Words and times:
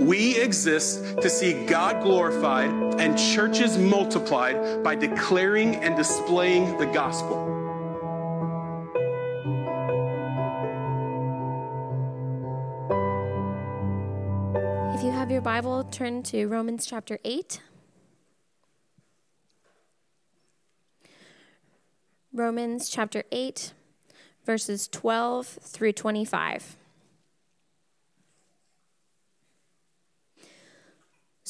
We 0.00 0.40
exist 0.40 1.02
to 1.20 1.30
see 1.30 1.64
God 1.66 2.02
glorified 2.02 2.70
and 3.00 3.16
churches 3.16 3.78
multiplied 3.78 4.82
by 4.82 4.94
declaring 4.94 5.76
and 5.76 5.96
displaying 5.96 6.76
the 6.78 6.86
gospel. 6.86 7.48
If 14.94 15.02
you 15.02 15.10
have 15.10 15.30
your 15.30 15.40
Bible, 15.40 15.84
turn 15.84 16.22
to 16.24 16.46
Romans 16.46 16.86
chapter 16.86 17.18
8. 17.24 17.60
Romans 22.32 22.88
chapter 22.88 23.24
8, 23.30 23.74
verses 24.46 24.88
12 24.88 25.46
through 25.46 25.92
25. 25.92 26.76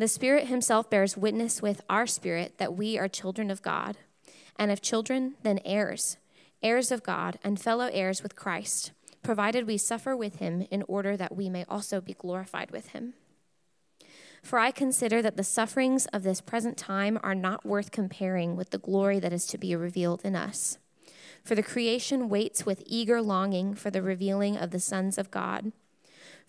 The 0.00 0.08
Spirit 0.08 0.46
Himself 0.46 0.88
bears 0.88 1.18
witness 1.18 1.60
with 1.60 1.82
our 1.90 2.06
spirit 2.06 2.56
that 2.56 2.74
we 2.74 2.98
are 2.98 3.06
children 3.06 3.50
of 3.50 3.60
God. 3.60 3.98
And 4.56 4.70
if 4.70 4.80
children, 4.80 5.34
then 5.42 5.60
heirs, 5.62 6.16
heirs 6.62 6.90
of 6.90 7.02
God, 7.02 7.38
and 7.44 7.60
fellow 7.60 7.90
heirs 7.92 8.22
with 8.22 8.34
Christ, 8.34 8.92
provided 9.22 9.66
we 9.66 9.76
suffer 9.76 10.16
with 10.16 10.36
Him 10.36 10.66
in 10.70 10.84
order 10.88 11.18
that 11.18 11.36
we 11.36 11.50
may 11.50 11.66
also 11.68 12.00
be 12.00 12.14
glorified 12.14 12.70
with 12.70 12.88
Him. 12.88 13.12
For 14.42 14.58
I 14.58 14.70
consider 14.70 15.20
that 15.20 15.36
the 15.36 15.44
sufferings 15.44 16.06
of 16.14 16.22
this 16.22 16.40
present 16.40 16.78
time 16.78 17.20
are 17.22 17.34
not 17.34 17.66
worth 17.66 17.90
comparing 17.90 18.56
with 18.56 18.70
the 18.70 18.78
glory 18.78 19.20
that 19.20 19.34
is 19.34 19.44
to 19.48 19.58
be 19.58 19.76
revealed 19.76 20.22
in 20.24 20.34
us. 20.34 20.78
For 21.44 21.54
the 21.54 21.62
creation 21.62 22.30
waits 22.30 22.64
with 22.64 22.82
eager 22.86 23.20
longing 23.20 23.74
for 23.74 23.90
the 23.90 24.00
revealing 24.00 24.56
of 24.56 24.70
the 24.70 24.80
sons 24.80 25.18
of 25.18 25.30
God. 25.30 25.72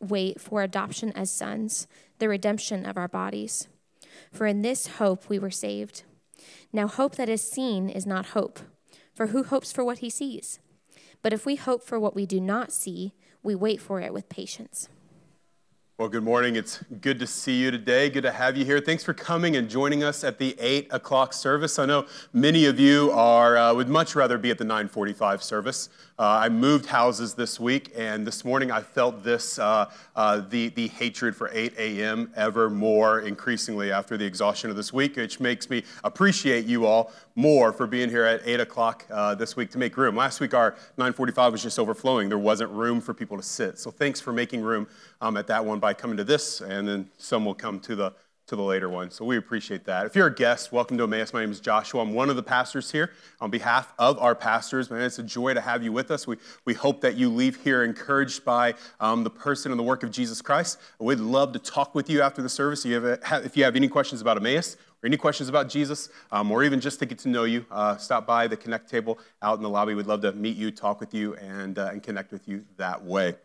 wait 0.00 0.40
for 0.40 0.62
adoption 0.62 1.12
as 1.12 1.30
sons, 1.30 1.86
the 2.18 2.28
redemption 2.28 2.86
of 2.86 2.96
our 2.96 3.08
bodies. 3.08 3.68
For 4.32 4.46
in 4.46 4.62
this 4.62 4.86
hope 4.98 5.28
we 5.28 5.38
were 5.38 5.50
saved. 5.50 6.02
Now, 6.72 6.88
hope 6.88 7.16
that 7.16 7.28
is 7.28 7.48
seen 7.48 7.88
is 7.88 8.06
not 8.06 8.26
hope, 8.26 8.58
for 9.14 9.28
who 9.28 9.44
hopes 9.44 9.72
for 9.72 9.84
what 9.84 9.98
he 9.98 10.10
sees? 10.10 10.58
But 11.22 11.32
if 11.32 11.46
we 11.46 11.56
hope 11.56 11.82
for 11.82 11.98
what 11.98 12.14
we 12.14 12.26
do 12.26 12.40
not 12.40 12.72
see, 12.72 13.14
we 13.42 13.54
wait 13.54 13.80
for 13.80 14.00
it 14.00 14.12
with 14.12 14.28
patience. 14.28 14.88
Well, 15.96 16.08
good 16.08 16.24
morning. 16.24 16.56
It's 16.56 16.82
good 17.00 17.20
to 17.20 17.26
see 17.28 17.60
you 17.60 17.70
today. 17.70 18.10
Good 18.10 18.24
to 18.24 18.32
have 18.32 18.56
you 18.56 18.64
here. 18.64 18.80
Thanks 18.80 19.04
for 19.04 19.14
coming 19.14 19.54
and 19.54 19.70
joining 19.70 20.02
us 20.02 20.24
at 20.24 20.38
the 20.40 20.56
eight 20.58 20.88
o'clock 20.90 21.32
service. 21.32 21.78
I 21.78 21.86
know 21.86 22.06
many 22.32 22.66
of 22.66 22.80
you 22.80 23.12
are 23.12 23.56
uh, 23.56 23.72
would 23.72 23.88
much 23.88 24.16
rather 24.16 24.36
be 24.36 24.50
at 24.50 24.58
the 24.58 24.64
9:45 24.64 25.40
service. 25.40 25.90
Uh, 26.16 26.42
I 26.42 26.48
moved 26.48 26.86
houses 26.86 27.34
this 27.34 27.58
week, 27.58 27.90
and 27.96 28.24
this 28.24 28.44
morning 28.44 28.70
I 28.70 28.82
felt 28.82 29.24
this 29.24 29.58
uh, 29.58 29.90
uh 30.14 30.42
the 30.48 30.68
the 30.68 30.86
hatred 30.86 31.34
for 31.34 31.50
8 31.52 31.74
a.m. 31.76 32.32
ever 32.36 32.70
more 32.70 33.22
increasingly 33.22 33.90
after 33.90 34.16
the 34.16 34.24
exhaustion 34.24 34.70
of 34.70 34.76
this 34.76 34.92
week, 34.92 35.16
which 35.16 35.40
makes 35.40 35.68
me 35.68 35.82
appreciate 36.04 36.66
you 36.66 36.86
all 36.86 37.10
more 37.34 37.72
for 37.72 37.88
being 37.88 38.08
here 38.08 38.22
at 38.22 38.42
8 38.44 38.60
o'clock 38.60 39.04
uh, 39.10 39.34
this 39.34 39.56
week 39.56 39.72
to 39.72 39.78
make 39.78 39.96
room. 39.96 40.14
Last 40.14 40.38
week 40.38 40.54
our 40.54 40.76
9:45 40.98 41.50
was 41.50 41.64
just 41.64 41.80
overflowing. 41.80 42.28
There 42.28 42.38
wasn't 42.38 42.70
room 42.70 43.00
for 43.00 43.12
people 43.12 43.36
to 43.36 43.42
sit. 43.42 43.80
So 43.80 43.90
thanks 43.90 44.20
for 44.20 44.32
making 44.32 44.62
room 44.62 44.86
um, 45.20 45.36
at 45.36 45.48
that 45.48 45.64
one 45.64 45.80
by 45.80 45.94
coming 45.94 46.16
to 46.18 46.24
this, 46.24 46.60
and 46.60 46.86
then 46.86 47.10
some 47.18 47.44
will 47.44 47.54
come 47.54 47.80
to 47.80 47.96
the 47.96 48.12
to 48.46 48.56
the 48.56 48.62
later 48.62 48.90
one. 48.90 49.10
So 49.10 49.24
we 49.24 49.38
appreciate 49.38 49.84
that. 49.86 50.04
If 50.04 50.14
you're 50.14 50.26
a 50.26 50.34
guest, 50.34 50.70
welcome 50.70 50.98
to 50.98 51.04
Emmaus. 51.04 51.32
My 51.32 51.40
name 51.40 51.50
is 51.50 51.60
Joshua. 51.60 52.02
I'm 52.02 52.12
one 52.12 52.28
of 52.28 52.36
the 52.36 52.42
pastors 52.42 52.90
here. 52.90 53.10
On 53.40 53.50
behalf 53.50 53.94
of 53.98 54.18
our 54.18 54.34
pastors, 54.34 54.90
man, 54.90 55.00
it's 55.00 55.18
a 55.18 55.22
joy 55.22 55.54
to 55.54 55.62
have 55.62 55.82
you 55.82 55.92
with 55.92 56.10
us. 56.10 56.26
We, 56.26 56.36
we 56.66 56.74
hope 56.74 57.00
that 57.00 57.16
you 57.16 57.30
leave 57.30 57.56
here 57.56 57.84
encouraged 57.84 58.44
by 58.44 58.74
um, 59.00 59.24
the 59.24 59.30
person 59.30 59.72
and 59.72 59.78
the 59.78 59.84
work 59.84 60.02
of 60.02 60.10
Jesus 60.10 60.42
Christ. 60.42 60.78
We'd 60.98 61.20
love 61.20 61.54
to 61.54 61.58
talk 61.58 61.94
with 61.94 62.10
you 62.10 62.20
after 62.20 62.42
the 62.42 62.48
service. 62.50 62.84
If 62.84 62.90
you 62.90 63.18
have, 63.22 63.46
if 63.46 63.56
you 63.56 63.64
have 63.64 63.76
any 63.76 63.88
questions 63.88 64.20
about 64.20 64.36
Emmaus 64.36 64.76
or 65.02 65.06
any 65.06 65.16
questions 65.16 65.48
about 65.48 65.70
Jesus, 65.70 66.10
um, 66.30 66.52
or 66.52 66.64
even 66.64 66.80
just 66.80 66.98
to 66.98 67.06
get 67.06 67.18
to 67.20 67.30
know 67.30 67.44
you, 67.44 67.64
uh, 67.70 67.96
stop 67.96 68.26
by 68.26 68.46
the 68.46 68.58
Connect 68.58 68.90
table 68.90 69.18
out 69.40 69.56
in 69.56 69.62
the 69.62 69.70
lobby. 69.70 69.94
We'd 69.94 70.06
love 70.06 70.20
to 70.20 70.32
meet 70.32 70.58
you, 70.58 70.70
talk 70.70 71.00
with 71.00 71.14
you, 71.14 71.34
and, 71.36 71.78
uh, 71.78 71.90
and 71.92 72.02
connect 72.02 72.30
with 72.30 72.46
you 72.46 72.62
that 72.76 73.02
way. 73.02 73.36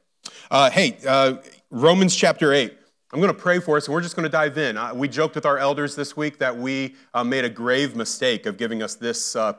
Uh, 0.52 0.70
hey, 0.70 0.98
uh, 1.08 1.36
Romans 1.72 2.14
chapter 2.14 2.52
8. 2.52 2.76
I'm 3.12 3.20
going 3.20 3.34
to 3.34 3.40
pray 3.40 3.60
for 3.60 3.76
us, 3.76 3.88
and 3.88 3.94
we're 3.94 4.02
just 4.02 4.16
going 4.16 4.26
to 4.26 4.30
dive 4.30 4.56
in. 4.60 4.78
We 4.96 5.08
joked 5.08 5.34
with 5.34 5.48
our 5.48 5.58
elders 5.58 5.96
this 5.96 6.16
week 6.16 6.38
that 6.38 6.56
we 6.56 6.96
uh, 7.16 7.24
made 7.24 7.44
a 7.44 7.50
grave 7.50 7.96
mistake 7.96 8.46
of 8.46 8.56
giving 8.56 8.84
us 8.84 8.94
this 8.94 9.36
uh, 9.36 9.54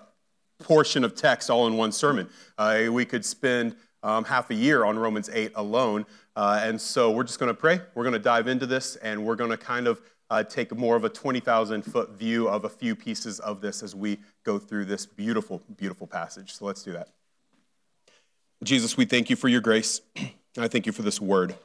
portion 0.60 1.02
of 1.02 1.16
text 1.16 1.50
all 1.50 1.66
in 1.66 1.76
one 1.76 1.90
sermon. 1.90 2.28
Uh, 2.56 2.84
we 2.92 3.04
could 3.04 3.24
spend 3.24 3.74
um, 4.04 4.22
half 4.22 4.50
a 4.50 4.54
year 4.54 4.84
on 4.84 4.96
Romans 4.96 5.28
8 5.32 5.50
alone. 5.56 6.06
Uh, 6.36 6.60
and 6.62 6.80
so 6.80 7.10
we're 7.10 7.24
just 7.24 7.40
going 7.40 7.48
to 7.48 7.60
pray. 7.60 7.80
We're 7.96 8.04
going 8.04 8.12
to 8.12 8.20
dive 8.20 8.46
into 8.46 8.66
this, 8.66 8.94
and 8.96 9.24
we're 9.24 9.34
going 9.34 9.50
to 9.50 9.56
kind 9.56 9.88
of 9.88 10.00
uh, 10.30 10.44
take 10.44 10.72
more 10.76 10.94
of 10.94 11.02
a 11.02 11.08
20,000 11.08 11.82
foot 11.82 12.10
view 12.10 12.48
of 12.48 12.64
a 12.64 12.68
few 12.68 12.94
pieces 12.94 13.40
of 13.40 13.60
this 13.60 13.82
as 13.82 13.96
we 13.96 14.20
go 14.44 14.60
through 14.60 14.84
this 14.84 15.06
beautiful, 15.06 15.60
beautiful 15.76 16.06
passage. 16.06 16.52
So 16.52 16.66
let's 16.66 16.84
do 16.84 16.92
that. 16.92 17.08
Jesus, 18.62 18.96
we 18.96 19.06
thank 19.06 19.28
you 19.28 19.34
for 19.34 19.48
your 19.48 19.60
grace. 19.60 20.02
I 20.56 20.68
thank 20.68 20.86
you 20.86 20.92
for 20.92 21.02
this 21.02 21.20
word. 21.20 21.56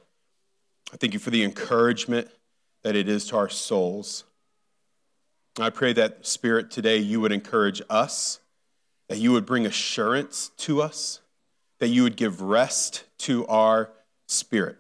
I 0.94 0.98
thank 0.98 1.14
you 1.14 1.20
for 1.20 1.30
the 1.30 1.44
encouragement 1.44 2.30
that 2.84 2.96
it 2.96 3.10
is 3.10 3.26
to 3.28 3.38
our 3.38 3.50
souls. 3.50 4.24
I 5.60 5.70
pray 5.70 5.94
that, 5.94 6.26
Spirit, 6.26 6.70
today 6.70 6.98
you 6.98 7.20
would 7.22 7.32
encourage 7.32 7.82
us, 7.90 8.40
that 9.08 9.18
you 9.18 9.32
would 9.32 9.46
bring 9.46 9.66
assurance 9.66 10.52
to 10.58 10.82
us, 10.82 11.22
that 11.80 11.88
you 11.88 12.04
would 12.04 12.16
give 12.16 12.42
rest 12.42 13.06
to 13.20 13.46
our 13.48 13.92
spirit. 14.28 14.78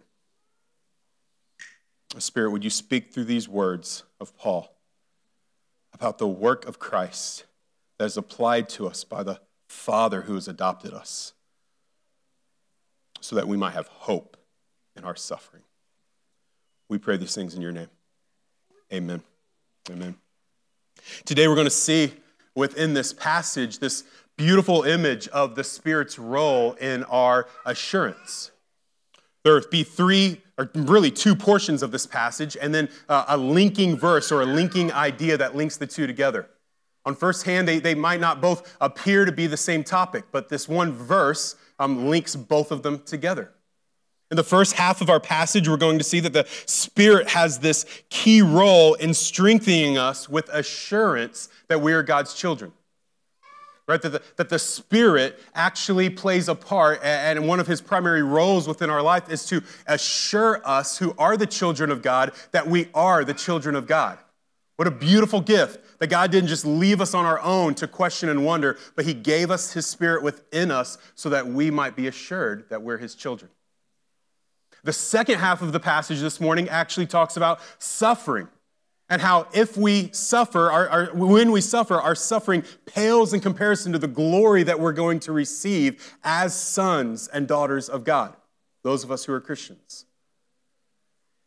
Spirit, 2.17 2.51
would 2.51 2.63
you 2.63 2.69
speak 2.69 3.11
through 3.11 3.25
these 3.25 3.49
words 3.49 4.03
of 4.21 4.37
Paul 4.37 4.73
about 5.93 6.17
the 6.17 6.27
work 6.27 6.65
of 6.65 6.79
Christ 6.79 7.45
that 7.97 8.05
is 8.05 8.15
applied 8.15 8.69
to 8.69 8.87
us 8.87 9.03
by 9.03 9.23
the 9.23 9.39
Father 9.67 10.21
who 10.21 10.35
has 10.35 10.47
adopted 10.47 10.93
us 10.93 11.33
so 13.19 13.35
that 13.35 13.47
we 13.47 13.57
might 13.57 13.73
have 13.73 13.87
hope 13.87 14.37
in 14.95 15.03
our 15.03 15.15
suffering? 15.15 15.64
We 16.89 16.97
pray 16.97 17.17
these 17.17 17.33
things 17.33 17.55
in 17.55 17.61
your 17.61 17.71
name. 17.71 17.89
Amen. 18.93 19.21
Amen. 19.89 20.15
Today 21.25 21.47
we're 21.47 21.55
going 21.55 21.65
to 21.65 21.71
see 21.71 22.13
within 22.53 22.93
this 22.93 23.13
passage 23.13 23.79
this 23.79 24.03
beautiful 24.37 24.83
image 24.83 25.27
of 25.29 25.55
the 25.55 25.63
Spirit's 25.63 26.19
role 26.19 26.73
in 26.73 27.03
our 27.05 27.47
assurance. 27.65 28.51
There 29.43 29.61
be 29.61 29.83
three, 29.83 30.41
or 30.57 30.69
really 30.73 31.11
two 31.11 31.35
portions 31.35 31.83
of 31.83 31.91
this 31.91 32.07
passage, 32.07 32.57
and 32.59 32.73
then 32.73 32.89
uh, 33.07 33.25
a 33.27 33.37
linking 33.37 33.95
verse 33.95 34.31
or 34.31 34.41
a 34.41 34.45
linking 34.45 34.91
idea 34.91 35.37
that 35.37 35.55
links 35.55 35.77
the 35.77 35.87
two 35.87 36.07
together. 36.07 36.49
On 37.05 37.15
first 37.15 37.45
hand, 37.45 37.67
they, 37.67 37.77
they 37.79 37.93
might 37.93 38.19
not 38.19 38.41
both 38.41 38.75
appear 38.81 39.25
to 39.25 39.31
be 39.31 39.45
the 39.45 39.57
same 39.57 39.83
topic, 39.83 40.25
but 40.31 40.49
this 40.49 40.67
one 40.67 40.91
verse 40.91 41.55
um, 41.77 42.07
links 42.09 42.35
both 42.35 42.71
of 42.71 42.81
them 42.81 43.03
together. 43.03 43.51
In 44.31 44.37
the 44.37 44.43
first 44.43 44.73
half 44.73 45.01
of 45.01 45.09
our 45.09 45.19
passage, 45.19 45.69
we're 45.69 45.77
going 45.77 45.99
to 45.99 46.03
see 46.03 46.19
that 46.19 46.33
the 46.33 46.47
Spirit 46.65 47.29
has 47.29 47.59
this 47.59 47.85
key 48.09 48.41
role 48.41 48.95
in 48.95 49.13
strengthening 49.13 49.97
us 49.97 50.27
with 50.27 50.49
assurance 50.49 51.47
that 51.67 51.81
we 51.81 51.93
are 51.93 52.01
God's 52.01 52.33
children. 52.33 52.71
Right? 53.87 54.01
That 54.01 54.09
the, 54.09 54.21
that 54.37 54.49
the 54.49 54.57
Spirit 54.57 55.39
actually 55.53 56.09
plays 56.09 56.49
a 56.49 56.55
part, 56.55 57.01
and 57.03 57.47
one 57.47 57.59
of 57.59 57.67
his 57.67 57.81
primary 57.81 58.23
roles 58.23 58.67
within 58.67 58.89
our 58.89 59.03
life 59.03 59.29
is 59.31 59.45
to 59.45 59.61
assure 59.85 60.59
us 60.65 60.97
who 60.97 61.13
are 61.19 61.37
the 61.37 61.45
children 61.45 61.91
of 61.91 62.01
God 62.01 62.31
that 62.51 62.65
we 62.65 62.89
are 62.95 63.23
the 63.23 63.33
children 63.33 63.75
of 63.75 63.85
God. 63.85 64.17
What 64.77 64.87
a 64.87 64.91
beautiful 64.91 65.39
gift 65.39 65.99
that 65.99 66.07
God 66.07 66.31
didn't 66.31 66.49
just 66.49 66.65
leave 66.65 66.99
us 66.99 67.13
on 67.13 67.25
our 67.25 67.39
own 67.41 67.75
to 67.75 67.87
question 67.87 68.29
and 68.29 68.43
wonder, 68.43 68.77
but 68.95 69.05
He 69.05 69.13
gave 69.13 69.51
us 69.51 69.71
His 69.71 69.85
Spirit 69.85 70.23
within 70.23 70.71
us 70.71 70.97
so 71.13 71.29
that 71.29 71.45
we 71.45 71.69
might 71.69 71.95
be 71.95 72.07
assured 72.07 72.67
that 72.69 72.81
we're 72.81 72.97
His 72.97 73.13
children. 73.13 73.51
The 74.85 74.93
second 74.93 75.39
half 75.39 75.63
of 75.63 75.71
the 75.71 75.79
passage 75.79 76.19
this 76.21 76.39
morning 76.39 76.69
actually 76.69 77.07
talks 77.07 77.35
about 77.37 77.59
suffering 77.79 78.47
and 79.09 79.19
how 79.19 79.47
if 79.51 79.75
we 79.75 80.11
suffer, 80.11 80.71
our, 80.71 80.87
our, 80.87 81.05
when 81.07 81.51
we 81.51 81.59
suffer, 81.59 81.95
our 81.95 82.13
suffering 82.13 82.63
pales 82.85 83.33
in 83.33 83.39
comparison 83.39 83.93
to 83.93 83.99
the 83.99 84.07
glory 84.07 84.61
that 84.61 84.79
we're 84.79 84.93
going 84.93 85.19
to 85.21 85.31
receive 85.31 86.15
as 86.23 86.53
sons 86.53 87.27
and 87.27 87.47
daughters 87.47 87.89
of 87.89 88.03
God, 88.03 88.35
those 88.83 89.03
of 89.03 89.09
us 89.11 89.25
who 89.25 89.33
are 89.33 89.41
Christians. 89.41 90.05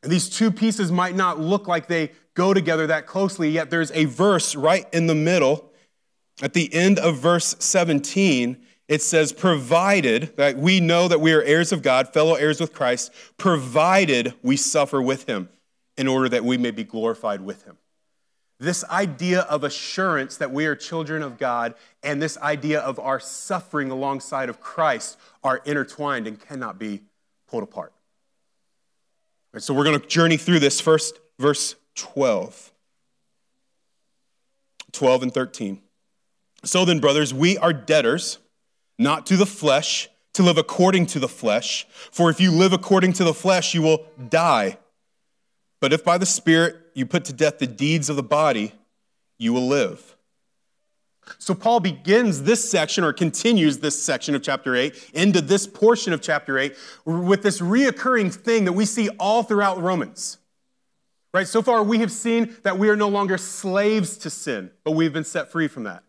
And 0.02 0.10
these 0.10 0.28
two 0.28 0.50
pieces 0.50 0.90
might 0.90 1.14
not 1.14 1.38
look 1.38 1.68
like 1.68 1.86
they 1.86 2.10
go 2.34 2.52
together 2.52 2.88
that 2.88 3.06
closely, 3.06 3.50
yet 3.50 3.70
there's 3.70 3.92
a 3.92 4.06
verse 4.06 4.56
right 4.56 4.86
in 4.92 5.06
the 5.06 5.14
middle. 5.14 5.70
At 6.42 6.54
the 6.54 6.72
end 6.74 6.98
of 6.98 7.18
verse 7.18 7.54
17, 7.60 8.56
it 8.88 9.02
says, 9.02 9.32
provided 9.32 10.34
that 10.36 10.56
we 10.56 10.80
know 10.80 11.08
that 11.08 11.20
we 11.20 11.32
are 11.32 11.42
heirs 11.42 11.72
of 11.72 11.82
God, 11.82 12.12
fellow 12.12 12.34
heirs 12.34 12.58
with 12.58 12.72
Christ, 12.72 13.12
provided 13.36 14.34
we 14.42 14.56
suffer 14.56 15.00
with 15.00 15.28
him 15.28 15.50
in 15.98 16.08
order 16.08 16.28
that 16.30 16.44
we 16.44 16.56
may 16.56 16.70
be 16.70 16.84
glorified 16.84 17.42
with 17.42 17.64
him. 17.64 17.76
This 18.58 18.84
idea 18.84 19.42
of 19.42 19.62
assurance 19.62 20.38
that 20.38 20.50
we 20.50 20.66
are 20.66 20.74
children 20.74 21.22
of 21.22 21.38
God 21.38 21.74
and 22.02 22.20
this 22.20 22.36
idea 22.38 22.80
of 22.80 22.98
our 22.98 23.20
suffering 23.20 23.90
alongside 23.90 24.48
of 24.48 24.60
Christ 24.60 25.18
are 25.44 25.58
intertwined 25.64 26.26
and 26.26 26.40
cannot 26.40 26.78
be 26.78 27.02
pulled 27.46 27.62
apart. 27.62 27.92
So 29.58 29.74
we're 29.74 29.84
going 29.84 30.00
to 30.00 30.06
journey 30.06 30.36
through 30.36 30.60
this 30.60 30.80
first, 30.80 31.18
verse 31.38 31.74
12. 31.94 32.72
12 34.92 35.22
and 35.22 35.34
13. 35.34 35.80
So 36.64 36.84
then, 36.84 36.98
brothers, 36.98 37.32
we 37.32 37.56
are 37.58 37.72
debtors, 37.72 38.38
not 38.98 39.26
to 39.26 39.36
the 39.36 39.46
flesh, 39.46 40.08
to 40.34 40.42
live 40.42 40.58
according 40.58 41.06
to 41.06 41.18
the 41.18 41.28
flesh. 41.28 41.86
For 42.10 42.30
if 42.30 42.40
you 42.40 42.50
live 42.50 42.72
according 42.72 43.12
to 43.14 43.24
the 43.24 43.34
flesh, 43.34 43.74
you 43.74 43.82
will 43.82 44.06
die. 44.28 44.78
But 45.80 45.92
if 45.92 46.04
by 46.04 46.18
the 46.18 46.26
Spirit 46.26 46.76
you 46.94 47.06
put 47.06 47.24
to 47.26 47.32
death 47.32 47.58
the 47.58 47.66
deeds 47.66 48.08
of 48.10 48.16
the 48.16 48.22
body, 48.22 48.72
you 49.38 49.52
will 49.52 49.66
live. 49.66 50.16
So 51.38 51.54
Paul 51.54 51.80
begins 51.80 52.42
this 52.44 52.68
section 52.68 53.04
or 53.04 53.12
continues 53.12 53.78
this 53.78 54.02
section 54.02 54.34
of 54.34 54.42
chapter 54.42 54.74
8 54.74 55.10
into 55.12 55.40
this 55.40 55.66
portion 55.66 56.12
of 56.12 56.22
chapter 56.22 56.58
8 56.58 56.74
with 57.04 57.42
this 57.42 57.60
reoccurring 57.60 58.34
thing 58.34 58.64
that 58.64 58.72
we 58.72 58.84
see 58.84 59.08
all 59.20 59.42
throughout 59.42 59.80
Romans. 59.80 60.38
Right? 61.34 61.46
So 61.46 61.60
far 61.60 61.82
we 61.82 61.98
have 61.98 62.10
seen 62.10 62.56
that 62.62 62.78
we 62.78 62.88
are 62.88 62.96
no 62.96 63.08
longer 63.08 63.36
slaves 63.36 64.16
to 64.18 64.30
sin, 64.30 64.70
but 64.84 64.92
we've 64.92 65.12
been 65.12 65.24
set 65.24 65.52
free 65.52 65.68
from 65.68 65.84
that. 65.84 66.02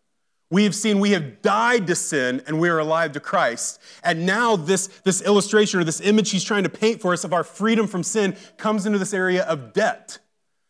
We 0.52 0.64
have 0.64 0.74
seen 0.74 1.00
we 1.00 1.12
have 1.12 1.42
died 1.44 1.86
to 1.88 1.96
sin 1.96 2.42
and 2.48 2.60
we 2.60 2.70
are 2.70 2.80
alive 2.80 3.12
to 3.12 3.20
Christ. 3.20 3.80
And 4.04 4.26
now, 4.26 4.56
this, 4.56 4.88
this 5.04 5.22
illustration 5.22 5.80
or 5.80 5.84
this 5.84 6.02
image 6.02 6.32
he's 6.32 6.44
trying 6.44 6.64
to 6.64 6.70
paint 6.70 7.02
for 7.02 7.14
us 7.14 7.24
of 7.24 7.34
our 7.34 7.44
freedom 7.44 7.86
from 7.86 8.02
sin 8.02 8.36
comes 8.58 8.86
into 8.86 8.98
this 8.98 9.14
area 9.14 9.44
of 9.44 9.74
debt. 9.74 10.18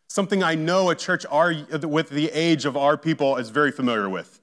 Something 0.09 0.43
I 0.43 0.55
know 0.55 0.89
a 0.89 0.95
church 0.95 1.25
our, 1.29 1.53
with 1.83 2.09
the 2.09 2.29
age 2.31 2.65
of 2.65 2.75
our 2.75 2.97
people 2.97 3.37
is 3.37 3.51
very 3.51 3.71
familiar 3.71 4.09
with. 4.09 4.41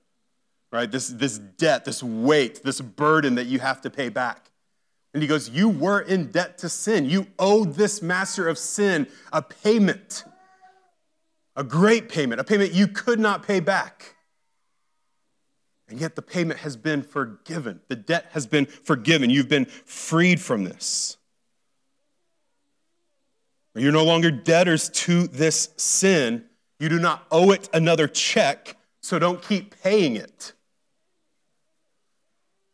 Right? 0.72 0.90
This, 0.90 1.08
this 1.08 1.38
debt, 1.38 1.84
this 1.84 2.02
weight, 2.02 2.62
this 2.62 2.80
burden 2.80 3.34
that 3.34 3.46
you 3.46 3.58
have 3.58 3.82
to 3.82 3.90
pay 3.90 4.08
back. 4.08 4.50
And 5.12 5.22
he 5.22 5.28
goes, 5.28 5.48
You 5.48 5.68
were 5.68 6.00
in 6.00 6.30
debt 6.30 6.58
to 6.58 6.68
sin. 6.68 7.08
You 7.08 7.26
owed 7.38 7.74
this 7.74 8.02
master 8.02 8.48
of 8.48 8.58
sin 8.58 9.06
a 9.32 9.42
payment, 9.42 10.24
a 11.54 11.64
great 11.64 12.08
payment, 12.08 12.40
a 12.40 12.44
payment 12.44 12.72
you 12.72 12.88
could 12.88 13.18
not 13.18 13.46
pay 13.46 13.60
back. 13.60 14.15
And 15.88 16.00
yet 16.00 16.16
the 16.16 16.22
payment 16.22 16.60
has 16.60 16.76
been 16.76 17.02
forgiven. 17.02 17.80
The 17.88 17.96
debt 17.96 18.26
has 18.32 18.46
been 18.46 18.66
forgiven. 18.66 19.30
You've 19.30 19.48
been 19.48 19.66
freed 19.66 20.40
from 20.40 20.64
this. 20.64 21.16
You're 23.74 23.92
no 23.92 24.04
longer 24.04 24.30
debtors 24.30 24.88
to 24.90 25.26
this 25.26 25.70
sin. 25.76 26.44
You 26.80 26.88
do 26.88 26.98
not 26.98 27.26
owe 27.30 27.50
it 27.50 27.68
another 27.72 28.08
check, 28.08 28.76
so 29.00 29.18
don't 29.18 29.42
keep 29.42 29.80
paying 29.82 30.16
it. 30.16 30.54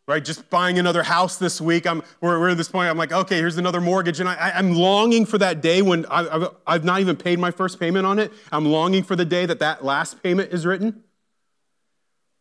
Right? 0.09 0.25
Just 0.25 0.49
buying 0.49 0.79
another 0.79 1.03
house 1.03 1.37
this 1.37 1.61
week. 1.61 1.87
I'm, 1.87 2.03
we're, 2.21 2.39
we're 2.39 2.51
at 2.51 2.57
this 2.57 2.69
point, 2.69 2.89
I'm 2.89 2.99
like, 2.99 3.13
okay, 3.13 3.37
here's 3.37 3.57
another 3.57 3.81
mortgage. 3.81 4.21
And 4.21 4.29
I, 4.29 4.53
am 4.59 4.75
longing 4.75 5.27
for 5.27 5.39
that 5.39 5.61
day 5.61 5.83
when 5.83 6.07
I, 6.11 6.49
I've 6.67 6.85
not 6.85 7.01
even 7.01 7.17
paid 7.17 7.39
my 7.39 7.51
first 7.51 7.79
payment 7.79 8.07
on 8.07 8.19
it. 8.19 8.33
I'm 8.51 8.67
longing 8.67 9.05
for 9.05 9.17
the 9.17 9.25
day 9.25 9.47
that 9.47 9.61
that 9.61 9.85
last 9.85 10.23
payment 10.23 10.53
is 10.53 10.67
written. 10.67 11.05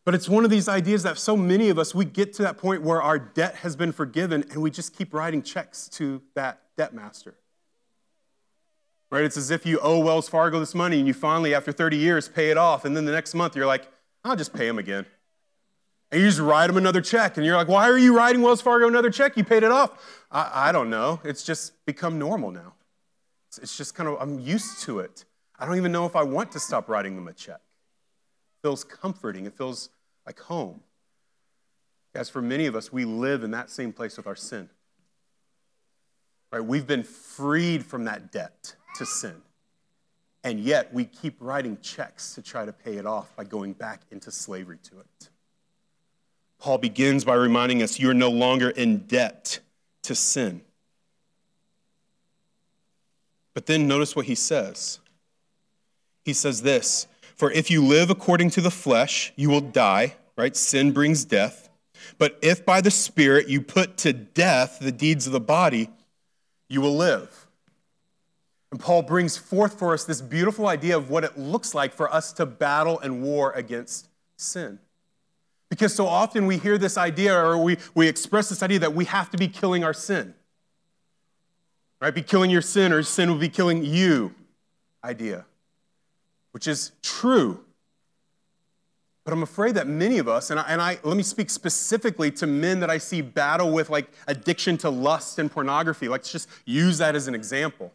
But 0.04 0.14
it's 0.14 0.28
one 0.28 0.44
of 0.44 0.50
these 0.50 0.68
ideas 0.68 1.04
that 1.04 1.16
so 1.18 1.36
many 1.36 1.68
of 1.68 1.78
us, 1.78 1.94
we 1.94 2.04
get 2.04 2.32
to 2.34 2.42
that 2.42 2.58
point 2.58 2.82
where 2.82 3.00
our 3.00 3.18
debt 3.18 3.56
has 3.56 3.76
been 3.76 3.92
forgiven 3.92 4.44
and 4.50 4.60
we 4.60 4.70
just 4.70 4.96
keep 4.96 5.14
writing 5.14 5.42
checks 5.42 5.88
to 5.90 6.22
that 6.34 6.60
debt 6.76 6.92
master. 6.92 7.34
Right? 9.10 9.24
It's 9.24 9.36
as 9.36 9.50
if 9.50 9.64
you 9.64 9.78
owe 9.80 10.00
Wells 10.00 10.28
Fargo 10.28 10.58
this 10.58 10.74
money 10.74 10.98
and 10.98 11.06
you 11.06 11.14
finally, 11.14 11.54
after 11.54 11.70
30 11.70 11.98
years, 11.98 12.28
pay 12.28 12.50
it 12.50 12.58
off. 12.58 12.84
And 12.84 12.96
then 12.96 13.04
the 13.04 13.12
next 13.12 13.34
month, 13.34 13.54
you're 13.54 13.66
like, 13.66 13.86
I'll 14.24 14.36
just 14.36 14.52
pay 14.52 14.66
him 14.66 14.78
again. 14.78 15.06
And 16.10 16.20
you 16.20 16.26
just 16.26 16.40
write 16.40 16.68
him 16.68 16.76
another 16.76 17.00
check. 17.00 17.36
And 17.36 17.46
you're 17.46 17.56
like, 17.56 17.68
why 17.68 17.88
are 17.88 17.98
you 17.98 18.16
writing 18.16 18.42
Wells 18.42 18.60
Fargo 18.60 18.88
another 18.88 19.10
check? 19.10 19.36
You 19.36 19.44
paid 19.44 19.62
it 19.62 19.70
off. 19.70 20.24
I, 20.30 20.68
I 20.68 20.72
don't 20.72 20.90
know. 20.90 21.20
It's 21.24 21.44
just 21.44 21.84
become 21.86 22.18
normal 22.18 22.50
now. 22.50 22.74
It's, 23.48 23.58
it's 23.58 23.76
just 23.76 23.94
kind 23.94 24.08
of, 24.08 24.16
I'm 24.20 24.40
used 24.40 24.82
to 24.82 24.98
it. 24.98 25.26
I 25.58 25.66
don't 25.66 25.76
even 25.76 25.92
know 25.92 26.06
if 26.06 26.16
I 26.16 26.22
want 26.22 26.50
to 26.52 26.60
stop 26.60 26.88
writing 26.88 27.14
them 27.14 27.28
a 27.28 27.32
check 27.32 27.60
feels 28.62 28.84
comforting, 28.84 29.44
it 29.46 29.54
feels 29.54 29.90
like 30.24 30.38
home. 30.40 30.80
As 32.14 32.30
for 32.30 32.40
many 32.40 32.66
of 32.66 32.76
us, 32.76 32.92
we 32.92 33.04
live 33.04 33.42
in 33.42 33.50
that 33.52 33.70
same 33.70 33.92
place 33.92 34.16
with 34.16 34.26
our 34.26 34.36
sin. 34.36 34.68
Right? 36.50 36.64
We've 36.64 36.86
been 36.86 37.02
freed 37.02 37.84
from 37.84 38.04
that 38.04 38.30
debt 38.30 38.74
to 38.96 39.06
sin. 39.06 39.42
And 40.44 40.60
yet 40.60 40.92
we 40.92 41.04
keep 41.04 41.36
writing 41.40 41.78
checks 41.80 42.34
to 42.34 42.42
try 42.42 42.64
to 42.66 42.72
pay 42.72 42.96
it 42.96 43.06
off 43.06 43.34
by 43.36 43.44
going 43.44 43.72
back 43.72 44.02
into 44.10 44.30
slavery 44.30 44.78
to 44.90 45.00
it. 45.00 45.28
Paul 46.58 46.78
begins 46.78 47.24
by 47.24 47.34
reminding 47.34 47.82
us 47.82 47.98
you're 47.98 48.14
no 48.14 48.30
longer 48.30 48.70
in 48.70 48.98
debt 48.98 49.60
to 50.02 50.14
sin. 50.14 50.60
But 53.54 53.66
then 53.66 53.88
notice 53.88 54.14
what 54.14 54.26
he 54.26 54.34
says. 54.34 55.00
He 56.24 56.32
says 56.32 56.62
this 56.62 57.06
for 57.42 57.50
if 57.50 57.72
you 57.72 57.84
live 57.84 58.08
according 58.08 58.50
to 58.50 58.60
the 58.60 58.70
flesh, 58.70 59.32
you 59.34 59.50
will 59.50 59.60
die, 59.60 60.14
right? 60.36 60.56
Sin 60.56 60.92
brings 60.92 61.24
death. 61.24 61.68
But 62.16 62.38
if 62.40 62.64
by 62.64 62.80
the 62.80 62.88
Spirit 62.92 63.48
you 63.48 63.60
put 63.60 63.96
to 63.96 64.12
death 64.12 64.78
the 64.80 64.92
deeds 64.92 65.26
of 65.26 65.32
the 65.32 65.40
body, 65.40 65.90
you 66.68 66.80
will 66.80 66.96
live. 66.96 67.48
And 68.70 68.78
Paul 68.78 69.02
brings 69.02 69.36
forth 69.36 69.76
for 69.76 69.92
us 69.92 70.04
this 70.04 70.20
beautiful 70.20 70.68
idea 70.68 70.96
of 70.96 71.10
what 71.10 71.24
it 71.24 71.36
looks 71.36 71.74
like 71.74 71.92
for 71.92 72.14
us 72.14 72.32
to 72.34 72.46
battle 72.46 73.00
and 73.00 73.24
war 73.24 73.50
against 73.54 74.08
sin. 74.36 74.78
Because 75.68 75.92
so 75.92 76.06
often 76.06 76.46
we 76.46 76.58
hear 76.58 76.78
this 76.78 76.96
idea 76.96 77.36
or 77.36 77.58
we, 77.58 77.76
we 77.92 78.06
express 78.06 78.50
this 78.50 78.62
idea 78.62 78.78
that 78.78 78.94
we 78.94 79.06
have 79.06 79.30
to 79.30 79.36
be 79.36 79.48
killing 79.48 79.82
our 79.82 79.94
sin. 79.94 80.32
Right? 82.00 82.14
Be 82.14 82.22
killing 82.22 82.50
your 82.50 82.62
sin 82.62 82.92
or 82.92 83.02
sin 83.02 83.28
will 83.28 83.38
be 83.38 83.48
killing 83.48 83.84
you 83.84 84.32
idea 85.02 85.44
which 86.52 86.66
is 86.66 86.92
true. 87.02 87.64
But 89.24 89.32
I'm 89.32 89.42
afraid 89.42 89.76
that 89.76 89.86
many 89.86 90.18
of 90.18 90.28
us, 90.28 90.50
and 90.50 90.58
I, 90.58 90.64
and 90.64 90.80
I, 90.80 90.98
let 91.04 91.16
me 91.16 91.22
speak 91.22 91.48
specifically 91.48 92.30
to 92.32 92.46
men 92.46 92.80
that 92.80 92.90
I 92.90 92.98
see 92.98 93.20
battle 93.20 93.70
with 93.70 93.88
like 93.88 94.10
addiction 94.26 94.76
to 94.78 94.90
lust 94.90 95.38
and 95.38 95.50
pornography. 95.50 96.08
Let's 96.08 96.32
just 96.32 96.48
use 96.64 96.98
that 96.98 97.14
as 97.14 97.28
an 97.28 97.34
example. 97.34 97.92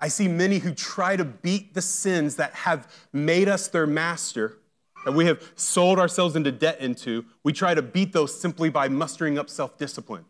I 0.00 0.08
see 0.08 0.28
many 0.28 0.58
who 0.58 0.74
try 0.74 1.16
to 1.16 1.24
beat 1.24 1.74
the 1.74 1.82
sins 1.82 2.36
that 2.36 2.52
have 2.54 2.92
made 3.12 3.48
us 3.48 3.68
their 3.68 3.86
master, 3.86 4.58
that 5.04 5.12
we 5.12 5.26
have 5.26 5.42
sold 5.56 5.98
ourselves 5.98 6.36
into 6.36 6.52
debt 6.52 6.80
into. 6.80 7.24
We 7.42 7.52
try 7.52 7.74
to 7.74 7.82
beat 7.82 8.12
those 8.12 8.38
simply 8.38 8.68
by 8.68 8.88
mustering 8.88 9.38
up 9.38 9.50
self 9.50 9.76
discipline. 9.78 10.24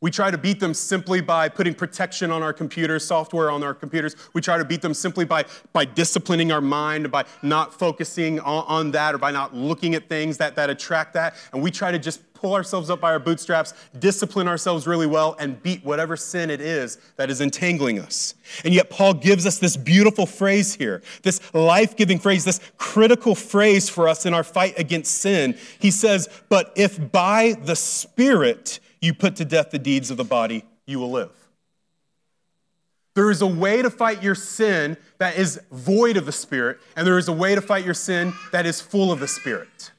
We 0.00 0.12
try 0.12 0.30
to 0.30 0.38
beat 0.38 0.60
them 0.60 0.74
simply 0.74 1.20
by 1.20 1.48
putting 1.48 1.74
protection 1.74 2.30
on 2.30 2.40
our 2.40 2.52
computers, 2.52 3.04
software 3.04 3.50
on 3.50 3.64
our 3.64 3.74
computers. 3.74 4.14
We 4.32 4.40
try 4.40 4.56
to 4.56 4.64
beat 4.64 4.80
them 4.80 4.94
simply 4.94 5.24
by, 5.24 5.44
by 5.72 5.86
disciplining 5.86 6.52
our 6.52 6.60
mind, 6.60 7.10
by 7.10 7.24
not 7.42 7.74
focusing 7.74 8.38
on, 8.38 8.64
on, 8.68 8.90
that, 8.92 9.16
or 9.16 9.18
by 9.18 9.32
not 9.32 9.56
looking 9.56 9.96
at 9.96 10.08
things 10.08 10.38
that, 10.38 10.54
that 10.54 10.70
attract 10.70 11.14
that. 11.14 11.34
And 11.52 11.62
we 11.62 11.72
try 11.72 11.90
to 11.90 11.98
just 11.98 12.20
pull 12.32 12.54
ourselves 12.54 12.90
up 12.90 13.00
by 13.00 13.10
our 13.10 13.18
bootstraps, 13.18 13.74
discipline 13.98 14.46
ourselves 14.46 14.86
really 14.86 15.08
well, 15.08 15.34
and 15.40 15.60
beat 15.64 15.84
whatever 15.84 16.16
sin 16.16 16.48
it 16.48 16.60
is 16.60 16.98
that 17.16 17.28
is 17.28 17.40
entangling 17.40 17.98
us. 17.98 18.34
And 18.64 18.72
yet, 18.72 18.90
Paul 18.90 19.14
gives 19.14 19.46
us 19.46 19.58
this 19.58 19.76
beautiful 19.76 20.26
phrase 20.26 20.74
here, 20.74 21.02
this 21.24 21.52
life 21.52 21.96
giving 21.96 22.20
phrase, 22.20 22.44
this 22.44 22.60
critical 22.76 23.34
phrase 23.34 23.88
for 23.88 24.06
us 24.06 24.24
in 24.26 24.32
our 24.32 24.44
fight 24.44 24.78
against 24.78 25.14
sin. 25.14 25.58
He 25.80 25.90
says, 25.90 26.28
But 26.48 26.72
if 26.76 27.10
by 27.10 27.54
the 27.60 27.74
Spirit, 27.74 28.78
you 29.00 29.14
put 29.14 29.36
to 29.36 29.44
death 29.44 29.70
the 29.70 29.78
deeds 29.78 30.10
of 30.10 30.16
the 30.16 30.24
body, 30.24 30.64
you 30.86 30.98
will 30.98 31.10
live. 31.10 31.30
There 33.14 33.30
is 33.30 33.42
a 33.42 33.46
way 33.46 33.82
to 33.82 33.90
fight 33.90 34.22
your 34.22 34.36
sin 34.36 34.96
that 35.18 35.36
is 35.36 35.60
void 35.72 36.16
of 36.16 36.24
the 36.24 36.32
Spirit, 36.32 36.78
and 36.96 37.06
there 37.06 37.18
is 37.18 37.26
a 37.26 37.32
way 37.32 37.54
to 37.54 37.60
fight 37.60 37.84
your 37.84 37.94
sin 37.94 38.32
that 38.52 38.64
is 38.64 38.80
full 38.80 39.10
of 39.10 39.18
the 39.18 39.26
Spirit. 39.26 39.90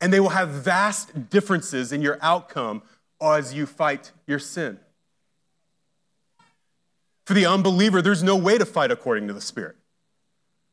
And 0.00 0.12
they 0.12 0.20
will 0.20 0.28
have 0.30 0.48
vast 0.48 1.28
differences 1.28 1.92
in 1.92 2.02
your 2.02 2.18
outcome 2.22 2.82
as 3.20 3.52
you 3.52 3.66
fight 3.66 4.12
your 4.26 4.38
sin. 4.38 4.78
For 7.26 7.34
the 7.34 7.46
unbeliever, 7.46 8.00
there's 8.00 8.22
no 8.22 8.36
way 8.36 8.58
to 8.58 8.64
fight 8.64 8.90
according 8.90 9.28
to 9.28 9.34
the 9.34 9.40
Spirit. 9.40 9.76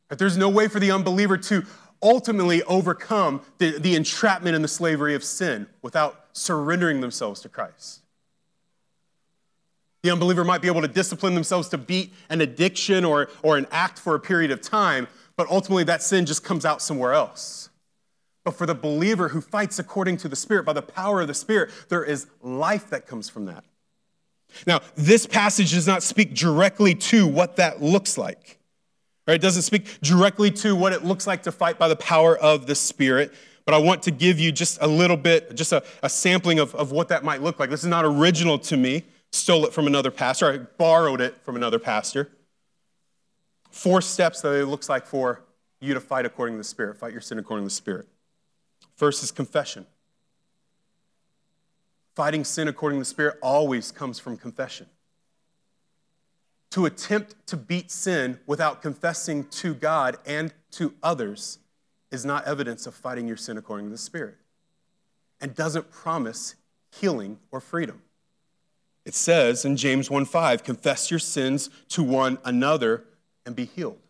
There's 0.09 0.37
no 0.37 0.49
way 0.49 0.67
for 0.67 0.79
the 0.79 0.91
unbeliever 0.91 1.37
to 1.37 1.65
ultimately 2.01 2.63
overcome 2.63 3.41
the, 3.57 3.77
the 3.79 3.95
entrapment 3.95 4.55
and 4.55 4.63
the 4.63 4.69
slavery 4.69 5.15
of 5.15 5.23
sin 5.23 5.67
without 5.81 6.26
surrendering 6.37 7.01
themselves 7.01 7.41
to 7.41 7.49
Christ. 7.49 8.01
The 10.03 10.11
unbeliever 10.11 10.43
might 10.43 10.61
be 10.61 10.67
able 10.67 10.81
to 10.81 10.87
discipline 10.87 11.33
themselves 11.33 11.67
to 11.69 11.77
beat 11.77 12.13
an 12.29 12.41
addiction 12.41 13.03
or, 13.03 13.29
or 13.41 13.57
an 13.57 13.67
act 13.71 13.99
for 13.99 14.15
a 14.15 14.19
period 14.19 14.51
of 14.51 14.61
time, 14.61 15.07
but 15.35 15.49
ultimately 15.49 15.83
that 15.85 16.01
sin 16.03 16.25
just 16.25 16.43
comes 16.43 16.65
out 16.65 16.81
somewhere 16.81 17.13
else. 17.13 17.69
But 18.43 18.55
for 18.55 18.65
the 18.65 18.75
believer 18.75 19.29
who 19.29 19.41
fights 19.41 19.79
according 19.79 20.17
to 20.17 20.29
the 20.29 20.35
Spirit, 20.35 20.63
by 20.63 20.73
the 20.73 20.81
power 20.81 21.19
of 21.19 21.27
the 21.27 21.33
Spirit, 21.33 21.71
there 21.89 22.03
is 22.03 22.27
life 22.41 22.89
that 22.91 23.07
comes 23.07 23.27
from 23.27 23.45
that. 23.45 23.65
Now, 24.65 24.79
this 24.95 25.25
passage 25.25 25.71
does 25.71 25.87
not 25.87 26.03
speak 26.03 26.33
directly 26.33 26.95
to 26.95 27.27
what 27.27 27.57
that 27.57 27.81
looks 27.81 28.17
like. 28.17 28.59
Right? 29.27 29.35
It 29.35 29.41
doesn't 29.41 29.63
speak 29.63 29.99
directly 29.99 30.51
to 30.51 30.75
what 30.75 30.93
it 30.93 31.03
looks 31.03 31.27
like 31.27 31.43
to 31.43 31.51
fight 31.51 31.77
by 31.77 31.89
the 31.89 31.97
power 31.97 32.37
of 32.37 32.65
the 32.65 32.75
Spirit, 32.75 33.33
but 33.67 33.73
I 33.73 33.79
want 33.79 34.01
to 34.03 34.11
give 34.11 34.39
you 34.39 34.53
just 34.53 34.77
a 34.79 34.87
little 34.87 35.17
bit, 35.17 35.53
just 35.53 35.73
a, 35.73 35.83
a 36.01 36.07
sampling 36.07 36.57
of, 36.57 36.73
of 36.73 36.93
what 36.93 37.09
that 37.09 37.25
might 37.25 37.41
look 37.41 37.59
like. 37.59 37.69
This 37.69 37.81
is 37.81 37.89
not 37.89 38.05
original 38.05 38.57
to 38.59 38.77
me, 38.77 39.03
stole 39.33 39.65
it 39.65 39.73
from 39.73 39.87
another 39.87 40.09
pastor, 40.09 40.49
I 40.49 40.59
borrowed 40.59 41.19
it 41.19 41.35
from 41.43 41.57
another 41.57 41.77
pastor. 41.77 42.29
Four 43.69 44.01
steps 44.01 44.39
that 44.39 44.53
it 44.53 44.67
looks 44.67 44.87
like 44.87 45.05
for 45.05 45.43
you 45.81 45.93
to 45.93 45.99
fight 45.99 46.25
according 46.25 46.55
to 46.55 46.59
the 46.59 46.63
Spirit, 46.63 46.95
fight 46.95 47.11
your 47.11 47.19
sin 47.19 47.39
according 47.39 47.65
to 47.65 47.67
the 47.67 47.75
Spirit. 47.75 48.07
First 48.95 49.21
is 49.21 49.31
confession. 49.31 49.85
Fighting 52.15 52.45
sin 52.45 52.69
according 52.69 52.99
to 52.99 53.01
the 53.01 53.05
Spirit 53.05 53.35
always 53.41 53.91
comes 53.91 54.17
from 54.17 54.37
confession. 54.37 54.85
To 56.71 56.85
attempt 56.85 57.35
to 57.47 57.57
beat 57.57 57.91
sin 57.91 58.39
without 58.47 58.81
confessing 58.81 59.43
to 59.43 59.73
God 59.73 60.15
and 60.25 60.53
to 60.71 60.93
others 61.03 61.59
is 62.11 62.25
not 62.25 62.45
evidence 62.45 62.87
of 62.87 62.93
fighting 62.93 63.27
your 63.27 63.37
sin 63.37 63.57
according 63.57 63.87
to 63.87 63.91
the 63.91 63.97
Spirit 63.97 64.35
and 65.41 65.55
doesn't 65.55 65.91
promise 65.91 66.55
healing 66.91 67.39
or 67.51 67.59
freedom. 67.59 68.01
It 69.05 69.13
says 69.13 69.63
in 69.65 69.77
James 69.77 70.09
1:5, 70.09 70.63
confess 70.63 71.11
your 71.11 71.19
sins 71.19 71.69
to 71.89 72.03
one 72.03 72.39
another 72.43 73.05
and 73.45 73.55
be 73.55 73.65
healed. 73.65 74.01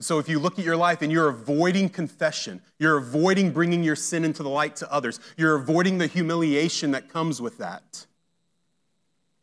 So 0.00 0.18
if 0.18 0.28
you 0.28 0.40
look 0.40 0.58
at 0.58 0.64
your 0.64 0.76
life 0.76 1.00
and 1.00 1.12
you're 1.12 1.28
avoiding 1.28 1.88
confession, 1.88 2.60
you're 2.78 2.96
avoiding 2.96 3.52
bringing 3.52 3.84
your 3.84 3.94
sin 3.94 4.24
into 4.24 4.42
the 4.42 4.48
light 4.48 4.74
to 4.76 4.92
others, 4.92 5.20
you're 5.36 5.54
avoiding 5.54 5.98
the 5.98 6.08
humiliation 6.08 6.90
that 6.90 7.08
comes 7.08 7.40
with 7.40 7.58
that, 7.58 8.06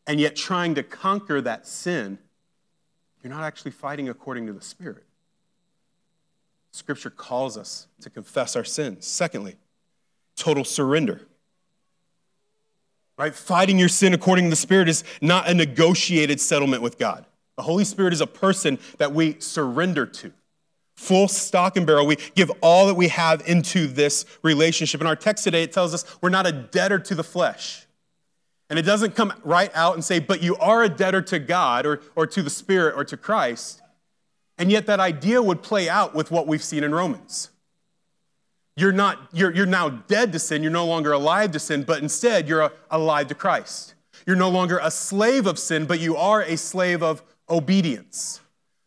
and 0.06 0.20
yet 0.20 0.36
trying 0.36 0.74
to 0.74 0.82
conquer 0.82 1.40
that 1.40 1.66
sin, 1.66 2.18
you're 3.22 3.32
not 3.32 3.42
actually 3.42 3.70
fighting 3.70 4.08
according 4.08 4.46
to 4.48 4.52
the 4.52 4.60
Spirit. 4.60 5.06
Scripture 6.72 7.10
calls 7.10 7.56
us 7.56 7.86
to 8.00 8.10
confess 8.10 8.56
our 8.56 8.64
sins. 8.64 9.06
Secondly, 9.06 9.56
total 10.36 10.64
surrender. 10.64 11.22
Right? 13.18 13.34
Fighting 13.34 13.78
your 13.78 13.88
sin 13.88 14.14
according 14.14 14.44
to 14.44 14.50
the 14.50 14.56
Spirit 14.56 14.88
is 14.88 15.04
not 15.20 15.48
a 15.48 15.54
negotiated 15.54 16.40
settlement 16.40 16.82
with 16.82 16.98
God. 16.98 17.26
The 17.56 17.62
Holy 17.62 17.84
Spirit 17.84 18.12
is 18.12 18.20
a 18.20 18.26
person 18.26 18.78
that 18.98 19.12
we 19.12 19.38
surrender 19.40 20.06
to 20.06 20.32
full 21.00 21.28
stock 21.28 21.78
and 21.78 21.86
barrel. 21.86 22.06
We 22.06 22.16
give 22.34 22.50
all 22.60 22.86
that 22.86 22.94
we 22.94 23.08
have 23.08 23.42
into 23.48 23.86
this 23.86 24.26
relationship. 24.42 25.00
In 25.00 25.06
our 25.06 25.16
text 25.16 25.44
today, 25.44 25.62
it 25.62 25.72
tells 25.72 25.94
us 25.94 26.04
we're 26.20 26.28
not 26.28 26.46
a 26.46 26.52
debtor 26.52 26.98
to 26.98 27.14
the 27.14 27.24
flesh. 27.24 27.86
And 28.68 28.78
it 28.78 28.82
doesn't 28.82 29.16
come 29.16 29.32
right 29.42 29.70
out 29.74 29.94
and 29.94 30.04
say, 30.04 30.18
but 30.20 30.42
you 30.42 30.56
are 30.56 30.84
a 30.84 30.88
debtor 30.88 31.22
to 31.22 31.38
God 31.38 31.86
or, 31.86 32.00
or 32.14 32.26
to 32.26 32.42
the 32.42 32.50
Spirit 32.50 32.94
or 32.96 33.04
to 33.04 33.16
Christ. 33.16 33.79
And 34.60 34.70
yet 34.70 34.84
that 34.86 35.00
idea 35.00 35.40
would 35.40 35.62
play 35.62 35.88
out 35.88 36.14
with 36.14 36.30
what 36.30 36.46
we've 36.46 36.62
seen 36.62 36.84
in 36.84 36.94
Romans. 36.94 37.48
You're, 38.76 38.92
not, 38.92 39.18
you're, 39.32 39.50
you're 39.54 39.64
now 39.64 39.88
dead 39.88 40.32
to 40.32 40.38
sin, 40.38 40.62
you're 40.62 40.70
no 40.70 40.86
longer 40.86 41.12
alive 41.12 41.52
to 41.52 41.58
sin, 41.58 41.82
but 41.82 42.02
instead 42.02 42.46
you're 42.46 42.60
a, 42.60 42.72
alive 42.90 43.28
to 43.28 43.34
Christ. 43.34 43.94
You're 44.26 44.36
no 44.36 44.50
longer 44.50 44.78
a 44.82 44.90
slave 44.90 45.46
of 45.46 45.58
sin, 45.58 45.86
but 45.86 45.98
you 45.98 46.14
are 46.14 46.42
a 46.42 46.56
slave 46.56 47.02
of 47.02 47.22
obedience. 47.48 48.40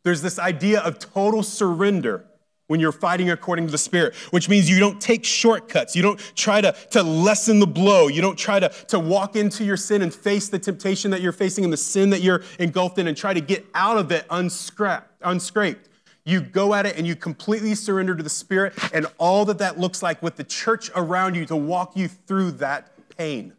There's 0.04 0.22
this 0.22 0.38
idea 0.38 0.80
of 0.80 1.00
total 1.00 1.42
surrender 1.42 2.24
when 2.68 2.80
you're 2.80 2.92
fighting 2.92 3.30
according 3.30 3.66
to 3.66 3.72
the 3.72 3.78
Spirit, 3.78 4.16
which 4.32 4.50
means 4.50 4.70
you 4.70 4.80
don't 4.80 5.02
take 5.02 5.26
shortcuts. 5.26 5.96
You 5.96 6.02
don't 6.02 6.20
try 6.36 6.62
to, 6.62 6.74
to 6.92 7.04
lessen 7.04 7.60
the 7.60 7.68
blow. 7.68 8.08
You 8.08 8.22
don't 8.22 8.38
try 8.38 8.60
to, 8.60 8.70
to 8.88 9.00
walk 9.00 9.36
into 9.36 9.64
your 9.64 9.78
sin 9.78 10.02
and 10.02 10.14
face 10.14 10.50
the 10.50 10.60
temptation 10.60 11.12
that 11.12 11.22
you're 11.22 11.34
facing 11.34 11.64
and 11.64 11.74
the 11.74 11.78
sin 11.78 12.12
that 12.12 12.22
you're 12.22 12.44
engulfed 12.60 13.00
in 13.00 13.08
and 13.08 13.18
try 13.18 13.34
to 13.34 13.42
get 13.42 13.66
out 13.74 13.98
of 13.98 14.12
it 14.12 14.26
unscraped, 14.30 15.13
unscraped. 15.24 15.90
You 16.26 16.40
go 16.40 16.74
at 16.74 16.86
it 16.86 16.98
and 16.98 17.06
you 17.06 17.16
completely 17.16 17.76
surrender 17.76 18.16
to 18.16 18.24
the 18.24 18.30
Spirit 18.30 18.74
and 18.94 19.08
all 19.18 19.46
that 19.46 19.58
that 19.58 19.78
looks 19.78 20.02
like 20.02 20.22
with 20.22 20.38
the 20.38 20.44
church 20.44 20.90
around 20.96 21.36
you 21.36 21.46
to 21.48 21.56
walk 21.56 21.98
you 21.98 22.08
through 22.08 22.52
that 22.52 22.94
pain. 23.18 23.54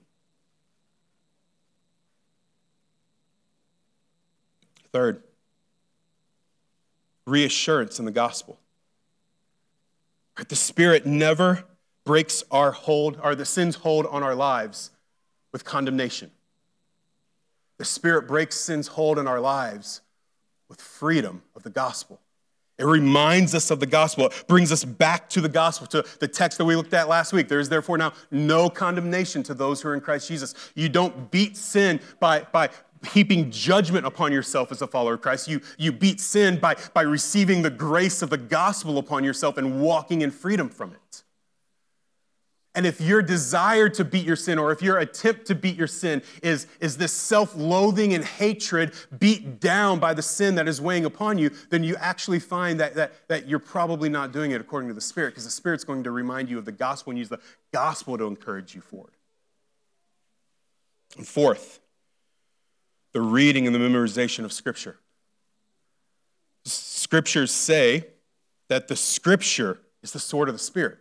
Third, 4.93 5.23
reassurance 7.27 7.99
in 7.99 8.05
the 8.05 8.13
gospel. 8.13 8.59
The 10.49 10.57
Spirit 10.57 11.05
never 11.05 11.65
breaks 12.05 12.45
our 12.51 12.73
hold, 12.73 13.19
or 13.23 13.35
the 13.35 13.45
sin's 13.45 13.77
hold 13.77 14.07
on 14.07 14.23
our 14.23 14.35
lives 14.35 14.91
with 15.53 15.65
condemnation. 15.65 16.31
The 17.79 17.85
Spirit 17.85 18.29
breaks 18.29 18.57
sin's 18.57 18.89
hold 18.89 19.19
in 19.19 19.27
our 19.27 19.41
lives 19.41 20.01
with 20.69 20.81
freedom 20.81 21.43
of 21.55 21.63
the 21.63 21.71
gospel. 21.71 22.21
It 22.77 22.87
reminds 22.87 23.55
us 23.55 23.71
of 23.71 23.79
the 23.79 23.87
gospel. 23.87 24.27
It 24.27 24.45
brings 24.49 24.73
us 24.73 24.85
back 24.85 25.29
to 25.31 25.41
the 25.41 25.49
gospel, 25.49 25.87
to 25.89 26.05
the 26.19 26.27
text 26.27 26.59
that 26.59 26.65
we 26.65 26.75
looked 26.75 26.93
at 26.93 27.09
last 27.09 27.33
week. 27.33 27.49
There 27.49 27.61
is 27.61 27.69
therefore 27.69 27.99
now 27.99 28.13
no 28.33 28.69
condemnation 28.69 29.45
to 29.45 29.55
those 29.55 29.81
who 29.81 29.91
are 29.91 29.95
in 29.95 30.01
Christ 30.01 30.27
Jesus. 30.27 30.55
You 30.75 30.89
don't 30.89 31.31
beat 31.31 31.57
sin 31.57 32.01
by, 32.19 32.41
by 32.41 32.71
heaping 33.13 33.51
judgment 33.53 34.07
upon 34.07 34.33
yourself 34.33 34.73
as 34.73 34.83
a 34.83 34.89
follower 34.89 35.15
of 35.15 35.21
Christ. 35.21 35.47
You, 35.47 35.61
you 35.79 35.93
beat 35.93 36.21
sin 36.21 36.59
by, 36.59 36.77
by 36.95 37.03
receiving 37.03 37.63
the 37.63 37.71
grace 37.71 38.23
of 38.23 38.31
the 38.31 38.39
gospel 38.39 38.99
upon 38.99 39.23
yourself 39.23 39.57
and 39.57 39.81
walking 39.81 40.23
in 40.23 40.33
freedom 40.33 40.69
from 40.69 40.93
it. 40.93 40.99
And 42.77 42.87
if 42.87 43.01
your 43.01 43.23
desire 43.23 43.89
to 43.91 44.05
beat 44.05 44.27
your 44.27 44.35
sin, 44.35 44.59
or 44.59 44.73
if 44.73 44.83
your 44.83 44.99
attempt 44.99 45.47
to 45.47 45.55
beat 45.55 45.77
your 45.77 45.87
sin 45.87 46.23
is, 46.43 46.67
is 46.81 46.97
this 46.97 47.13
self 47.13 47.55
loathing 47.55 48.15
and 48.15 48.25
hatred 48.25 48.93
beat 49.17 49.61
down 49.61 50.01
by 50.01 50.13
the 50.13 50.23
sin 50.23 50.57
that 50.57 50.67
is 50.67 50.81
weighing 50.81 51.05
upon 51.05 51.39
you, 51.39 51.51
then 51.71 51.85
you 51.85 51.95
actually 51.97 52.41
find 52.41 52.81
that, 52.81 52.95
that, 52.95 53.29
that 53.29 53.49
you're 53.49 53.61
probably 53.61 54.09
not 54.09 54.33
doing 54.33 54.51
it 54.51 54.61
according 54.61 54.89
to 54.89 54.95
the 54.95 55.01
Spirit, 55.01 55.31
because 55.31 55.45
the 55.45 55.51
Spirit's 55.51 55.85
going 55.85 56.03
to 56.03 56.11
remind 56.11 56.49
you 56.49 56.59
of 56.59 56.65
the 56.65 56.73
gospel 56.73 57.11
and 57.11 57.19
use 57.19 57.29
the 57.29 57.41
gospel 57.73 58.19
to 58.19 58.25
encourage 58.25 58.75
you 58.75 58.81
forward. 58.81 59.13
And 61.17 61.27
fourth, 61.27 61.81
the 63.13 63.21
reading 63.21 63.67
and 63.67 63.75
the 63.75 63.79
memorization 63.79 64.45
of 64.45 64.53
Scripture. 64.53 64.99
Scriptures 66.65 67.53
say 67.53 68.09
that 68.69 68.89
the 68.89 68.97
Scripture 68.97 69.79
is 70.03 70.11
the 70.11 70.19
sword 70.19 70.49
of 70.49 70.57
the 70.57 70.59
Spirit. 70.59 70.99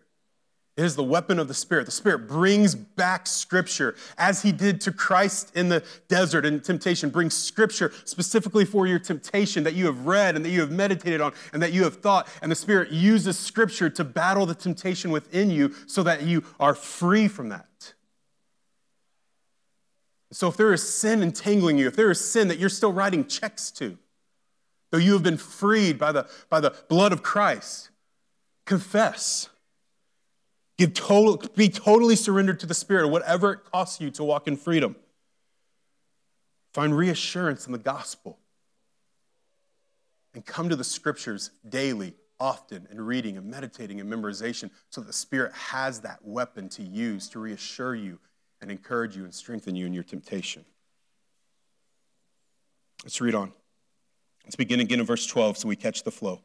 It 0.76 0.84
is 0.84 0.96
the 0.96 1.04
weapon 1.04 1.38
of 1.38 1.48
the 1.48 1.54
Spirit. 1.54 1.86
The 1.86 1.92
Spirit 1.92 2.28
brings 2.28 2.74
back 2.74 3.28
Scripture 3.28 3.96
as 4.18 4.42
He 4.42 4.52
did 4.52 4.82
to 4.82 4.92
Christ 4.92 5.56
in 5.56 5.70
the 5.70 5.84
desert 6.08 6.48
and 6.48 6.64
temptation. 6.64 7.12
Brings 7.12 7.36
Scripture 7.36 7.92
specifically 8.06 8.66
for 8.66 8.88
your 8.88 8.98
temptation 8.98 9.64
that 9.66 9.76
you 9.76 9.86
have 9.86 10.08
read 10.08 10.36
and 10.36 10.44
that 10.44 10.50
you 10.50 10.62
have 10.62 10.72
meditated 10.72 11.22
on 11.22 11.34
and 11.54 11.62
that 11.62 11.74
you 11.74 11.84
have 11.84 11.98
thought. 11.98 12.28
And 12.42 12.52
the 12.52 12.56
Spirit 12.56 12.90
uses 12.90 13.38
Scripture 13.38 13.88
to 13.92 14.04
battle 14.04 14.48
the 14.48 14.56
temptation 14.56 15.12
within 15.12 15.52
you 15.52 15.76
so 15.86 16.02
that 16.04 16.24
you 16.24 16.44
are 16.60 16.74
free 16.74 17.28
from 17.28 17.50
that. 17.50 17.94
So 20.32 20.48
if 20.48 20.58
there 20.58 20.74
is 20.74 20.92
sin 20.92 21.22
entangling 21.22 21.78
you, 21.78 21.86
if 21.86 21.96
there 21.96 22.10
is 22.10 22.20
sin 22.20 22.48
that 22.48 22.58
you're 22.58 22.70
still 22.70 22.92
writing 22.92 23.28
checks 23.28 23.70
to, 23.74 24.00
though 24.90 24.98
you 24.98 25.14
have 25.14 25.22
been 25.22 25.38
freed 25.38 26.00
by 26.00 26.12
the, 26.12 26.28
by 26.50 26.60
the 26.60 26.74
blood 26.90 27.14
of 27.14 27.22
Christ, 27.22 27.92
confess. 28.66 29.50
Give 30.78 30.94
total, 30.94 31.38
be 31.56 31.70
totally 31.70 32.16
surrendered 32.16 32.60
to 32.62 32.66
the 32.66 32.74
Spirit, 32.74 33.08
whatever 33.10 33.54
it 33.54 33.60
costs 33.72 34.02
you 34.02 34.10
to 34.12 34.24
walk 34.24 34.48
in 34.48 34.58
freedom. 34.58 34.96
Find 36.74 36.98
reassurance 36.98 37.68
in 37.68 37.72
the 37.72 37.78
gospel. 37.78 38.40
And 40.34 40.44
come 40.44 40.70
to 40.70 40.76
the 40.76 40.84
scriptures 40.84 41.52
daily, 41.70 42.16
often, 42.40 42.88
and 42.90 43.06
reading 43.06 43.38
and 43.38 43.46
meditating 43.46 44.02
and 44.02 44.12
memorization 44.12 44.72
so 44.90 45.02
that 45.02 45.08
the 45.08 45.14
Spirit 45.14 45.54
has 45.54 46.02
that 46.02 46.20
weapon 46.24 46.70
to 46.70 46.82
use 46.82 47.30
to 47.30 47.40
reassure 47.40 47.94
you 47.94 48.20
and 48.60 48.72
encourage 48.72 49.16
you 49.16 49.26
and 49.26 49.34
strengthen 49.34 49.76
you 49.76 49.86
in 49.86 49.94
your 49.94 50.04
temptation. 50.04 50.66
Let's 53.04 53.22
read 53.22 53.36
on. 53.36 53.52
Let's 54.44 54.56
begin 54.56 54.80
again 54.80 55.00
in 55.00 55.06
verse 55.06 55.28
12 55.28 55.60
so 55.60 55.68
we 55.68 55.76
catch 55.76 56.04
the 56.04 56.12
flow. 56.12 56.42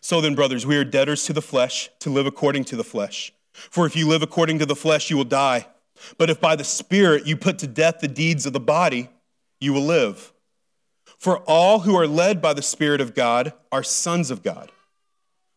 So 0.00 0.20
then, 0.20 0.34
brothers, 0.34 0.66
we 0.66 0.76
are 0.76 0.84
debtors 0.84 1.24
to 1.26 1.32
the 1.32 1.42
flesh 1.42 1.90
to 2.00 2.10
live 2.10 2.26
according 2.26 2.64
to 2.66 2.76
the 2.76 2.84
flesh. 2.84 3.32
For 3.54 3.86
if 3.86 3.96
you 3.96 4.08
live 4.08 4.22
according 4.22 4.58
to 4.58 4.66
the 4.66 4.76
flesh, 4.76 5.10
you 5.10 5.16
will 5.16 5.24
die. 5.24 5.66
But 6.18 6.28
if 6.28 6.40
by 6.40 6.56
the 6.56 6.64
Spirit 6.64 7.26
you 7.26 7.36
put 7.36 7.58
to 7.60 7.66
death 7.66 8.00
the 8.00 8.08
deeds 8.08 8.46
of 8.46 8.52
the 8.52 8.60
body, 8.60 9.08
you 9.60 9.72
will 9.72 9.86
live. 9.86 10.32
For 11.18 11.38
all 11.38 11.80
who 11.80 11.96
are 11.96 12.06
led 12.06 12.42
by 12.42 12.52
the 12.52 12.62
Spirit 12.62 13.00
of 13.00 13.14
God 13.14 13.52
are 13.72 13.82
sons 13.82 14.30
of 14.30 14.42
God. 14.42 14.70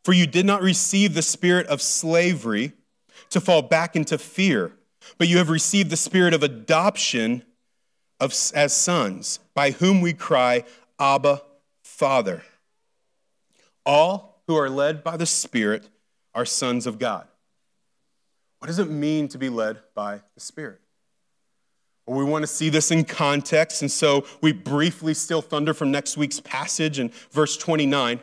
For 0.05 0.13
you 0.13 0.25
did 0.25 0.45
not 0.45 0.61
receive 0.61 1.13
the 1.13 1.21
spirit 1.21 1.67
of 1.67 1.81
slavery 1.81 2.71
to 3.29 3.41
fall 3.41 3.61
back 3.61 3.93
into 3.93 4.17
fear, 4.17 4.71
but 5.17 5.27
you 5.27 5.37
have 5.37 5.49
received 5.49 5.89
the 5.89 5.97
spirit 5.97 6.33
of 6.33 6.43
adoption 6.43 7.43
of, 8.19 8.33
as 8.55 8.73
sons, 8.73 9.39
by 9.53 9.71
whom 9.71 9.99
we 9.99 10.13
cry, 10.13 10.63
Abba, 10.97 11.41
Father. 11.83 12.43
All 13.85 14.41
who 14.47 14.55
are 14.55 14.69
led 14.69 15.03
by 15.03 15.17
the 15.17 15.25
Spirit 15.25 15.89
are 16.33 16.45
sons 16.45 16.87
of 16.87 16.99
God. 16.99 17.27
What 18.59 18.67
does 18.67 18.79
it 18.79 18.89
mean 18.89 19.27
to 19.29 19.37
be 19.37 19.49
led 19.49 19.77
by 19.93 20.21
the 20.33 20.39
Spirit? 20.39 20.79
Well, 22.05 22.17
we 22.17 22.23
want 22.23 22.43
to 22.43 22.47
see 22.47 22.69
this 22.69 22.89
in 22.89 23.03
context, 23.03 23.81
and 23.81 23.91
so 23.91 24.25
we 24.41 24.53
briefly 24.53 25.13
steal 25.13 25.41
thunder 25.41 25.73
from 25.73 25.91
next 25.91 26.17
week's 26.17 26.39
passage 26.39 26.99
in 26.99 27.11
verse 27.31 27.57
29. 27.57 28.21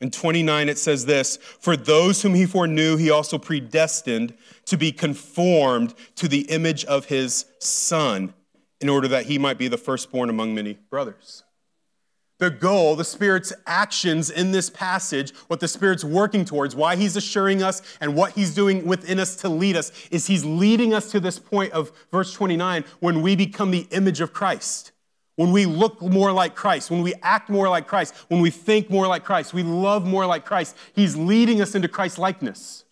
In 0.00 0.10
29, 0.12 0.68
it 0.68 0.78
says 0.78 1.06
this 1.06 1.36
For 1.36 1.76
those 1.76 2.22
whom 2.22 2.34
he 2.34 2.46
foreknew, 2.46 2.96
he 2.96 3.10
also 3.10 3.36
predestined 3.36 4.34
to 4.66 4.76
be 4.76 4.92
conformed 4.92 5.94
to 6.14 6.28
the 6.28 6.42
image 6.42 6.84
of 6.84 7.06
his 7.06 7.46
Son, 7.58 8.32
in 8.80 8.88
order 8.88 9.08
that 9.08 9.26
he 9.26 9.38
might 9.38 9.58
be 9.58 9.66
the 9.66 9.76
firstborn 9.76 10.30
among 10.30 10.54
many 10.54 10.78
brothers 10.88 11.42
the 12.38 12.50
goal, 12.50 12.94
the 12.94 13.04
Spirit's 13.04 13.52
actions 13.66 14.30
in 14.30 14.52
this 14.52 14.70
passage, 14.70 15.34
what 15.48 15.60
the 15.60 15.68
Spirit's 15.68 16.04
working 16.04 16.44
towards, 16.44 16.74
why 16.74 16.96
He's 16.96 17.16
assuring 17.16 17.62
us, 17.62 17.82
and 18.00 18.14
what 18.14 18.32
He's 18.32 18.54
doing 18.54 18.86
within 18.86 19.18
us 19.18 19.36
to 19.36 19.48
lead 19.48 19.76
us, 19.76 19.90
is 20.10 20.26
He's 20.26 20.44
leading 20.44 20.94
us 20.94 21.10
to 21.10 21.20
this 21.20 21.38
point 21.38 21.72
of 21.72 21.90
verse 22.12 22.32
29 22.32 22.84
when 23.00 23.22
we 23.22 23.34
become 23.34 23.70
the 23.70 23.88
image 23.90 24.20
of 24.20 24.32
Christ. 24.32 24.92
When 25.34 25.52
we 25.52 25.66
look 25.66 26.00
more 26.00 26.32
like 26.32 26.54
Christ, 26.54 26.90
when 26.90 27.02
we 27.02 27.14
act 27.22 27.48
more 27.48 27.68
like 27.68 27.86
Christ, 27.86 28.14
when 28.28 28.40
we 28.40 28.50
think 28.50 28.90
more 28.90 29.06
like 29.06 29.24
Christ, 29.24 29.54
we 29.54 29.62
love 29.62 30.06
more 30.06 30.26
like 30.26 30.44
Christ, 30.44 30.76
He's 30.94 31.16
leading 31.16 31.60
us 31.60 31.74
into 31.74 31.88
Christ 31.88 32.18
likeness. 32.18 32.84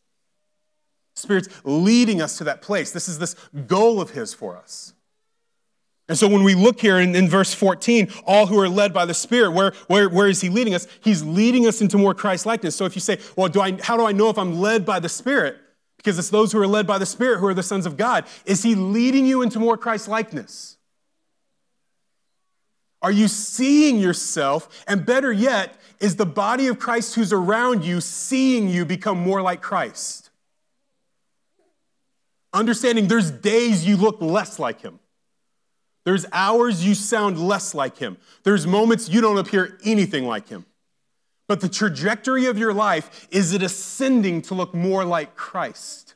Spirit's 1.15 1.49
leading 1.65 2.21
us 2.21 2.37
to 2.39 2.45
that 2.45 2.63
place. 2.63 2.91
This 2.91 3.09
is 3.09 3.19
this 3.19 3.35
goal 3.67 4.01
of 4.01 4.11
His 4.11 4.35
for 4.35 4.57
us. 4.57 4.93
And 6.09 6.17
so 6.17 6.29
when 6.29 6.45
we 6.45 6.55
look 6.55 6.81
here 6.81 7.01
in, 7.01 7.17
in, 7.17 7.29
verse 7.29 7.53
14, 7.53 8.09
all 8.27 8.47
who 8.47 8.59
are 8.61 8.69
led 8.69 8.93
by 8.93 9.07
the 9.07 9.15
Spirit, 9.15 9.51
where, 9.51 9.73
where, 9.89 10.09
where 10.09 10.29
is 10.29 10.41
he 10.41 10.49
leading 10.49 10.75
us? 10.75 10.87
He's 11.01 11.25
leading 11.25 11.67
us 11.67 11.81
into 11.81 11.99
more 11.99 12.15
Christ 12.15 12.47
likeness. 12.47 12.77
So 12.77 12.85
if 12.85 12.95
you 12.95 13.01
say, 13.01 13.19
well, 13.35 13.49
do 13.49 13.61
I, 13.61 13.77
how 13.83 13.97
do 13.97 14.07
I 14.07 14.13
know 14.13 14.31
if 14.31 14.39
I'm 14.39 14.61
led 14.61 14.87
by 14.87 15.01
the 15.01 15.09
Spirit? 15.09 15.57
Because 15.97 16.17
it's 16.17 16.31
those 16.31 16.53
who 16.53 16.61
are 16.61 16.67
led 16.67 16.87
by 16.87 16.99
the 16.99 17.07
Spirit 17.07 17.41
who 17.41 17.49
are 17.49 17.55
the 17.55 17.63
sons 17.65 17.87
of 17.87 17.97
God. 17.97 18.25
Is 18.45 18.63
he 18.63 18.77
leading 18.77 19.27
you 19.27 19.43
into 19.43 19.59
more 19.59 19.77
Christ 19.77 20.07
likeness? 20.07 20.77
Are 23.03 23.11
you 23.11 23.27
seeing 23.27 23.99
yourself? 23.99 24.85
And 24.87 25.05
better 25.05 25.33
yet, 25.33 25.77
is 25.99 26.17
the 26.17 26.27
body 26.27 26.69
of 26.69 26.79
Christ 26.79 27.17
who's 27.17 27.33
around 27.33 27.85
you 27.85 28.01
seeing 28.01 28.69
you 28.69 28.85
become 28.85 29.19
more 29.19 29.43
like 29.43 29.61
Christ? 29.61 30.31
Understanding 32.53 33.09
there's 33.09 33.31
days 33.31 33.85
you 33.85 33.97
look 33.97 34.21
less 34.21 34.61
like 34.61 34.83
him. 34.83 35.01
There's 36.07 36.25
hours 36.33 36.87
you 36.87 36.95
sound 36.95 37.37
less 37.37 37.75
like 37.75 37.99
him. 37.99 38.17
There's 38.45 38.65
moments 38.65 39.09
you 39.09 39.21
don't 39.21 39.39
appear 39.39 39.77
anything 39.85 40.25
like 40.25 40.49
him. 40.49 40.65
But 41.49 41.61
the 41.61 41.69
trajectory 41.69 42.47
of 42.47 42.57
your 42.57 42.73
life 42.73 43.27
is 43.33 43.53
it 43.53 43.61
ascending 43.61 44.43
to 44.43 44.55
look 44.55 44.73
more 44.73 45.05
like 45.05 45.35
Christ. 45.35 46.15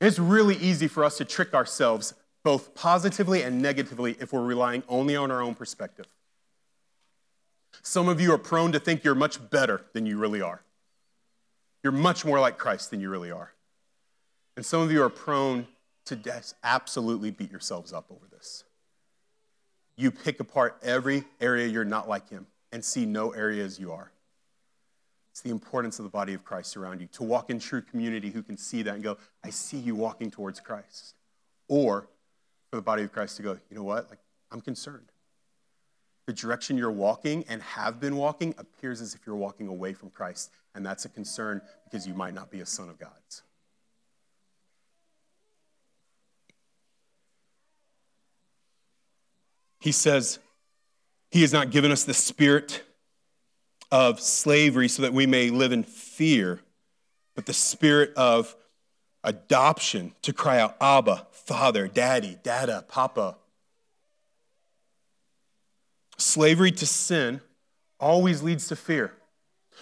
It's 0.00 0.18
really 0.18 0.56
easy 0.56 0.88
for 0.88 1.04
us 1.04 1.16
to 1.18 1.24
trick 1.24 1.54
ourselves 1.54 2.12
both 2.42 2.74
positively 2.74 3.42
and 3.42 3.62
negatively 3.62 4.16
if 4.18 4.32
we're 4.32 4.44
relying 4.44 4.82
only 4.88 5.14
on 5.14 5.30
our 5.30 5.40
own 5.40 5.54
perspective. 5.54 6.06
Some 7.82 8.08
of 8.08 8.20
you 8.20 8.32
are 8.32 8.38
prone 8.38 8.72
to 8.72 8.80
think 8.80 9.04
you're 9.04 9.14
much 9.14 9.48
better 9.48 9.82
than 9.92 10.06
you 10.06 10.18
really 10.18 10.42
are. 10.42 10.62
You're 11.84 11.92
much 11.92 12.24
more 12.24 12.40
like 12.40 12.58
Christ 12.58 12.90
than 12.90 12.98
you 13.00 13.08
really 13.08 13.30
are. 13.30 13.52
And 14.56 14.66
some 14.66 14.80
of 14.80 14.90
you 14.90 15.04
are 15.04 15.08
prone 15.08 15.68
to 16.08 16.42
absolutely 16.62 17.30
beat 17.30 17.50
yourselves 17.50 17.92
up 17.92 18.06
over 18.10 18.26
this. 18.30 18.64
You 19.96 20.10
pick 20.10 20.40
apart 20.40 20.78
every 20.82 21.24
area 21.40 21.66
you're 21.66 21.84
not 21.84 22.08
like 22.08 22.28
him 22.28 22.46
and 22.72 22.84
see 22.84 23.04
no 23.04 23.30
areas 23.30 23.78
you 23.78 23.92
are. 23.92 24.12
It's 25.30 25.40
the 25.40 25.50
importance 25.50 25.98
of 25.98 26.04
the 26.04 26.10
body 26.10 26.34
of 26.34 26.44
Christ 26.44 26.76
around 26.76 27.00
you 27.00 27.08
to 27.12 27.22
walk 27.22 27.50
in 27.50 27.58
true 27.58 27.80
community 27.82 28.30
who 28.30 28.42
can 28.42 28.56
see 28.56 28.82
that 28.82 28.94
and 28.94 29.02
go, 29.02 29.16
I 29.44 29.50
see 29.50 29.78
you 29.78 29.94
walking 29.94 30.30
towards 30.30 30.60
Christ. 30.60 31.14
Or 31.68 32.08
for 32.70 32.76
the 32.76 32.82
body 32.82 33.02
of 33.02 33.12
Christ 33.12 33.36
to 33.36 33.42
go, 33.42 33.58
you 33.70 33.76
know 33.76 33.84
what? 33.84 34.08
Like, 34.10 34.18
I'm 34.50 34.60
concerned. 34.60 35.12
The 36.26 36.32
direction 36.32 36.76
you're 36.76 36.90
walking 36.90 37.44
and 37.48 37.62
have 37.62 38.00
been 38.00 38.16
walking 38.16 38.54
appears 38.58 39.00
as 39.00 39.14
if 39.14 39.20
you're 39.26 39.36
walking 39.36 39.68
away 39.68 39.92
from 39.92 40.10
Christ. 40.10 40.50
And 40.74 40.84
that's 40.84 41.04
a 41.04 41.08
concern 41.08 41.62
because 41.84 42.06
you 42.06 42.14
might 42.14 42.34
not 42.34 42.50
be 42.50 42.60
a 42.60 42.66
son 42.66 42.88
of 42.88 42.98
God's. 42.98 43.42
He 49.80 49.92
says, 49.92 50.38
He 51.30 51.42
has 51.42 51.52
not 51.52 51.70
given 51.70 51.90
us 51.90 52.04
the 52.04 52.14
spirit 52.14 52.82
of 53.90 54.20
slavery 54.20 54.88
so 54.88 55.02
that 55.02 55.12
we 55.12 55.26
may 55.26 55.50
live 55.50 55.72
in 55.72 55.82
fear, 55.82 56.60
but 57.34 57.46
the 57.46 57.52
spirit 57.52 58.12
of 58.16 58.54
adoption 59.24 60.12
to 60.22 60.32
cry 60.32 60.58
out, 60.60 60.76
Abba, 60.80 61.26
Father, 61.30 61.88
Daddy, 61.88 62.38
Dada, 62.42 62.84
Papa. 62.88 63.36
Slavery 66.18 66.72
to 66.72 66.86
sin 66.86 67.40
always 68.00 68.42
leads 68.42 68.68
to 68.68 68.76
fear. 68.76 69.14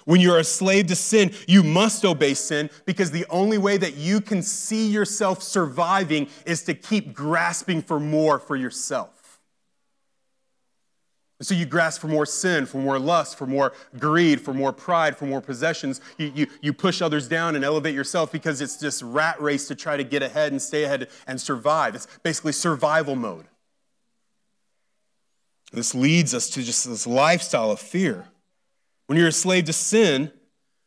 When 0.04 0.20
you're 0.20 0.38
a 0.38 0.44
slave 0.44 0.88
to 0.88 0.96
sin, 0.96 1.32
you 1.48 1.62
must 1.62 2.04
obey 2.04 2.34
sin 2.34 2.70
because 2.84 3.10
the 3.10 3.26
only 3.30 3.58
way 3.58 3.76
that 3.78 3.96
you 3.96 4.20
can 4.20 4.42
see 4.42 4.88
yourself 4.88 5.42
surviving 5.42 6.28
is 6.44 6.62
to 6.64 6.74
keep 6.74 7.14
grasping 7.14 7.82
for 7.82 7.98
more 7.98 8.38
for 8.38 8.56
yourself. 8.56 9.15
So 11.42 11.54
you 11.54 11.66
grasp 11.66 12.00
for 12.00 12.08
more 12.08 12.24
sin, 12.24 12.64
for 12.64 12.78
more 12.78 12.98
lust, 12.98 13.36
for 13.36 13.46
more 13.46 13.74
greed, 13.98 14.40
for 14.40 14.54
more 14.54 14.72
pride, 14.72 15.18
for 15.18 15.26
more 15.26 15.42
possessions. 15.42 16.00
You, 16.16 16.32
you, 16.34 16.46
you 16.62 16.72
push 16.72 17.02
others 17.02 17.28
down 17.28 17.56
and 17.56 17.64
elevate 17.64 17.94
yourself 17.94 18.32
because 18.32 18.62
it's 18.62 18.76
this 18.76 19.02
rat 19.02 19.40
race 19.40 19.68
to 19.68 19.74
try 19.74 19.98
to 19.98 20.04
get 20.04 20.22
ahead 20.22 20.52
and 20.52 20.62
stay 20.62 20.84
ahead 20.84 21.08
and 21.26 21.38
survive. 21.38 21.94
It's 21.94 22.06
basically 22.22 22.52
survival 22.52 23.16
mode. 23.16 23.44
This 25.72 25.94
leads 25.94 26.32
us 26.32 26.48
to 26.50 26.62
just 26.62 26.88
this 26.88 27.06
lifestyle 27.06 27.70
of 27.70 27.80
fear. 27.80 28.28
When 29.06 29.18
you're 29.18 29.28
a 29.28 29.32
slave 29.32 29.66
to 29.66 29.74
sin, 29.74 30.32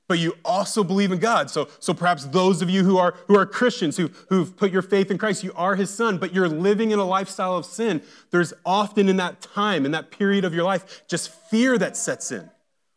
but 0.09 0.17
you 0.17 0.35
also 0.43 0.83
believe 0.83 1.11
in 1.11 1.19
God. 1.19 1.51
So, 1.51 1.69
so 1.79 1.93
perhaps 1.93 2.25
those 2.25 2.63
of 2.63 2.69
you 2.69 2.83
who 2.83 2.97
are, 2.97 3.13
who 3.27 3.37
are 3.37 3.45
Christians, 3.45 3.95
who, 3.95 4.09
who've 4.27 4.57
put 4.57 4.71
your 4.71 4.81
faith 4.81 5.11
in 5.11 5.19
Christ, 5.19 5.43
you 5.43 5.53
are 5.55 5.75
his 5.75 5.91
son, 5.91 6.17
but 6.17 6.33
you're 6.33 6.49
living 6.49 6.89
in 6.89 6.97
a 6.97 7.05
lifestyle 7.05 7.55
of 7.55 7.63
sin. 7.63 8.01
There's 8.31 8.51
often 8.65 9.07
in 9.07 9.17
that 9.17 9.39
time, 9.39 9.85
in 9.85 9.91
that 9.91 10.09
period 10.09 10.45
of 10.45 10.53
your 10.53 10.63
life, 10.63 11.03
just 11.07 11.29
fear 11.29 11.77
that 11.77 11.95
sets 11.95 12.31
in. 12.31 12.49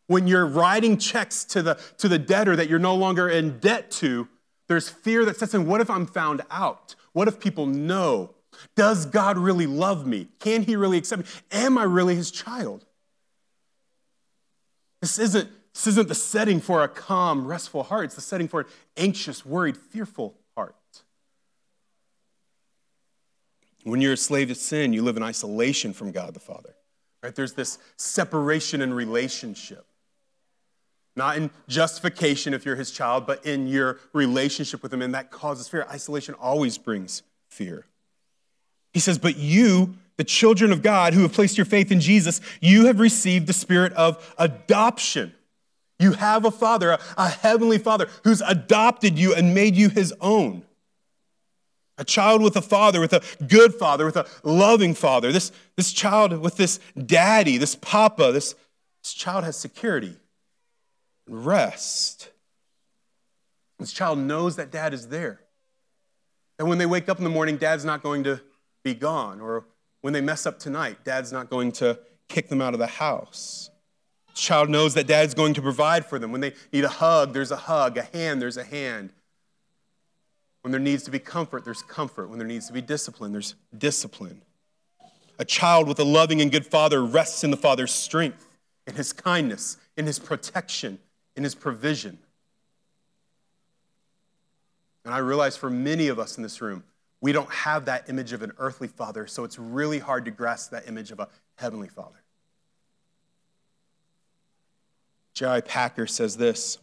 When 0.07 0.25
you're 0.27 0.47
writing 0.47 0.97
checks 0.97 1.45
to 1.45 1.61
the, 1.61 1.79
to 1.99 2.09
the 2.09 2.17
debtor 2.17 2.55
that 2.55 2.67
you're 2.67 2.79
no 2.79 2.95
longer 2.95 3.29
in 3.29 3.59
debt 3.59 3.91
to, 3.91 4.27
there's 4.67 4.89
fear 4.89 5.23
that 5.25 5.37
sets 5.37 5.53
in. 5.53 5.67
What 5.67 5.81
if 5.81 5.91
I'm 5.91 6.07
found 6.07 6.41
out? 6.49 6.95
What 7.11 7.27
if 7.27 7.39
people 7.39 7.67
know? 7.67 8.33
Does 8.75 9.05
God 9.05 9.37
really 9.37 9.67
love 9.67 10.07
me? 10.07 10.29
Can 10.39 10.63
he 10.63 10.75
really 10.75 10.97
accept 10.97 11.21
me? 11.21 11.27
Am 11.51 11.77
I 11.77 11.83
really 11.83 12.15
his 12.15 12.31
child? 12.31 12.85
This 14.99 15.19
isn't 15.19 15.49
this 15.73 15.87
isn't 15.87 16.07
the 16.07 16.15
setting 16.15 16.59
for 16.59 16.83
a 16.83 16.87
calm, 16.87 17.47
restful 17.47 17.83
heart. 17.83 18.05
It's 18.05 18.15
the 18.15 18.21
setting 18.21 18.47
for 18.47 18.61
an 18.61 18.67
anxious, 18.95 19.45
worried, 19.45 19.75
fearful 19.75 20.35
heart. 20.55 20.75
When 23.83 23.99
you're 23.99 24.13
a 24.13 24.17
slave 24.17 24.49
to 24.49 24.55
sin, 24.55 24.93
you 24.93 25.01
live 25.01 25.17
in 25.17 25.23
isolation 25.23 25.93
from 25.93 26.11
God 26.11 26.33
the 26.33 26.39
Father. 26.39 26.75
Right? 27.23 27.33
There's 27.33 27.53
this 27.53 27.79
separation 27.97 28.81
in 28.81 28.93
relationship. 28.93 29.85
Not 31.15 31.37
in 31.37 31.51
justification 31.67 32.53
if 32.53 32.65
you're 32.65 32.75
his 32.75 32.91
child, 32.91 33.25
but 33.25 33.45
in 33.45 33.67
your 33.67 33.99
relationship 34.13 34.83
with 34.83 34.93
him, 34.93 35.01
and 35.01 35.13
that 35.13 35.31
causes 35.31 35.67
fear. 35.67 35.85
Isolation 35.89 36.35
always 36.35 36.77
brings 36.77 37.23
fear. 37.49 37.85
He 38.93 38.99
says, 38.99 39.17
But 39.17 39.37
you, 39.37 39.95
the 40.17 40.23
children 40.23 40.71
of 40.71 40.81
God 40.81 41.13
who 41.13 41.21
have 41.21 41.33
placed 41.33 41.57
your 41.57 41.65
faith 41.65 41.91
in 41.91 41.99
Jesus, 41.99 42.41
you 42.61 42.85
have 42.85 42.99
received 42.99 43.47
the 43.47 43.53
spirit 43.53 43.93
of 43.93 44.33
adoption 44.37 45.33
you 45.99 46.13
have 46.13 46.45
a 46.45 46.51
father, 46.51 46.91
a, 46.91 46.99
a 47.17 47.29
heavenly 47.29 47.77
father, 47.77 48.07
who's 48.23 48.41
adopted 48.41 49.17
you 49.17 49.33
and 49.33 49.53
made 49.53 49.75
you 49.75 49.89
his 49.89 50.13
own. 50.21 50.63
A 51.97 52.03
child 52.03 52.41
with 52.41 52.55
a 52.55 52.61
father, 52.61 52.99
with 52.99 53.13
a 53.13 53.21
good 53.47 53.75
father, 53.75 54.05
with 54.05 54.17
a 54.17 54.25
loving 54.43 54.95
father. 54.95 55.31
This, 55.31 55.51
this 55.75 55.91
child 55.91 56.39
with 56.39 56.57
this 56.57 56.79
daddy, 57.05 57.57
this 57.57 57.75
papa, 57.75 58.31
this, 58.31 58.55
this 59.03 59.13
child 59.13 59.43
has 59.43 59.55
security 59.55 60.17
and 61.27 61.45
rest. 61.45 62.31
This 63.77 63.93
child 63.93 64.17
knows 64.17 64.55
that 64.55 64.71
dad 64.71 64.93
is 64.93 65.09
there. 65.09 65.41
And 66.57 66.67
when 66.67 66.77
they 66.77 66.85
wake 66.85 67.09
up 67.09 67.17
in 67.17 67.23
the 67.23 67.29
morning, 67.29 67.57
dad's 67.57 67.85
not 67.85 68.01
going 68.01 68.23
to 68.23 68.41
be 68.83 68.93
gone. 68.93 69.41
Or 69.41 69.65
when 70.01 70.13
they 70.13 70.21
mess 70.21 70.45
up 70.45 70.59
tonight, 70.59 71.03
dad's 71.03 71.31
not 71.31 71.49
going 71.49 71.71
to 71.73 71.99
kick 72.29 72.49
them 72.49 72.61
out 72.61 72.73
of 72.73 72.79
the 72.79 72.87
house. 72.87 73.69
Child 74.33 74.69
knows 74.69 74.93
that 74.95 75.07
dad's 75.07 75.33
going 75.33 75.53
to 75.53 75.61
provide 75.61 76.05
for 76.05 76.17
them. 76.17 76.31
When 76.31 76.41
they 76.41 76.53
need 76.71 76.83
a 76.83 76.89
hug, 76.89 77.33
there's 77.33 77.51
a 77.51 77.55
hug. 77.55 77.97
A 77.97 78.03
hand, 78.03 78.41
there's 78.41 78.57
a 78.57 78.63
hand. 78.63 79.11
When 80.61 80.71
there 80.71 80.79
needs 80.79 81.03
to 81.03 81.11
be 81.11 81.19
comfort, 81.19 81.65
there's 81.65 81.83
comfort. 81.83 82.29
When 82.29 82.39
there 82.39 82.47
needs 82.47 82.67
to 82.67 82.73
be 82.73 82.81
discipline, 82.81 83.31
there's 83.31 83.55
discipline. 83.77 84.41
A 85.37 85.45
child 85.45 85.87
with 85.87 85.99
a 85.99 86.03
loving 86.03 86.41
and 86.41 86.51
good 86.51 86.65
father 86.65 87.03
rests 87.03 87.43
in 87.43 87.51
the 87.51 87.57
father's 87.57 87.91
strength, 87.91 88.47
in 88.87 88.95
his 88.95 89.13
kindness, 89.13 89.77
in 89.97 90.05
his 90.05 90.19
protection, 90.19 90.99
in 91.35 91.43
his 91.43 91.53
provision. 91.53 92.17
And 95.05 95.13
I 95.13 95.17
realize 95.17 95.57
for 95.57 95.69
many 95.69 96.07
of 96.07 96.17
us 96.17 96.37
in 96.37 96.43
this 96.43 96.61
room, 96.61 96.83
we 97.19 97.31
don't 97.31 97.49
have 97.49 97.85
that 97.85 98.09
image 98.09 98.33
of 98.33 98.41
an 98.41 98.53
earthly 98.57 98.87
father, 98.87 99.27
so 99.27 99.43
it's 99.43 99.59
really 99.59 99.99
hard 99.99 100.25
to 100.25 100.31
grasp 100.31 100.71
that 100.71 100.87
image 100.87 101.11
of 101.11 101.19
a 101.19 101.27
heavenly 101.55 101.87
father. 101.87 102.22
J.I. 105.33 105.61
Packer 105.61 106.07
says 106.07 106.37
this 106.37 106.77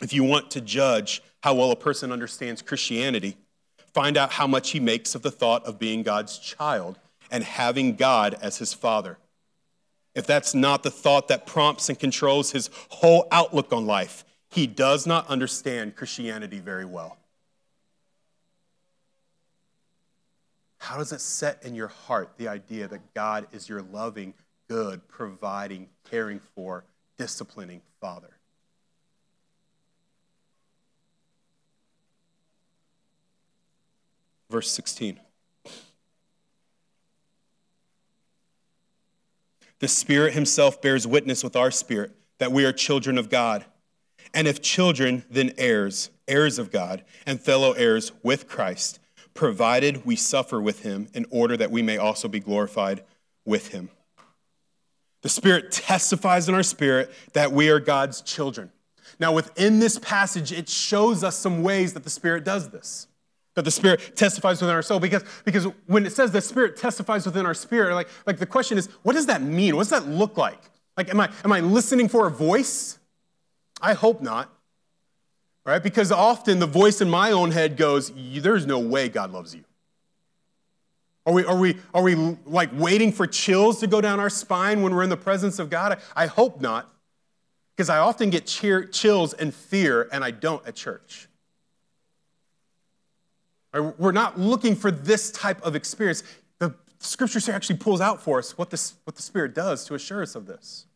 If 0.00 0.12
you 0.12 0.24
want 0.24 0.50
to 0.52 0.60
judge 0.60 1.22
how 1.42 1.54
well 1.54 1.70
a 1.70 1.76
person 1.76 2.12
understands 2.12 2.62
Christianity, 2.62 3.36
find 3.92 4.16
out 4.16 4.32
how 4.32 4.46
much 4.46 4.70
he 4.70 4.80
makes 4.80 5.14
of 5.14 5.22
the 5.22 5.30
thought 5.30 5.64
of 5.64 5.78
being 5.78 6.02
God's 6.02 6.38
child 6.38 6.98
and 7.30 7.44
having 7.44 7.96
God 7.96 8.36
as 8.40 8.58
his 8.58 8.72
father. 8.72 9.18
If 10.14 10.26
that's 10.26 10.54
not 10.54 10.82
the 10.82 10.90
thought 10.90 11.28
that 11.28 11.46
prompts 11.46 11.88
and 11.88 11.98
controls 11.98 12.50
his 12.50 12.68
whole 12.88 13.28
outlook 13.30 13.72
on 13.72 13.86
life, 13.86 14.24
he 14.50 14.66
does 14.66 15.06
not 15.06 15.28
understand 15.28 15.94
Christianity 15.94 16.58
very 16.58 16.84
well. 16.84 17.16
How 20.78 20.96
does 20.96 21.12
it 21.12 21.20
set 21.20 21.62
in 21.62 21.74
your 21.74 21.88
heart 21.88 22.32
the 22.36 22.48
idea 22.48 22.88
that 22.88 23.14
God 23.14 23.46
is 23.52 23.68
your 23.68 23.82
loving, 23.82 24.34
good, 24.68 25.06
providing, 25.06 25.88
caring 26.10 26.40
for, 26.40 26.84
disciplining 27.20 27.82
Father? 28.00 28.30
Verse 34.48 34.70
16. 34.70 35.20
The 39.80 39.88
Spirit 39.88 40.32
Himself 40.32 40.80
bears 40.80 41.06
witness 41.06 41.44
with 41.44 41.56
our 41.56 41.70
spirit 41.70 42.12
that 42.38 42.52
we 42.52 42.64
are 42.64 42.72
children 42.72 43.18
of 43.18 43.28
God. 43.28 43.66
And 44.32 44.48
if 44.48 44.62
children, 44.62 45.22
then 45.30 45.52
heirs, 45.58 46.08
heirs 46.26 46.58
of 46.58 46.72
God, 46.72 47.04
and 47.26 47.38
fellow 47.38 47.72
heirs 47.72 48.12
with 48.22 48.48
Christ 48.48 48.98
provided 49.34 50.06
we 50.06 50.16
suffer 50.16 50.58
with 50.58 50.84
him 50.84 51.08
in 51.12 51.26
order 51.28 51.58
that 51.58 51.70
we 51.70 51.82
may 51.82 51.98
also 51.98 52.28
be 52.28 52.40
glorified 52.40 53.04
with 53.44 53.68
him. 53.68 53.90
The 55.22 55.28
Spirit 55.28 55.70
testifies 55.72 56.48
in 56.48 56.54
our 56.54 56.62
spirit 56.62 57.10
that 57.32 57.52
we 57.52 57.70
are 57.70 57.80
God's 57.80 58.22
children. 58.22 58.70
Now, 59.18 59.32
within 59.32 59.78
this 59.78 59.98
passage, 59.98 60.50
it 60.50 60.68
shows 60.68 61.22
us 61.22 61.36
some 61.36 61.62
ways 61.62 61.92
that 61.92 62.04
the 62.04 62.10
Spirit 62.10 62.44
does 62.44 62.70
this. 62.70 63.06
That 63.54 63.64
the 63.64 63.70
Spirit 63.70 64.16
testifies 64.16 64.60
within 64.60 64.74
our 64.74 64.82
soul. 64.82 64.98
Because, 64.98 65.24
because 65.44 65.64
when 65.86 66.06
it 66.06 66.12
says 66.12 66.30
the 66.32 66.40
Spirit 66.40 66.76
testifies 66.76 67.26
within 67.26 67.44
our 67.44 67.54
spirit, 67.54 67.94
like, 67.94 68.08
like 68.26 68.38
the 68.38 68.46
question 68.46 68.78
is, 68.78 68.86
what 69.02 69.14
does 69.14 69.26
that 69.26 69.42
mean? 69.42 69.76
What 69.76 69.82
does 69.82 69.90
that 69.90 70.08
look 70.08 70.36
like? 70.36 70.62
Like, 70.96 71.10
am 71.10 71.20
I, 71.20 71.30
am 71.44 71.52
I 71.52 71.60
listening 71.60 72.08
for 72.08 72.26
a 72.26 72.30
voice? 72.30 72.98
I 73.82 73.94
hope 73.94 74.22
not 74.22 74.50
right? 75.64 75.82
Because 75.82 76.10
often 76.10 76.58
the 76.58 76.66
voice 76.66 77.00
in 77.00 77.08
my 77.08 77.32
own 77.32 77.50
head 77.50 77.76
goes, 77.76 78.12
There's 78.14 78.66
no 78.66 78.78
way 78.78 79.08
God 79.08 79.32
loves 79.32 79.54
you. 79.54 79.64
Are 81.26 81.32
we, 81.32 81.44
are, 81.44 81.56
we, 81.56 81.76
are 81.92 82.02
we 82.02 82.14
like 82.46 82.70
waiting 82.72 83.12
for 83.12 83.26
chills 83.26 83.80
to 83.80 83.86
go 83.86 84.00
down 84.00 84.20
our 84.20 84.30
spine 84.30 84.82
when 84.82 84.94
we're 84.94 85.02
in 85.02 85.10
the 85.10 85.16
presence 85.16 85.58
of 85.58 85.70
God? 85.70 86.00
I, 86.16 86.24
I 86.24 86.26
hope 86.26 86.60
not, 86.60 86.90
because 87.76 87.88
I 87.88 87.98
often 87.98 88.30
get 88.30 88.46
cheer, 88.46 88.84
chills 88.84 89.32
and 89.34 89.54
fear, 89.54 90.08
and 90.12 90.24
I 90.24 90.30
don't 90.30 90.66
at 90.66 90.74
church. 90.74 91.28
We're 93.72 94.12
not 94.12 94.38
looking 94.38 94.74
for 94.74 94.90
this 94.90 95.30
type 95.30 95.62
of 95.62 95.76
experience. 95.76 96.24
The 96.58 96.74
scripture 96.98 97.52
actually 97.52 97.76
pulls 97.76 98.00
out 98.00 98.20
for 98.20 98.38
us 98.38 98.58
what, 98.58 98.70
this, 98.70 98.94
what 99.04 99.14
the 99.14 99.22
Spirit 99.22 99.54
does 99.54 99.84
to 99.84 99.94
assure 99.94 100.22
us 100.22 100.34
of 100.34 100.46
this. 100.46 100.86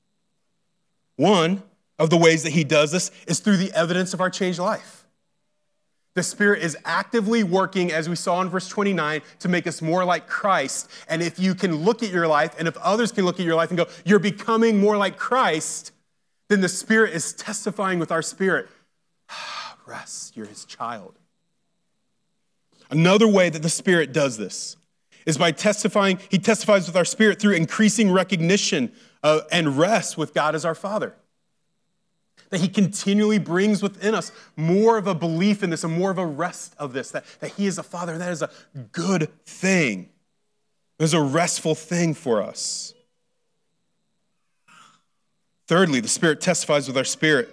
One, 1.17 1.63
of 1.99 2.11
the 2.11 2.17
ways 2.17 2.43
that 2.43 2.53
he 2.53 2.65
does 2.65 2.91
this 2.91 3.11
is 3.27 3.41
through 3.41 3.57
the 3.57 3.73
evidence 3.73 4.15
of 4.15 4.21
our 4.21 4.31
changed 4.31 4.59
life. 4.59 5.04
The 6.15 6.23
Spirit 6.23 6.63
is 6.63 6.77
actively 6.85 7.43
working, 7.43 7.91
as 7.91 8.09
we 8.09 8.15
saw 8.15 8.41
in 8.41 8.49
verse 8.49 8.69
29, 8.69 9.21
to 9.41 9.49
make 9.49 9.67
us 9.67 9.83
more 9.83 10.05
like 10.05 10.29
Christ. 10.29 10.89
And 11.09 11.21
if 11.23 11.41
you 11.41 11.57
can 11.57 11.75
look 11.75 12.05
at 12.05 12.11
your 12.11 12.29
life, 12.29 12.55
and 12.57 12.69
if 12.69 12.77
others 12.77 13.11
can 13.11 13.25
look 13.25 13.41
at 13.41 13.47
your 13.47 13.57
life 13.57 13.71
and 13.71 13.77
go, 13.77 13.87
you're 14.05 14.21
becoming 14.21 14.79
more 14.79 14.97
like 14.97 15.17
Christ, 15.17 15.91
then 16.49 16.61
the 16.61 16.69
Spirit 16.69 17.15
is 17.15 17.33
testifying 17.33 17.99
with 17.99 18.13
our 18.13 18.23
spirit. 18.23 18.69
Rest, 19.87 20.37
you're 20.37 20.47
his 20.47 20.65
child. 20.65 21.19
Another 22.91 23.27
way 23.27 23.51
that 23.51 23.63
the 23.63 23.69
Spirit 23.69 24.13
does 24.13 24.39
this 24.39 24.77
is 25.27 25.37
by 25.37 25.51
testifying, 25.51 26.19
he 26.31 26.39
testifies 26.39 26.87
with 26.87 26.97
our 26.97 27.05
spirit 27.05 27.41
through 27.41 27.55
increasing 27.55 28.11
recognition 28.11 28.93
uh, 29.23 29.41
and 29.51 29.79
rest 29.79 30.17
with 30.17 30.33
God 30.35 30.55
as 30.55 30.65
our 30.65 30.75
Father 30.75 31.15
that 32.55 32.61
He 32.61 32.69
continually 32.69 33.39
brings 33.39 33.83
within 33.83 34.15
us 34.15 34.31
more 34.57 34.97
of 34.97 35.09
a 35.09 35.15
belief 35.15 35.65
in 35.65 35.71
this 35.71 35.83
and 35.83 35.93
more 35.93 36.13
of 36.13 36.19
a 36.19 36.25
rest 36.25 36.73
of 36.79 36.93
this, 36.93 37.11
that, 37.11 37.25
that 37.41 37.51
He 37.51 37.67
is 37.67 37.79
a 37.79 37.83
Father, 37.83 38.13
and 38.13 38.21
that 38.21 38.31
is 38.31 38.43
a 38.43 38.51
good 38.93 39.29
thing. 39.45 40.09
There's 40.97 41.15
a 41.15 41.21
restful 41.21 41.75
thing 41.75 42.15
for 42.15 42.41
us. 42.41 42.95
Thirdly, 45.67 45.99
the 45.99 46.07
Spirit 46.07 46.41
testifies 46.41 46.87
with 46.87 46.97
our 46.97 47.05
spirit. 47.05 47.49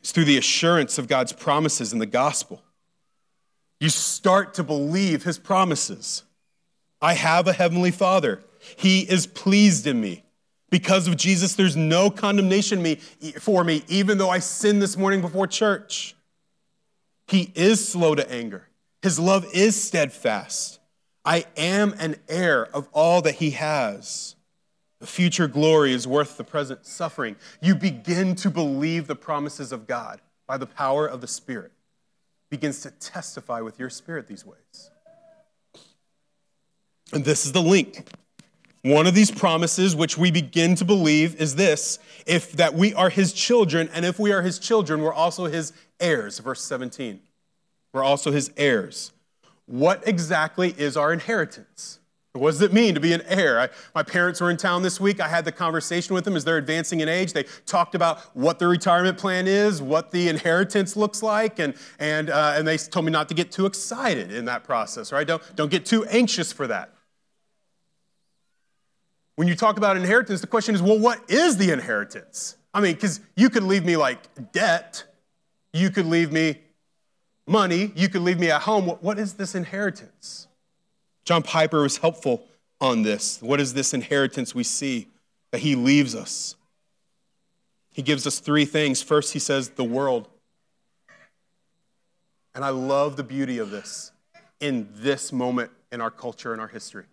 It's 0.00 0.10
through 0.10 0.24
the 0.24 0.38
assurance 0.38 0.96
of 0.96 1.06
God's 1.06 1.34
promises 1.34 1.92
in 1.92 1.98
the 1.98 2.06
gospel. 2.06 2.62
You 3.78 3.90
start 3.90 4.54
to 4.54 4.62
believe 4.62 5.24
His 5.24 5.36
promises. 5.36 6.22
I 7.02 7.12
have 7.12 7.46
a 7.46 7.52
heavenly 7.52 7.90
Father. 7.90 8.42
He 8.78 9.00
is 9.00 9.26
pleased 9.26 9.86
in 9.86 10.00
me. 10.00 10.21
Because 10.72 11.06
of 11.06 11.18
Jesus, 11.18 11.54
there's 11.54 11.76
no 11.76 12.08
condemnation 12.08 12.80
me, 12.80 12.94
for 12.94 13.62
me, 13.62 13.84
even 13.88 14.16
though 14.16 14.30
I 14.30 14.38
sinned 14.38 14.80
this 14.80 14.96
morning 14.96 15.20
before 15.20 15.46
church. 15.46 16.16
He 17.26 17.52
is 17.54 17.86
slow 17.86 18.14
to 18.14 18.32
anger, 18.32 18.68
His 19.02 19.18
love 19.18 19.44
is 19.52 19.80
steadfast. 19.80 20.80
I 21.26 21.44
am 21.58 21.94
an 21.98 22.16
heir 22.26 22.74
of 22.74 22.88
all 22.94 23.20
that 23.20 23.34
He 23.34 23.50
has. 23.50 24.34
The 25.00 25.06
future 25.06 25.46
glory 25.46 25.92
is 25.92 26.08
worth 26.08 26.38
the 26.38 26.44
present 26.44 26.86
suffering. 26.86 27.36
You 27.60 27.74
begin 27.74 28.34
to 28.36 28.48
believe 28.48 29.08
the 29.08 29.14
promises 29.14 29.72
of 29.72 29.86
God 29.86 30.22
by 30.46 30.56
the 30.56 30.66
power 30.66 31.06
of 31.06 31.20
the 31.20 31.28
Spirit. 31.28 31.72
Begins 32.48 32.80
to 32.80 32.90
testify 32.92 33.60
with 33.60 33.78
your 33.78 33.90
spirit 33.90 34.26
these 34.26 34.46
ways. 34.46 34.90
And 37.12 37.26
this 37.26 37.44
is 37.44 37.52
the 37.52 37.60
link 37.60 38.06
one 38.82 39.06
of 39.06 39.14
these 39.14 39.30
promises, 39.30 39.94
which 39.94 40.18
we 40.18 40.30
begin 40.30 40.74
to 40.74 40.84
believe, 40.84 41.36
is 41.36 41.54
this 41.54 42.00
if 42.26 42.52
that 42.52 42.74
we 42.74 42.92
are 42.94 43.10
his 43.10 43.32
children, 43.32 43.88
and 43.94 44.04
if 44.04 44.18
we 44.18 44.32
are 44.32 44.42
his 44.42 44.58
children, 44.58 45.00
we're 45.02 45.12
also 45.12 45.46
his 45.46 45.72
heirs. 46.00 46.38
Verse 46.40 46.62
17. 46.62 47.20
We're 47.92 48.02
also 48.02 48.32
his 48.32 48.50
heirs. 48.56 49.12
What 49.66 50.06
exactly 50.06 50.74
is 50.76 50.96
our 50.96 51.12
inheritance? 51.12 52.00
What 52.32 52.52
does 52.52 52.62
it 52.62 52.72
mean 52.72 52.94
to 52.94 53.00
be 53.00 53.12
an 53.12 53.20
heir? 53.26 53.60
I, 53.60 53.68
my 53.94 54.02
parents 54.02 54.40
were 54.40 54.50
in 54.50 54.56
town 54.56 54.82
this 54.82 54.98
week. 54.98 55.20
I 55.20 55.28
had 55.28 55.44
the 55.44 55.52
conversation 55.52 56.14
with 56.14 56.24
them 56.24 56.34
as 56.34 56.44
they're 56.44 56.56
advancing 56.56 57.00
in 57.00 57.08
age. 57.08 57.34
They 57.34 57.44
talked 57.66 57.94
about 57.94 58.20
what 58.34 58.58
the 58.58 58.66
retirement 58.66 59.18
plan 59.18 59.46
is, 59.46 59.82
what 59.82 60.10
the 60.10 60.28
inheritance 60.28 60.96
looks 60.96 61.22
like, 61.22 61.58
and, 61.58 61.74
and, 61.98 62.30
uh, 62.30 62.54
and 62.56 62.66
they 62.66 62.78
told 62.78 63.04
me 63.04 63.12
not 63.12 63.28
to 63.28 63.34
get 63.34 63.52
too 63.52 63.66
excited 63.66 64.32
in 64.32 64.46
that 64.46 64.64
process, 64.64 65.12
right? 65.12 65.26
Don't, 65.26 65.42
don't 65.56 65.70
get 65.70 65.84
too 65.84 66.06
anxious 66.06 66.52
for 66.52 66.66
that. 66.68 66.94
When 69.36 69.48
you 69.48 69.54
talk 69.54 69.78
about 69.78 69.96
inheritance, 69.96 70.40
the 70.40 70.46
question 70.46 70.74
is, 70.74 70.82
well, 70.82 70.98
what 70.98 71.30
is 71.30 71.56
the 71.56 71.70
inheritance? 71.70 72.56
I 72.74 72.80
mean, 72.80 72.94
because 72.94 73.20
you 73.36 73.50
could 73.50 73.62
leave 73.62 73.84
me 73.84 73.96
like 73.96 74.52
debt, 74.52 75.04
you 75.72 75.90
could 75.90 76.06
leave 76.06 76.30
me 76.30 76.60
money, 77.46 77.92
you 77.94 78.08
could 78.08 78.22
leave 78.22 78.38
me 78.38 78.50
at 78.50 78.62
home. 78.62 78.86
What 78.86 79.18
is 79.18 79.34
this 79.34 79.54
inheritance? 79.54 80.48
John 81.24 81.42
Piper 81.42 81.82
was 81.82 81.98
helpful 81.98 82.44
on 82.80 83.02
this. 83.02 83.40
What 83.40 83.60
is 83.60 83.74
this 83.74 83.94
inheritance 83.94 84.54
we 84.54 84.64
see 84.64 85.08
that 85.50 85.58
he 85.60 85.74
leaves 85.74 86.14
us? 86.14 86.56
He 87.90 88.02
gives 88.02 88.26
us 88.26 88.38
three 88.38 88.64
things. 88.64 89.02
First, 89.02 89.32
he 89.32 89.38
says, 89.38 89.70
the 89.70 89.84
world. 89.84 90.28
And 92.54 92.64
I 92.64 92.70
love 92.70 93.16
the 93.16 93.22
beauty 93.22 93.58
of 93.58 93.70
this. 93.70 94.12
in 94.62 94.88
this 94.94 95.32
moment 95.32 95.70
in 95.90 96.00
our 96.00 96.10
culture 96.10 96.52
and 96.52 96.60
our 96.60 96.68
history. 96.68 97.04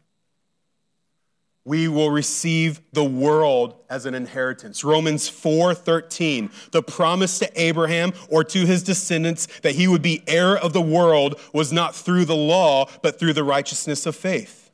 We 1.70 1.88
will 1.88 2.10
receive 2.10 2.82
the 2.94 3.04
world 3.04 3.76
as 3.92 4.08
an 4.08 4.16
inheritance. 4.16 4.84
Romans 4.84 5.30
4:13, 5.30 6.50
the 6.72 6.82
promise 6.82 7.38
to 7.38 7.62
Abraham 7.62 8.12
or 8.28 8.44
to 8.46 8.66
his 8.66 8.82
descendants 8.82 9.48
that 9.62 9.76
he 9.76 9.88
would 9.88 10.02
be 10.02 10.24
heir 10.26 10.58
of 10.58 10.74
the 10.74 10.82
world 10.82 11.40
was 11.54 11.72
not 11.72 11.96
through 11.96 12.26
the 12.26 12.36
law, 12.36 12.90
but 13.04 13.20
through 13.20 13.34
the 13.34 13.44
righteousness 13.44 14.08
of 14.08 14.16
faith. 14.16 14.69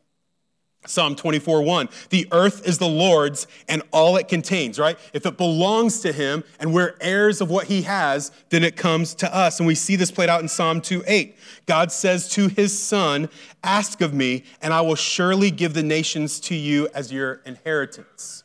Psalm 0.87 1.15
24, 1.15 1.61
1. 1.61 1.89
The 2.09 2.27
earth 2.31 2.67
is 2.67 2.77
the 2.77 2.87
Lord's 2.87 3.47
and 3.67 3.81
all 3.91 4.17
it 4.17 4.27
contains, 4.27 4.79
right? 4.79 4.97
If 5.13 5.25
it 5.25 5.37
belongs 5.37 5.99
to 6.01 6.11
him 6.11 6.43
and 6.59 6.73
we're 6.73 6.95
heirs 7.01 7.41
of 7.41 7.49
what 7.49 7.67
he 7.67 7.83
has, 7.83 8.31
then 8.49 8.63
it 8.63 8.75
comes 8.75 9.13
to 9.15 9.35
us. 9.35 9.59
And 9.59 9.67
we 9.67 9.75
see 9.75 9.95
this 9.95 10.11
played 10.11 10.29
out 10.29 10.41
in 10.41 10.47
Psalm 10.47 10.81
2, 10.81 11.03
8. 11.05 11.35
God 11.65 11.91
says 11.91 12.29
to 12.29 12.47
his 12.47 12.77
son, 12.77 13.29
Ask 13.63 14.01
of 14.01 14.13
me, 14.13 14.43
and 14.61 14.73
I 14.73 14.81
will 14.81 14.95
surely 14.95 15.51
give 15.51 15.73
the 15.73 15.83
nations 15.83 16.39
to 16.41 16.55
you 16.55 16.87
as 16.93 17.11
your 17.11 17.41
inheritance. 17.45 18.43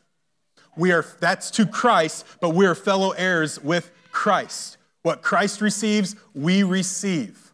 We 0.77 0.93
are, 0.93 1.05
that's 1.21 1.51
to 1.53 1.67
Christ, 1.67 2.25
but 2.41 2.51
we 2.51 2.67
are 2.67 2.75
fellow 2.75 3.11
heirs 3.11 3.61
with 3.63 3.91
Christ. 4.13 4.79
What 5.03 5.23
Christ 5.23 5.61
receives, 5.61 6.17
we 6.35 6.63
receive 6.63 7.50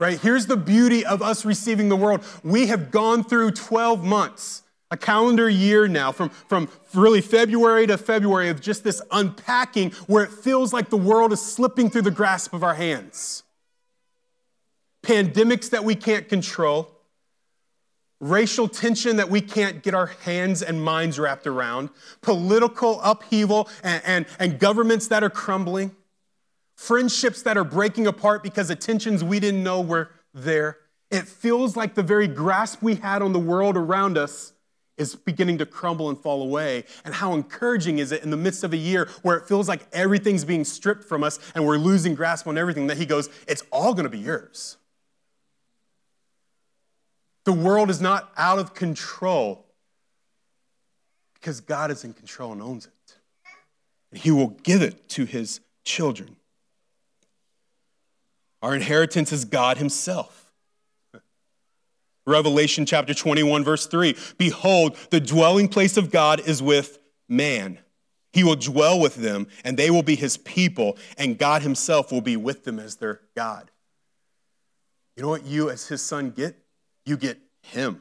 right? 0.00 0.20
Here's 0.20 0.46
the 0.46 0.56
beauty 0.56 1.04
of 1.04 1.22
us 1.22 1.44
receiving 1.44 1.88
the 1.88 1.96
world. 1.96 2.24
We 2.42 2.66
have 2.66 2.90
gone 2.90 3.24
through 3.24 3.52
12 3.52 4.04
months, 4.04 4.62
a 4.90 4.96
calendar 4.96 5.48
year 5.48 5.86
now, 5.88 6.12
from, 6.12 6.30
from 6.30 6.68
really 6.92 7.20
February 7.20 7.86
to 7.86 7.96
February 7.96 8.48
of 8.48 8.60
just 8.60 8.84
this 8.84 9.00
unpacking 9.10 9.92
where 10.06 10.24
it 10.24 10.30
feels 10.30 10.72
like 10.72 10.90
the 10.90 10.96
world 10.96 11.32
is 11.32 11.40
slipping 11.40 11.90
through 11.90 12.02
the 12.02 12.10
grasp 12.10 12.52
of 12.52 12.62
our 12.62 12.74
hands. 12.74 13.42
Pandemics 15.02 15.70
that 15.70 15.84
we 15.84 15.94
can't 15.94 16.28
control, 16.28 16.90
racial 18.20 18.68
tension 18.68 19.16
that 19.16 19.28
we 19.28 19.40
can't 19.40 19.82
get 19.82 19.94
our 19.94 20.06
hands 20.06 20.62
and 20.62 20.82
minds 20.82 21.18
wrapped 21.18 21.46
around, 21.46 21.90
political 22.22 23.00
upheaval, 23.02 23.68
and, 23.82 24.02
and, 24.06 24.26
and 24.38 24.58
governments 24.58 25.08
that 25.08 25.22
are 25.22 25.30
crumbling 25.30 25.94
friendships 26.76 27.42
that 27.42 27.56
are 27.56 27.64
breaking 27.64 28.06
apart 28.06 28.42
because 28.42 28.70
of 28.70 28.78
tensions 28.78 29.22
we 29.22 29.40
didn't 29.40 29.62
know 29.62 29.80
were 29.80 30.10
there. 30.32 30.78
It 31.10 31.28
feels 31.28 31.76
like 31.76 31.94
the 31.94 32.02
very 32.02 32.26
grasp 32.26 32.82
we 32.82 32.96
had 32.96 33.22
on 33.22 33.32
the 33.32 33.38
world 33.38 33.76
around 33.76 34.18
us 34.18 34.52
is 34.96 35.16
beginning 35.16 35.58
to 35.58 35.66
crumble 35.66 36.08
and 36.08 36.18
fall 36.18 36.42
away. 36.42 36.84
And 37.04 37.14
how 37.14 37.34
encouraging 37.34 37.98
is 37.98 38.12
it 38.12 38.22
in 38.22 38.30
the 38.30 38.36
midst 38.36 38.64
of 38.64 38.72
a 38.72 38.76
year 38.76 39.08
where 39.22 39.36
it 39.36 39.46
feels 39.46 39.68
like 39.68 39.86
everything's 39.92 40.44
being 40.44 40.64
stripped 40.64 41.04
from 41.04 41.24
us 41.24 41.38
and 41.54 41.66
we're 41.66 41.78
losing 41.78 42.14
grasp 42.14 42.46
on 42.46 42.56
everything 42.56 42.86
that 42.88 42.96
he 42.96 43.06
goes, 43.06 43.28
it's 43.48 43.62
all 43.72 43.92
going 43.92 44.04
to 44.04 44.10
be 44.10 44.18
yours. 44.18 44.76
The 47.44 47.52
world 47.52 47.90
is 47.90 48.00
not 48.00 48.32
out 48.36 48.58
of 48.58 48.74
control 48.74 49.66
because 51.34 51.60
God 51.60 51.90
is 51.90 52.04
in 52.04 52.14
control 52.14 52.52
and 52.52 52.62
owns 52.62 52.86
it. 52.86 52.92
And 54.10 54.20
he 54.20 54.30
will 54.30 54.56
give 54.62 54.80
it 54.80 55.08
to 55.10 55.24
his 55.26 55.60
children. 55.84 56.36
Our 58.64 58.74
inheritance 58.74 59.30
is 59.30 59.44
God 59.44 59.76
Himself. 59.76 60.50
Revelation 62.26 62.86
chapter 62.86 63.12
21, 63.12 63.62
verse 63.62 63.86
3 63.86 64.16
Behold, 64.38 64.96
the 65.10 65.20
dwelling 65.20 65.68
place 65.68 65.98
of 65.98 66.10
God 66.10 66.40
is 66.40 66.62
with 66.62 66.98
man. 67.28 67.78
He 68.32 68.42
will 68.42 68.56
dwell 68.56 68.98
with 68.98 69.16
them, 69.16 69.48
and 69.64 69.76
they 69.76 69.90
will 69.90 70.02
be 70.02 70.16
His 70.16 70.38
people, 70.38 70.96
and 71.18 71.36
God 71.36 71.60
Himself 71.60 72.10
will 72.10 72.22
be 72.22 72.38
with 72.38 72.64
them 72.64 72.78
as 72.78 72.96
their 72.96 73.20
God. 73.36 73.70
You 75.14 75.24
know 75.24 75.28
what 75.28 75.44
you, 75.44 75.68
as 75.68 75.88
His 75.88 76.00
son, 76.00 76.30
get? 76.30 76.56
You 77.04 77.18
get 77.18 77.36
Him. 77.60 78.00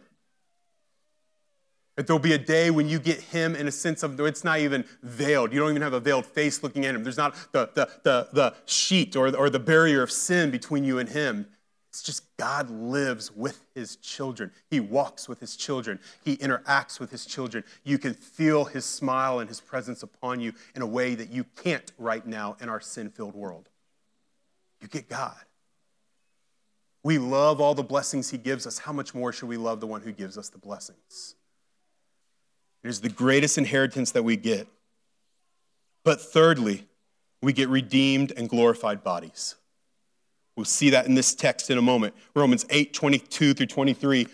That 1.95 2.07
there'll 2.07 2.19
be 2.19 2.33
a 2.33 2.39
day 2.39 2.71
when 2.71 2.89
you 2.89 2.99
get 2.99 3.19
him 3.19 3.55
in 3.55 3.67
a 3.67 3.71
sense 3.71 4.01
of 4.01 4.19
it's 4.19 4.43
not 4.43 4.59
even 4.59 4.83
veiled. 5.03 5.53
You 5.53 5.59
don't 5.59 5.69
even 5.69 5.81
have 5.83 5.93
a 5.93 5.99
veiled 5.99 6.25
face 6.25 6.63
looking 6.63 6.85
at 6.85 6.95
him. 6.95 7.03
There's 7.03 7.17
not 7.17 7.35
the, 7.51 7.69
the, 7.75 7.87
the, 8.03 8.27
the 8.33 8.55
sheet 8.65 9.15
or, 9.15 9.35
or 9.35 9.49
the 9.49 9.59
barrier 9.59 10.01
of 10.01 10.11
sin 10.11 10.49
between 10.49 10.83
you 10.83 10.97
and 10.97 11.07
him. 11.07 11.47
It's 11.93 12.01
just 12.01 12.35
God 12.37 12.71
lives 12.71 13.31
with 13.31 13.63
his 13.75 13.97
children. 13.97 14.49
He 14.71 14.79
walks 14.79 15.29
with 15.29 15.39
his 15.39 15.55
children. 15.55 15.99
He 16.25 16.37
interacts 16.37 16.99
with 16.99 17.11
his 17.11 17.23
children. 17.23 17.63
You 17.83 17.99
can 17.99 18.15
feel 18.15 18.65
his 18.65 18.83
smile 18.83 19.37
and 19.37 19.47
his 19.47 19.61
presence 19.61 20.01
upon 20.01 20.39
you 20.39 20.53
in 20.75 20.81
a 20.81 20.87
way 20.87 21.13
that 21.13 21.29
you 21.29 21.43
can't 21.61 21.91
right 21.99 22.25
now 22.25 22.57
in 22.59 22.67
our 22.67 22.81
sin 22.81 23.11
filled 23.11 23.35
world. 23.35 23.69
You 24.81 24.87
get 24.87 25.07
God. 25.07 25.37
We 27.03 27.19
love 27.19 27.61
all 27.61 27.75
the 27.75 27.83
blessings 27.83 28.31
he 28.31 28.39
gives 28.39 28.65
us. 28.65 28.79
How 28.79 28.91
much 28.91 29.13
more 29.13 29.31
should 29.31 29.49
we 29.49 29.57
love 29.57 29.79
the 29.79 29.85
one 29.85 30.01
who 30.01 30.11
gives 30.11 30.35
us 30.35 30.49
the 30.49 30.57
blessings? 30.57 31.35
It 32.83 32.89
is 32.89 33.01
the 33.01 33.09
greatest 33.09 33.57
inheritance 33.57 34.11
that 34.11 34.23
we 34.23 34.35
get. 34.35 34.67
But 36.03 36.19
thirdly, 36.21 36.85
we 37.41 37.53
get 37.53 37.69
redeemed 37.69 38.33
and 38.35 38.49
glorified 38.49 39.03
bodies. 39.03 39.55
We'll 40.55 40.65
see 40.65 40.91
that 40.91 41.07
in 41.07 41.15
this 41.15 41.33
text 41.33 41.69
in 41.69 41.77
a 41.77 41.81
moment. 41.81 42.13
Romans 42.35 42.65
8, 42.69 42.93
22 42.93 43.53
through 43.53 43.65
23. 43.65 44.27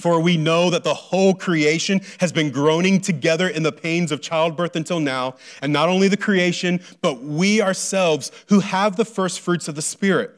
For 0.00 0.20
we 0.20 0.36
know 0.36 0.70
that 0.70 0.84
the 0.84 0.94
whole 0.94 1.34
creation 1.34 2.00
has 2.20 2.32
been 2.32 2.50
groaning 2.50 3.00
together 3.00 3.46
in 3.46 3.62
the 3.62 3.72
pains 3.72 4.10
of 4.10 4.22
childbirth 4.22 4.74
until 4.74 5.00
now, 5.00 5.36
and 5.60 5.72
not 5.72 5.88
only 5.88 6.08
the 6.08 6.16
creation, 6.16 6.80
but 7.02 7.22
we 7.22 7.60
ourselves 7.60 8.32
who 8.48 8.60
have 8.60 8.96
the 8.96 9.04
first 9.04 9.40
fruits 9.40 9.68
of 9.68 9.74
the 9.74 9.82
Spirit, 9.82 10.30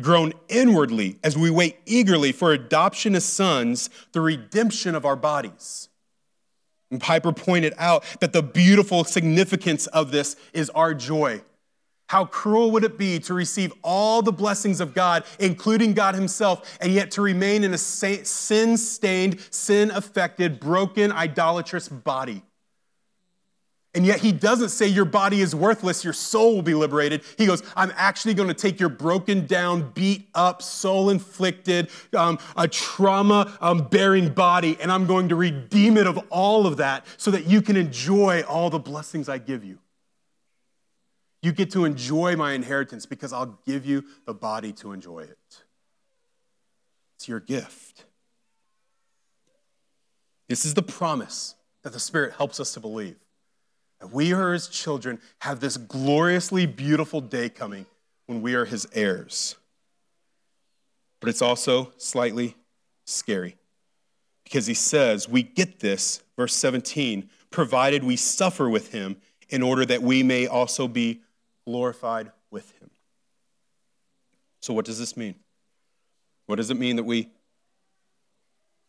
groan 0.00 0.34
inwardly 0.48 1.18
as 1.24 1.38
we 1.38 1.50
wait 1.50 1.78
eagerly 1.86 2.32
for 2.32 2.52
adoption 2.52 3.14
as 3.14 3.24
sons, 3.24 3.88
the 4.12 4.20
redemption 4.20 4.94
of 4.94 5.06
our 5.06 5.16
bodies. 5.16 5.88
And 6.90 7.00
Piper 7.00 7.32
pointed 7.32 7.74
out 7.76 8.04
that 8.20 8.32
the 8.32 8.42
beautiful 8.42 9.04
significance 9.04 9.86
of 9.88 10.10
this 10.10 10.36
is 10.52 10.70
our 10.70 10.94
joy. 10.94 11.42
How 12.08 12.24
cruel 12.24 12.70
would 12.70 12.84
it 12.84 12.96
be 12.96 13.18
to 13.20 13.34
receive 13.34 13.70
all 13.82 14.22
the 14.22 14.32
blessings 14.32 14.80
of 14.80 14.94
God, 14.94 15.24
including 15.38 15.92
God 15.92 16.14
Himself, 16.14 16.78
and 16.80 16.92
yet 16.92 17.10
to 17.12 17.22
remain 17.22 17.64
in 17.64 17.74
a 17.74 17.78
sin 17.78 18.78
stained, 18.78 19.40
sin 19.50 19.90
affected, 19.90 20.58
broken, 20.58 21.12
idolatrous 21.12 21.86
body? 21.88 22.42
And 23.98 24.06
yet 24.06 24.20
he 24.20 24.30
doesn't 24.30 24.68
say 24.68 24.86
your 24.86 25.04
body 25.04 25.40
is 25.40 25.56
worthless, 25.56 26.04
your 26.04 26.12
soul 26.12 26.54
will 26.54 26.62
be 26.62 26.72
liberated. 26.72 27.24
He 27.36 27.46
goes, 27.46 27.64
I'm 27.74 27.92
actually 27.96 28.32
going 28.32 28.46
to 28.46 28.54
take 28.54 28.78
your 28.78 28.90
broken 28.90 29.44
down, 29.44 29.90
beat 29.90 30.28
up, 30.36 30.62
soul 30.62 31.10
inflicted, 31.10 31.90
um, 32.16 32.38
a 32.56 32.68
trauma 32.68 33.58
um, 33.60 33.88
bearing 33.88 34.28
body, 34.28 34.78
and 34.80 34.92
I'm 34.92 35.08
going 35.08 35.30
to 35.30 35.34
redeem 35.34 35.96
it 35.96 36.06
of 36.06 36.16
all 36.30 36.64
of 36.64 36.76
that 36.76 37.06
so 37.16 37.32
that 37.32 37.46
you 37.48 37.60
can 37.60 37.76
enjoy 37.76 38.42
all 38.42 38.70
the 38.70 38.78
blessings 38.78 39.28
I 39.28 39.38
give 39.38 39.64
you. 39.64 39.80
You 41.42 41.50
get 41.50 41.72
to 41.72 41.84
enjoy 41.84 42.36
my 42.36 42.52
inheritance 42.52 43.04
because 43.04 43.32
I'll 43.32 43.58
give 43.66 43.84
you 43.84 44.04
the 44.26 44.34
body 44.34 44.72
to 44.74 44.92
enjoy 44.92 45.22
it. 45.22 45.64
It's 47.16 47.26
your 47.26 47.40
gift. 47.40 48.04
This 50.46 50.64
is 50.64 50.74
the 50.74 50.82
promise 50.82 51.56
that 51.82 51.92
the 51.92 51.98
Spirit 51.98 52.34
helps 52.34 52.60
us 52.60 52.74
to 52.74 52.80
believe. 52.80 53.16
We 54.10 54.32
are 54.32 54.52
his 54.52 54.68
children 54.68 55.20
have 55.40 55.60
this 55.60 55.76
gloriously 55.76 56.66
beautiful 56.66 57.20
day 57.20 57.48
coming 57.48 57.86
when 58.26 58.42
we 58.42 58.54
are 58.54 58.64
his 58.64 58.86
heirs. 58.92 59.56
But 61.20 61.28
it's 61.28 61.42
also 61.42 61.92
slightly 61.96 62.56
scary 63.04 63.56
because 64.44 64.66
he 64.66 64.74
says, 64.74 65.28
We 65.28 65.42
get 65.42 65.80
this, 65.80 66.22
verse 66.36 66.54
17, 66.54 67.28
provided 67.50 68.04
we 68.04 68.16
suffer 68.16 68.68
with 68.68 68.92
him 68.92 69.16
in 69.48 69.62
order 69.62 69.84
that 69.86 70.02
we 70.02 70.22
may 70.22 70.46
also 70.46 70.86
be 70.86 71.22
glorified 71.64 72.30
with 72.50 72.70
him. 72.80 72.90
So, 74.60 74.72
what 74.74 74.84
does 74.84 74.98
this 74.98 75.16
mean? 75.16 75.34
What 76.46 76.56
does 76.56 76.70
it 76.70 76.76
mean 76.76 76.96
that 76.96 77.04
we 77.04 77.30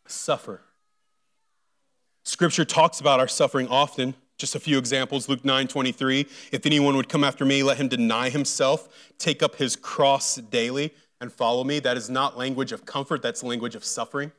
suffer? 0.06 0.60
Scripture 2.24 2.64
talks 2.64 3.00
about 3.00 3.20
our 3.20 3.28
suffering 3.28 3.68
often. 3.68 4.14
Just 4.40 4.54
a 4.54 4.60
few 4.60 4.78
examples 4.78 5.28
Luke 5.28 5.44
9 5.44 5.68
23. 5.68 6.26
If 6.50 6.64
anyone 6.64 6.96
would 6.96 7.10
come 7.10 7.24
after 7.24 7.44
me, 7.44 7.62
let 7.62 7.76
him 7.76 7.88
deny 7.88 8.30
himself, 8.30 8.88
take 9.18 9.42
up 9.42 9.56
his 9.56 9.76
cross 9.76 10.36
daily, 10.36 10.94
and 11.20 11.30
follow 11.30 11.62
me. 11.62 11.78
That 11.78 11.98
is 11.98 12.08
not 12.08 12.38
language 12.38 12.72
of 12.72 12.86
comfort, 12.86 13.20
that's 13.20 13.42
language 13.42 13.74
of 13.74 13.84
suffering. 13.84 14.32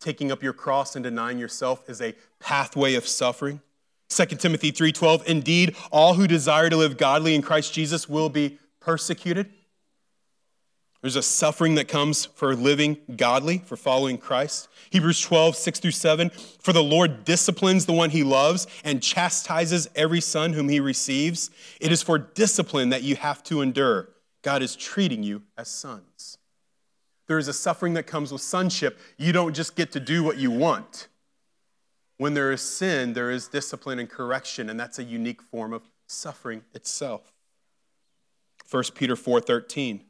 Taking 0.00 0.32
up 0.32 0.42
your 0.42 0.52
cross 0.52 0.96
and 0.96 1.04
denying 1.04 1.38
yourself 1.38 1.88
is 1.88 2.02
a 2.02 2.16
pathway 2.40 2.96
of 2.96 3.06
suffering. 3.06 3.60
2 4.08 4.26
Timothy 4.40 4.72
3:12 4.72 5.22
Indeed 5.26 5.76
all 5.92 6.14
who 6.14 6.26
desire 6.26 6.68
to 6.68 6.76
live 6.76 6.96
godly 6.96 7.36
in 7.36 7.42
Christ 7.42 7.72
Jesus 7.72 8.08
will 8.08 8.28
be 8.28 8.58
persecuted. 8.80 9.48
There's 11.02 11.16
a 11.16 11.22
suffering 11.22 11.74
that 11.76 11.88
comes 11.88 12.24
for 12.24 12.56
living 12.56 12.98
godly, 13.16 13.58
for 13.58 13.76
following 13.76 14.18
Christ. 14.18 14.68
Hebrews 14.90 15.20
12, 15.20 15.54
6 15.56 15.80
through 15.80 15.90
7. 15.92 16.30
For 16.60 16.72
the 16.72 16.82
Lord 16.82 17.24
disciplines 17.24 17.86
the 17.86 17.92
one 17.92 18.10
he 18.10 18.22
loves 18.22 18.66
and 18.82 19.02
chastises 19.02 19.88
every 19.94 20.20
son 20.20 20.52
whom 20.52 20.68
he 20.68 20.80
receives. 20.80 21.50
It 21.80 21.92
is 21.92 22.02
for 22.02 22.18
discipline 22.18 22.88
that 22.90 23.02
you 23.02 23.16
have 23.16 23.42
to 23.44 23.60
endure. 23.60 24.08
God 24.42 24.62
is 24.62 24.74
treating 24.74 25.22
you 25.22 25.42
as 25.56 25.68
sons. 25.68 26.38
There 27.26 27.38
is 27.38 27.48
a 27.48 27.52
suffering 27.52 27.94
that 27.94 28.04
comes 28.04 28.32
with 28.32 28.42
sonship. 28.42 28.98
You 29.16 29.32
don't 29.32 29.54
just 29.54 29.76
get 29.76 29.92
to 29.92 30.00
do 30.00 30.22
what 30.22 30.38
you 30.38 30.50
want. 30.50 31.08
When 32.18 32.34
there 32.34 32.52
is 32.52 32.62
sin, 32.62 33.12
there 33.12 33.30
is 33.30 33.48
discipline 33.48 33.98
and 33.98 34.08
correction, 34.08 34.70
and 34.70 34.78
that's 34.78 34.98
a 34.98 35.04
unique 35.04 35.42
form 35.42 35.72
of 35.72 35.82
suffering 36.06 36.62
itself. 36.72 37.32
1 38.70 38.94
Peter 38.94 39.16
4:13 39.16 40.00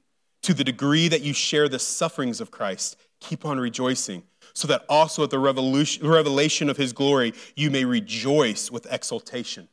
To 0.43 0.55
the 0.55 0.65
degree 0.65 1.09
that 1.09 1.23
you 1.23 1.33
share 1.33 1.69
the 1.69 1.79
sufferings 1.79 2.41
of 2.41 2.51
Christ, 2.51 2.97
keep 3.21 3.45
on 3.45 3.59
rejoicing, 3.59 4.23
so 4.53 4.69
that 4.69 4.85
also 4.89 5.25
at 5.25 5.31
the 5.31 5.39
revelation 5.39 6.71
of 6.71 6.77
his 6.77 6.93
glory 6.93 7.35
you 7.57 7.71
may 7.71 7.85
rejoice 7.85 8.71
with 8.71 8.87
exultation. 8.93 9.69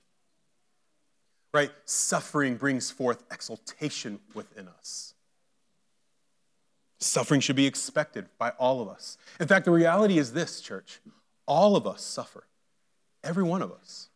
Right? 1.53 1.71
Suffering 1.85 2.55
brings 2.55 2.89
forth 2.89 3.23
exultation 3.31 4.19
within 4.33 4.67
us. 4.67 5.13
Suffering 6.99 7.41
should 7.41 7.55
be 7.55 7.67
expected 7.67 8.27
by 8.39 8.49
all 8.51 8.81
of 8.81 8.87
us. 8.87 9.17
In 9.39 9.47
fact, 9.47 9.65
the 9.65 9.71
reality 9.71 10.17
is 10.17 10.33
this, 10.33 10.61
church 10.61 10.99
all 11.45 11.75
of 11.75 11.85
us 11.85 12.01
suffer, 12.01 12.45
every 13.23 13.43
one 13.43 13.61
of 13.61 13.71
us. 13.71 14.09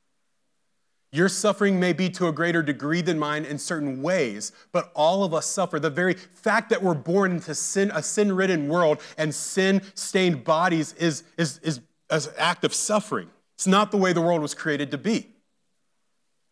Your 1.18 1.30
suffering 1.30 1.80
may 1.80 1.94
be 1.94 2.12
to 2.12 2.28
a 2.28 2.32
greater 2.32 2.62
degree 2.62 3.02
than 3.02 3.18
mine 3.18 3.44
in 3.44 3.58
certain 3.58 4.04
ways, 4.04 4.52
but 4.72 4.92
all 4.94 5.24
of 5.24 5.34
us 5.34 5.48
suffer. 5.48 5.80
The 5.80 5.90
very 5.90 6.14
fact 6.14 6.70
that 6.70 6.84
we're 6.84 6.94
born 6.94 7.32
into 7.32 7.56
sin, 7.56 7.92
a 7.92 8.04
sin 8.04 8.36
ridden 8.36 8.68
world 8.68 9.02
and 9.18 9.34
sin 9.34 9.82
stained 9.96 10.44
bodies 10.44 10.94
is, 10.94 11.24
is, 11.36 11.60
is, 11.64 11.82
is 12.12 12.28
an 12.28 12.34
act 12.38 12.64
of 12.64 12.72
suffering. 12.72 13.32
It's 13.56 13.66
not 13.66 13.90
the 13.90 13.98
way 13.98 14.14
the 14.14 14.22
world 14.22 14.44
was 14.44 14.54
created 14.54 14.92
to 14.92 15.00
be. 15.00 15.32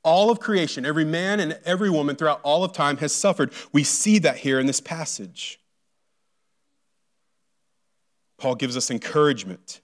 All 0.03 0.31
of 0.31 0.39
creation, 0.39 0.83
every 0.83 1.05
man 1.05 1.39
and 1.39 1.59
every 1.63 1.91
woman 1.91 2.15
throughout 2.15 2.41
all 2.41 2.63
of 2.63 2.73
time 2.73 2.97
has 2.97 3.13
suffered. 3.13 3.53
We 3.71 3.83
see 3.83 4.17
that 4.17 4.37
here 4.37 4.59
in 4.59 4.65
this 4.65 4.81
passage. 4.81 5.59
Paul 8.39 8.55
gives 8.55 8.75
us 8.75 8.89
encouragement 8.89 9.81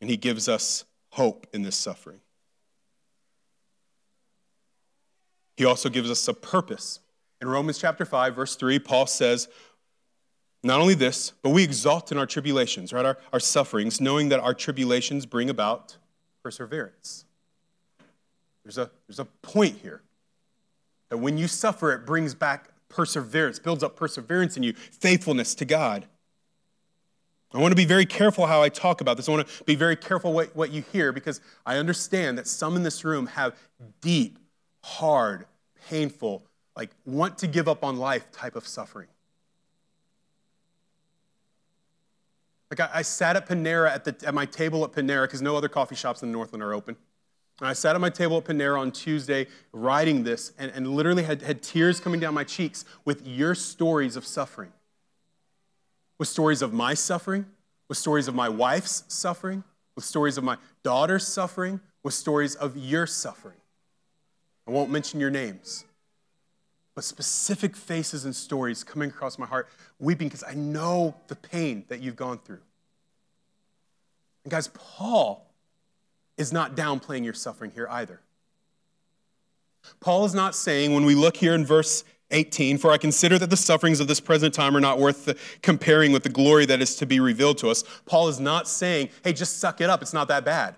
and 0.00 0.10
he 0.10 0.16
gives 0.16 0.48
us 0.48 0.84
hope 1.10 1.46
in 1.52 1.62
this 1.62 1.76
suffering. 1.76 2.18
He 5.60 5.66
also 5.66 5.90
gives 5.90 6.10
us 6.10 6.26
a 6.26 6.32
purpose. 6.32 7.00
In 7.42 7.46
Romans 7.46 7.76
chapter 7.76 8.06
5, 8.06 8.34
verse 8.34 8.56
3, 8.56 8.78
Paul 8.78 9.06
says, 9.06 9.46
Not 10.62 10.80
only 10.80 10.94
this, 10.94 11.34
but 11.42 11.50
we 11.50 11.62
exalt 11.62 12.10
in 12.10 12.16
our 12.16 12.24
tribulations, 12.24 12.94
right? 12.94 13.04
Our, 13.04 13.18
our 13.30 13.40
sufferings, 13.40 14.00
knowing 14.00 14.30
that 14.30 14.40
our 14.40 14.54
tribulations 14.54 15.26
bring 15.26 15.50
about 15.50 15.98
perseverance. 16.42 17.26
There's 18.64 18.78
a, 18.78 18.90
there's 19.06 19.18
a 19.18 19.26
point 19.26 19.76
here 19.82 20.00
that 21.10 21.18
when 21.18 21.36
you 21.36 21.46
suffer, 21.46 21.92
it 21.92 22.06
brings 22.06 22.34
back 22.34 22.70
perseverance, 22.88 23.58
builds 23.58 23.82
up 23.82 23.96
perseverance 23.96 24.56
in 24.56 24.62
you, 24.62 24.72
faithfulness 24.72 25.54
to 25.56 25.66
God. 25.66 26.06
I 27.52 27.58
want 27.58 27.72
to 27.72 27.76
be 27.76 27.84
very 27.84 28.06
careful 28.06 28.46
how 28.46 28.62
I 28.62 28.70
talk 28.70 29.02
about 29.02 29.18
this. 29.18 29.28
I 29.28 29.32
want 29.32 29.46
to 29.46 29.64
be 29.64 29.74
very 29.74 29.96
careful 29.96 30.32
what, 30.32 30.56
what 30.56 30.70
you 30.70 30.84
hear 30.90 31.12
because 31.12 31.42
I 31.66 31.76
understand 31.76 32.38
that 32.38 32.46
some 32.46 32.76
in 32.76 32.82
this 32.82 33.04
room 33.04 33.26
have 33.26 33.54
deep, 34.00 34.38
hard, 34.82 35.46
painful, 35.88 36.44
like 36.76 36.90
want 37.04 37.38
to 37.38 37.46
give 37.46 37.68
up 37.68 37.84
on 37.84 37.96
life 37.96 38.30
type 38.32 38.56
of 38.56 38.66
suffering. 38.66 39.08
Like 42.70 42.80
I, 42.80 42.98
I 42.98 43.02
sat 43.02 43.36
at 43.36 43.48
Panera 43.48 43.90
at, 43.90 44.04
the, 44.04 44.16
at 44.26 44.34
my 44.34 44.46
table 44.46 44.84
at 44.84 44.92
Panera 44.92 45.24
because 45.24 45.42
no 45.42 45.56
other 45.56 45.68
coffee 45.68 45.96
shops 45.96 46.22
in 46.22 46.30
the 46.30 46.32
Northland 46.32 46.62
are 46.62 46.72
open. 46.72 46.96
And 47.58 47.68
I 47.68 47.72
sat 47.72 47.94
at 47.94 48.00
my 48.00 48.10
table 48.10 48.38
at 48.38 48.44
Panera 48.44 48.78
on 48.78 48.92
Tuesday 48.92 49.46
writing 49.72 50.22
this 50.22 50.52
and, 50.58 50.70
and 50.74 50.88
literally 50.94 51.24
had, 51.24 51.42
had 51.42 51.62
tears 51.62 52.00
coming 52.00 52.20
down 52.20 52.32
my 52.32 52.44
cheeks 52.44 52.84
with 53.04 53.26
your 53.26 53.54
stories 53.54 54.16
of 54.16 54.24
suffering 54.24 54.72
with 56.20 56.28
stories 56.28 56.60
of 56.60 56.70
my 56.70 56.92
suffering, 56.92 57.46
with 57.88 57.96
stories 57.96 58.28
of 58.28 58.34
my 58.34 58.46
wife's 58.46 59.04
suffering, 59.08 59.64
with 59.96 60.04
stories 60.04 60.36
of 60.36 60.44
my 60.44 60.58
daughter's 60.82 61.26
suffering, 61.26 61.80
with 62.02 62.12
stories 62.12 62.54
of 62.54 62.76
your 62.76 63.06
suffering. 63.06 63.56
I 64.66 64.70
won't 64.70 64.90
mention 64.90 65.20
your 65.20 65.30
names, 65.30 65.84
but 66.94 67.04
specific 67.04 67.76
faces 67.76 68.24
and 68.24 68.34
stories 68.34 68.84
coming 68.84 69.10
across 69.10 69.38
my 69.38 69.46
heart, 69.46 69.68
weeping 69.98 70.28
because 70.28 70.44
I 70.44 70.54
know 70.54 71.14
the 71.28 71.36
pain 71.36 71.84
that 71.88 72.00
you've 72.00 72.16
gone 72.16 72.38
through. 72.38 72.60
And 74.44 74.50
guys, 74.50 74.68
Paul 74.68 75.46
is 76.36 76.52
not 76.52 76.74
downplaying 76.74 77.24
your 77.24 77.34
suffering 77.34 77.70
here 77.72 77.88
either. 77.90 78.20
Paul 80.00 80.24
is 80.24 80.34
not 80.34 80.54
saying, 80.54 80.94
when 80.94 81.04
we 81.04 81.14
look 81.14 81.36
here 81.36 81.54
in 81.54 81.64
verse 81.64 82.04
18 82.30 82.78
For 82.78 82.90
I 82.90 82.98
consider 82.98 83.38
that 83.38 83.50
the 83.50 83.56
sufferings 83.56 84.00
of 84.00 84.06
this 84.06 84.20
present 84.20 84.54
time 84.54 84.76
are 84.76 84.80
not 84.80 84.98
worth 84.98 85.58
comparing 85.62 86.12
with 86.12 86.22
the 86.22 86.28
glory 86.28 86.66
that 86.66 86.80
is 86.80 86.96
to 86.96 87.06
be 87.06 87.20
revealed 87.20 87.58
to 87.58 87.68
us. 87.68 87.82
Paul 88.06 88.28
is 88.28 88.38
not 88.40 88.68
saying, 88.68 89.10
hey, 89.24 89.32
just 89.32 89.58
suck 89.58 89.80
it 89.80 89.90
up, 89.90 90.02
it's 90.02 90.12
not 90.12 90.28
that 90.28 90.44
bad. 90.44 90.76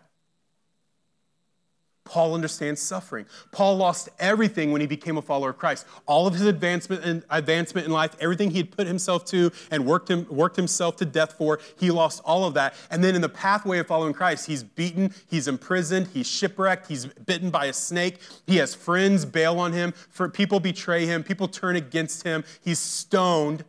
Paul 2.04 2.34
understands 2.34 2.82
suffering. 2.82 3.26
Paul 3.52 3.76
lost 3.76 4.08
everything 4.18 4.72
when 4.72 4.80
he 4.80 4.86
became 4.86 5.16
a 5.16 5.22
follower 5.22 5.50
of 5.50 5.58
Christ. 5.58 5.86
All 6.06 6.26
of 6.26 6.34
his 6.34 6.42
advancement 6.42 7.04
and 7.04 7.22
advancement 7.30 7.86
in 7.86 7.92
life, 7.92 8.16
everything 8.20 8.50
he 8.50 8.58
had 8.58 8.72
put 8.72 8.86
himself 8.86 9.24
to 9.26 9.52
and 9.70 9.86
worked, 9.86 10.10
him, 10.10 10.26
worked 10.28 10.56
himself 10.56 10.96
to 10.96 11.04
death 11.04 11.34
for, 11.34 11.60
he 11.78 11.90
lost 11.90 12.20
all 12.24 12.44
of 12.44 12.54
that. 12.54 12.74
And 12.90 13.04
then 13.04 13.14
in 13.14 13.20
the 13.20 13.28
pathway 13.28 13.78
of 13.78 13.86
following 13.86 14.12
Christ, 14.12 14.46
he's 14.46 14.64
beaten, 14.64 15.14
he's 15.30 15.46
imprisoned, 15.46 16.08
he's 16.08 16.26
shipwrecked, 16.26 16.88
he's 16.88 17.06
bitten 17.06 17.50
by 17.50 17.66
a 17.66 17.72
snake. 17.72 18.18
He 18.46 18.56
has 18.56 18.74
friends 18.74 19.24
bail 19.24 19.58
on 19.60 19.72
him, 19.72 19.92
for 19.92 20.28
people 20.28 20.58
betray 20.58 21.06
him, 21.06 21.22
people 21.22 21.46
turn 21.46 21.76
against 21.76 22.24
him. 22.24 22.44
He's 22.62 22.80
stoned. 22.80 23.64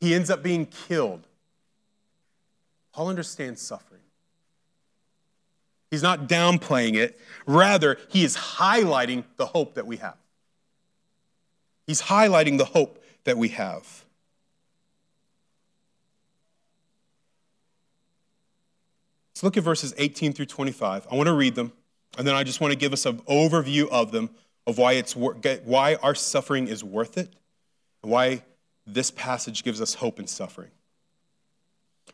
He 0.00 0.14
ends 0.14 0.30
up 0.30 0.42
being 0.42 0.64
killed. 0.64 1.26
Paul 2.92 3.08
understands 3.08 3.60
suffering. 3.60 3.89
He's 5.90 6.02
not 6.02 6.28
downplaying 6.28 6.94
it. 6.94 7.18
Rather, 7.46 7.98
he 8.08 8.24
is 8.24 8.36
highlighting 8.36 9.24
the 9.36 9.46
hope 9.46 9.74
that 9.74 9.86
we 9.86 9.96
have. 9.96 10.16
He's 11.86 12.02
highlighting 12.02 12.58
the 12.58 12.64
hope 12.64 13.02
that 13.24 13.36
we 13.36 13.48
have. 13.48 14.04
Let's 19.32 19.42
look 19.42 19.56
at 19.56 19.64
verses 19.64 19.94
18 19.96 20.32
through 20.32 20.46
25. 20.46 21.08
I 21.10 21.14
want 21.16 21.26
to 21.26 21.32
read 21.32 21.54
them, 21.54 21.72
and 22.16 22.26
then 22.26 22.34
I 22.34 22.44
just 22.44 22.60
want 22.60 22.72
to 22.72 22.78
give 22.78 22.92
us 22.92 23.06
an 23.06 23.18
overview 23.22 23.88
of 23.88 24.12
them, 24.12 24.30
of 24.66 24.78
why, 24.78 24.92
it's, 24.92 25.16
why 25.16 25.96
our 26.02 26.14
suffering 26.14 26.68
is 26.68 26.84
worth 26.84 27.18
it, 27.18 27.30
why 28.02 28.44
this 28.86 29.10
passage 29.10 29.64
gives 29.64 29.80
us 29.80 29.94
hope 29.94 30.20
in 30.20 30.26
suffering. 30.26 30.70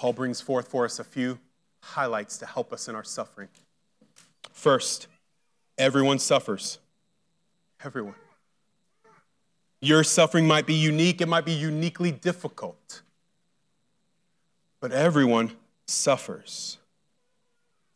Paul 0.00 0.14
brings 0.14 0.40
forth 0.40 0.68
for 0.68 0.86
us 0.86 0.98
a 0.98 1.04
few 1.04 1.38
highlights 1.82 2.38
to 2.38 2.46
help 2.46 2.72
us 2.72 2.88
in 2.88 2.94
our 2.94 3.04
suffering. 3.04 3.48
First, 4.50 5.08
everyone 5.76 6.18
suffers. 6.18 6.78
Everyone. 7.84 8.14
Your 9.82 10.02
suffering 10.02 10.46
might 10.46 10.64
be 10.64 10.72
unique, 10.72 11.20
it 11.20 11.28
might 11.28 11.44
be 11.44 11.52
uniquely 11.52 12.12
difficult, 12.12 13.02
but 14.80 14.90
everyone 14.90 15.52
suffers. 15.86 16.78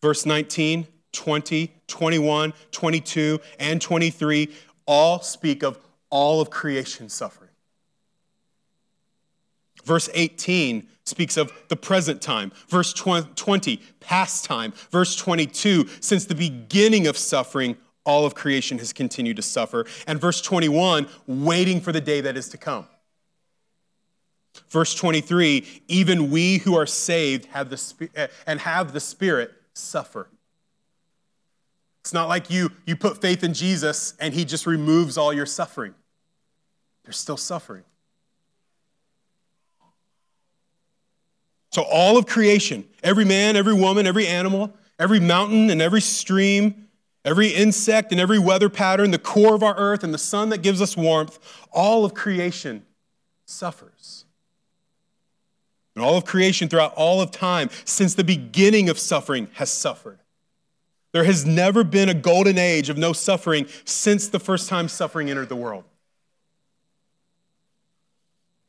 Verse 0.03 0.27
19, 0.27 0.87
20, 1.13 1.73
21, 1.87 2.53
22, 2.71 3.41
and 3.59 3.81
23 3.81 4.55
all 4.85 5.23
speak 5.23 5.63
of 5.63 5.79
all 6.11 6.43
of 6.43 6.51
creation 6.51 7.09
suffering 7.09 7.54
Verse 9.85 10.09
18 10.15 10.87
speaks 11.05 11.37
of 11.37 11.53
the 11.69 11.77
present 11.77 12.23
time. 12.23 12.53
Verse 12.69 12.93
20, 12.93 13.81
past 14.01 14.45
time. 14.45 14.73
Verse 14.91 15.15
22, 15.17 15.87
since 16.01 16.25
the 16.25 16.35
beginning 16.35 17.07
of 17.07 17.17
suffering, 17.17 17.77
all 18.05 18.27
of 18.27 18.35
creation 18.35 18.79
has 18.79 18.93
continued 18.93 19.37
to 19.37 19.43
suffer. 19.43 19.87
And 20.07 20.21
verse 20.21 20.41
21, 20.41 21.09
waiting 21.27 21.81
for 21.81 21.93
the 21.93 22.01
day 22.01 22.21
that 22.23 22.37
is 22.37 22.49
to 22.51 22.59
come. 22.59 22.87
Verse 24.71 24.95
23, 24.95 25.83
even 25.89 26.31
we 26.31 26.59
who 26.59 26.77
are 26.77 26.87
saved 26.87 27.47
have 27.47 27.71
the 27.71 28.11
eh, 28.15 28.29
and 28.47 28.61
have 28.61 28.93
the 28.93 29.01
Spirit 29.01 29.53
suffer. 29.73 30.29
It's 32.03 32.13
not 32.13 32.29
like 32.29 32.51
you, 32.51 32.71
you 32.87 32.97
put 32.97 33.21
faith 33.21 33.43
in 33.43 33.55
Jesus 33.55 34.15
and 34.21 34.33
he 34.35 34.45
just 34.45 34.67
removes 34.67 35.17
all 35.17 35.33
your 35.33 35.47
suffering. 35.47 35.95
There's 37.05 37.17
still 37.17 37.37
suffering. 37.37 37.85
So, 41.75 41.83
all 41.83 42.17
of 42.17 42.27
creation, 42.27 42.85
every 43.03 43.25
man, 43.25 43.57
every 43.57 43.75
woman, 43.75 44.07
every 44.07 44.29
animal, 44.29 44.73
every 44.97 45.19
mountain 45.19 45.71
and 45.71 45.83
every 45.83 46.01
stream, 46.01 46.87
every 47.25 47.49
insect 47.49 48.13
and 48.13 48.21
every 48.21 48.39
weather 48.39 48.69
pattern, 48.69 49.11
the 49.11 49.19
core 49.19 49.57
of 49.57 49.65
our 49.65 49.77
earth 49.77 50.05
and 50.05 50.15
the 50.15 50.19
sun 50.19 50.51
that 50.51 50.59
gives 50.63 50.81
us 50.81 50.97
warmth, 50.97 51.37
all 51.73 52.05
of 52.05 52.15
creation 52.15 52.87
suffers. 53.45 54.25
And 55.97 56.05
all 56.05 56.17
of 56.17 56.25
creation 56.25 56.69
throughout 56.69 56.95
all 56.95 57.21
of 57.21 57.33
time, 57.33 57.71
since 57.85 58.15
the 58.15 58.23
beginning 58.23 58.89
of 58.89 58.97
suffering, 58.97 59.49
has 59.55 59.69
suffered. 59.69 60.21
There 61.11 61.25
has 61.25 61.45
never 61.45 61.83
been 61.83 62.09
a 62.09 62.15
golden 62.15 62.57
age 62.57 62.89
of 62.89 62.97
no 62.97 63.13
suffering 63.13 63.67
since 63.85 64.29
the 64.29 64.39
first 64.39 64.69
time 64.69 64.87
suffering 64.87 65.29
entered 65.29 65.49
the 65.49 65.57
world. 65.57 65.83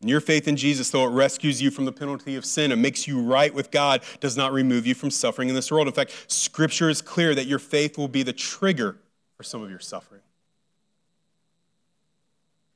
And 0.05 0.09
your 0.11 0.21
faith 0.21 0.47
in 0.47 0.55
Jesus, 0.55 0.91
though 0.91 1.07
it 1.07 1.09
rescues 1.09 1.63
you 1.63 1.71
from 1.71 1.85
the 1.85 1.91
penalty 1.91 2.35
of 2.35 2.45
sin 2.45 2.71
and 2.71 2.79
makes 2.79 3.07
you 3.07 3.19
right 3.19 3.51
with 3.51 3.71
God, 3.71 4.03
does 4.19 4.37
not 4.37 4.53
remove 4.53 4.85
you 4.85 4.93
from 4.93 5.09
suffering 5.09 5.49
in 5.49 5.55
this 5.55 5.71
world. 5.71 5.87
In 5.87 5.93
fact, 5.93 6.31
Scripture 6.31 6.91
is 6.91 7.01
clear 7.01 7.33
that 7.33 7.47
your 7.47 7.57
faith 7.57 7.97
will 7.97 8.07
be 8.07 8.21
the 8.21 8.31
trigger 8.31 8.97
for 9.35 9.41
some 9.41 9.63
of 9.63 9.71
your 9.71 9.79
suffering. 9.79 10.21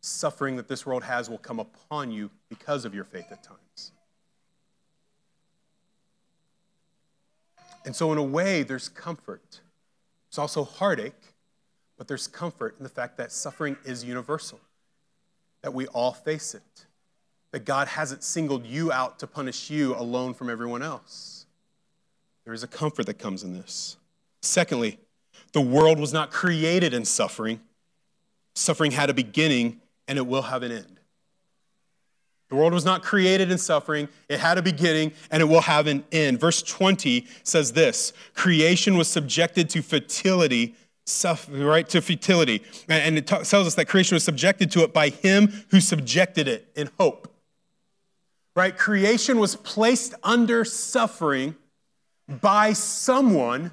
Suffering 0.02 0.56
that 0.56 0.68
this 0.68 0.88
world 0.88 1.04
has 1.04 1.30
will 1.30 1.38
come 1.38 1.60
upon 1.60 2.10
you 2.10 2.32
because 2.50 2.84
of 2.84 2.96
your 2.96 3.04
faith 3.04 3.28
at 3.30 3.44
times. 3.44 3.92
And 7.86 7.96
so, 7.96 8.12
in 8.12 8.18
a 8.18 8.24
way, 8.24 8.64
there's 8.64 8.90
comfort. 8.90 9.62
There's 10.32 10.40
also 10.40 10.64
heartache, 10.64 11.36
but 11.96 12.08
there's 12.08 12.26
comfort 12.26 12.74
in 12.80 12.84
the 12.84 12.90
fact 12.90 13.18
that 13.18 13.32
suffering 13.32 13.78
is 13.86 14.04
universal, 14.04 14.60
that 15.62 15.76
we 15.76 15.86
all 15.86 16.14
face 16.14 16.56
it 16.56 16.88
that 17.52 17.66
God 17.66 17.88
hasn't 17.88 18.24
singled 18.24 18.66
you 18.66 18.92
out 18.92 19.20
to 19.20 19.28
punish 19.28 19.70
you 19.70 19.96
alone 19.96 20.34
from 20.34 20.50
everyone 20.50 20.84
else. 20.84 21.46
There 22.46 22.54
is 22.54 22.64
a 22.64 22.68
comfort 22.68 23.06
that 23.08 23.16
comes 23.16 23.44
in 23.44 23.54
this. 23.54 23.98
Secondly, 24.42 25.00
the 25.54 25.62
world 25.62 26.00
was 26.00 26.14
not 26.14 26.32
created 26.32 26.94
in 26.94 27.06
suffering. 27.06 27.60
Suffering 28.56 28.92
had 28.92 29.10
a 29.10 29.14
beginning 29.14 29.82
and 30.08 30.18
it 30.18 30.26
will 30.26 30.44
have 30.44 30.64
an 30.64 30.72
end. 30.72 31.00
The 32.50 32.56
world 32.56 32.74
was 32.74 32.86
not 32.86 33.04
created 33.04 33.52
in 33.52 33.60
suffering, 33.60 34.10
it 34.28 34.40
had 34.40 34.58
a 34.58 34.64
beginning 34.64 35.12
and 35.30 35.42
it 35.42 35.46
will 35.46 35.62
have 35.62 35.86
an 35.86 36.04
end. 36.12 36.40
Verse 36.40 36.64
20 36.64 37.28
says 37.44 37.74
this 37.74 38.14
Creation 38.34 38.98
was 38.98 39.08
subjected 39.08 39.70
to 39.72 39.84
fertility, 39.84 40.76
right? 41.50 41.88
To 41.90 42.02
futility. 42.02 42.64
And 42.88 43.20
it 43.20 43.28
tells 43.28 43.54
us 43.54 43.76
that 43.76 43.88
creation 43.88 44.16
was 44.16 44.24
subjected 44.24 44.72
to 44.72 44.84
it 44.84 44.94
by 44.94 45.10
him 45.10 45.66
who 45.70 45.80
subjected 45.80 46.48
it 46.48 46.72
in 46.76 46.90
hope 47.00 47.32
right? 48.60 48.78
Creation 48.78 49.40
was 49.40 49.56
placed 49.56 50.14
under 50.22 50.66
suffering 50.66 51.56
by 52.28 52.74
someone 52.74 53.72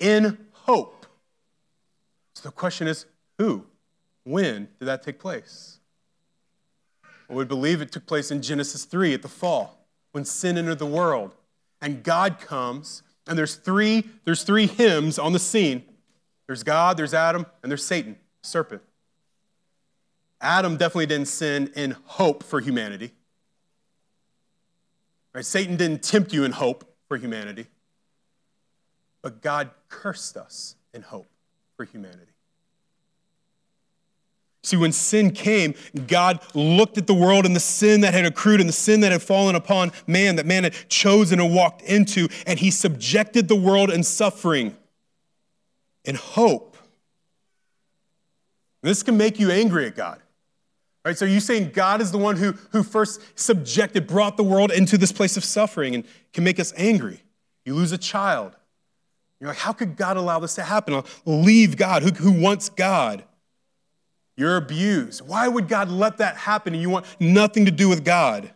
in 0.00 0.36
hope. 0.50 1.06
So 2.34 2.48
the 2.48 2.52
question 2.52 2.88
is 2.88 3.06
who? 3.38 3.64
When 4.24 4.66
did 4.80 4.86
that 4.86 5.04
take 5.04 5.20
place? 5.20 5.78
Well, 7.28 7.38
we 7.38 7.44
believe 7.44 7.80
it 7.80 7.92
took 7.92 8.04
place 8.04 8.32
in 8.32 8.42
Genesis 8.42 8.84
3 8.84 9.14
at 9.14 9.22
the 9.22 9.28
fall 9.28 9.86
when 10.10 10.24
sin 10.24 10.58
entered 10.58 10.80
the 10.80 10.86
world. 10.86 11.36
And 11.80 12.02
God 12.02 12.40
comes, 12.40 13.04
and 13.28 13.38
there's 13.38 13.54
three, 13.54 14.02
there's 14.24 14.42
three 14.42 14.66
hymns 14.66 15.20
on 15.20 15.34
the 15.34 15.38
scene. 15.38 15.84
There's 16.48 16.64
God, 16.64 16.96
there's 16.96 17.14
Adam, 17.14 17.46
and 17.62 17.70
there's 17.70 17.84
Satan, 17.84 18.16
serpent. 18.42 18.82
Adam 20.40 20.76
definitely 20.76 21.06
didn't 21.06 21.28
sin 21.28 21.70
in 21.76 21.92
hope 22.06 22.42
for 22.42 22.58
humanity. 22.58 23.12
Right? 25.36 25.44
Satan 25.44 25.76
didn't 25.76 26.02
tempt 26.02 26.32
you 26.32 26.44
in 26.44 26.52
hope 26.52 26.90
for 27.08 27.18
humanity, 27.18 27.66
but 29.20 29.42
God 29.42 29.68
cursed 29.90 30.34
us 30.38 30.76
in 30.94 31.02
hope 31.02 31.28
for 31.76 31.84
humanity. 31.84 32.32
See, 34.62 34.78
when 34.78 34.92
sin 34.92 35.32
came, 35.32 35.74
God 36.06 36.40
looked 36.54 36.96
at 36.96 37.06
the 37.06 37.12
world 37.12 37.44
and 37.44 37.54
the 37.54 37.60
sin 37.60 38.00
that 38.00 38.14
had 38.14 38.24
accrued 38.24 38.60
and 38.60 38.68
the 38.68 38.72
sin 38.72 39.00
that 39.00 39.12
had 39.12 39.20
fallen 39.22 39.56
upon 39.56 39.92
man, 40.06 40.36
that 40.36 40.46
man 40.46 40.64
had 40.64 40.72
chosen 40.88 41.38
and 41.38 41.54
walked 41.54 41.82
into, 41.82 42.28
and 42.46 42.58
he 42.58 42.70
subjected 42.70 43.46
the 43.46 43.56
world 43.56 43.90
in 43.90 44.04
suffering 44.04 44.74
in 46.06 46.14
hope. 46.14 46.78
This 48.80 49.02
can 49.02 49.18
make 49.18 49.38
you 49.38 49.50
angry 49.50 49.84
at 49.84 49.96
God. 49.96 50.22
Right? 51.06 51.16
So 51.16 51.24
you're 51.24 51.38
saying 51.38 51.70
God 51.72 52.00
is 52.00 52.10
the 52.10 52.18
one 52.18 52.36
who, 52.36 52.50
who 52.72 52.82
first 52.82 53.20
subjected, 53.38 54.08
brought 54.08 54.36
the 54.36 54.42
world 54.42 54.72
into 54.72 54.98
this 54.98 55.12
place 55.12 55.36
of 55.36 55.44
suffering 55.44 55.94
and 55.94 56.04
can 56.32 56.42
make 56.42 56.58
us 56.58 56.72
angry. 56.76 57.22
You 57.64 57.76
lose 57.76 57.92
a 57.92 57.98
child. 57.98 58.56
You're 59.38 59.50
like, 59.50 59.58
how 59.58 59.72
could 59.72 59.96
God 59.96 60.16
allow 60.16 60.40
this 60.40 60.56
to 60.56 60.64
happen? 60.64 60.94
I'll 60.94 61.04
leave 61.24 61.76
God. 61.76 62.02
Who, 62.02 62.10
who 62.10 62.32
wants 62.32 62.70
God? 62.70 63.22
You're 64.36 64.56
abused. 64.56 65.20
Why 65.20 65.46
would 65.46 65.68
God 65.68 65.90
let 65.90 66.18
that 66.18 66.38
happen 66.38 66.74
and 66.74 66.82
you 66.82 66.90
want 66.90 67.06
nothing 67.20 67.66
to 67.66 67.70
do 67.70 67.88
with 67.88 68.04
God? 68.04 68.50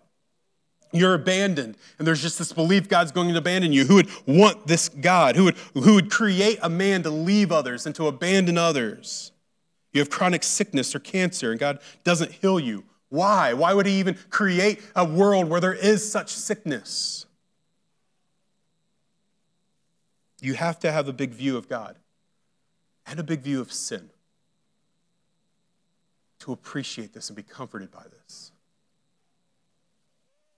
You're 0.92 1.14
abandoned, 1.14 1.76
and 2.00 2.06
there's 2.06 2.20
just 2.20 2.36
this 2.36 2.52
belief 2.52 2.88
God's 2.88 3.12
going 3.12 3.28
to 3.28 3.38
abandon 3.38 3.72
you. 3.72 3.84
Who 3.84 3.94
would 3.94 4.08
want 4.26 4.66
this 4.66 4.88
God? 4.88 5.36
Who 5.36 5.44
would, 5.44 5.56
who 5.74 5.94
would 5.94 6.10
create 6.10 6.58
a 6.62 6.68
man 6.68 7.04
to 7.04 7.10
leave 7.10 7.52
others 7.52 7.86
and 7.86 7.94
to 7.94 8.08
abandon 8.08 8.58
others? 8.58 9.30
You 9.92 10.00
have 10.00 10.10
chronic 10.10 10.42
sickness 10.42 10.94
or 10.94 11.00
cancer, 11.00 11.50
and 11.50 11.58
God 11.58 11.80
doesn't 12.04 12.32
heal 12.32 12.60
you. 12.60 12.84
Why? 13.08 13.52
Why 13.54 13.74
would 13.74 13.86
He 13.86 13.98
even 13.98 14.16
create 14.30 14.80
a 14.94 15.04
world 15.04 15.48
where 15.48 15.60
there 15.60 15.74
is 15.74 16.10
such 16.10 16.30
sickness? 16.30 17.26
You 20.40 20.54
have 20.54 20.78
to 20.80 20.92
have 20.92 21.08
a 21.08 21.12
big 21.12 21.30
view 21.30 21.56
of 21.56 21.68
God 21.68 21.96
and 23.06 23.18
a 23.18 23.24
big 23.24 23.40
view 23.40 23.60
of 23.60 23.72
sin 23.72 24.10
to 26.38 26.52
appreciate 26.52 27.12
this 27.12 27.28
and 27.28 27.36
be 27.36 27.42
comforted 27.42 27.90
by 27.90 28.04
this. 28.04 28.52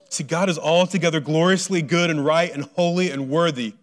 See, 0.09 0.23
God 0.23 0.47
is 0.47 0.59
altogether 0.59 1.19
gloriously 1.19 1.81
good 1.81 2.11
and 2.11 2.23
right 2.23 2.53
and 2.53 2.65
holy 2.75 3.09
and 3.09 3.29
worthy, 3.29 3.73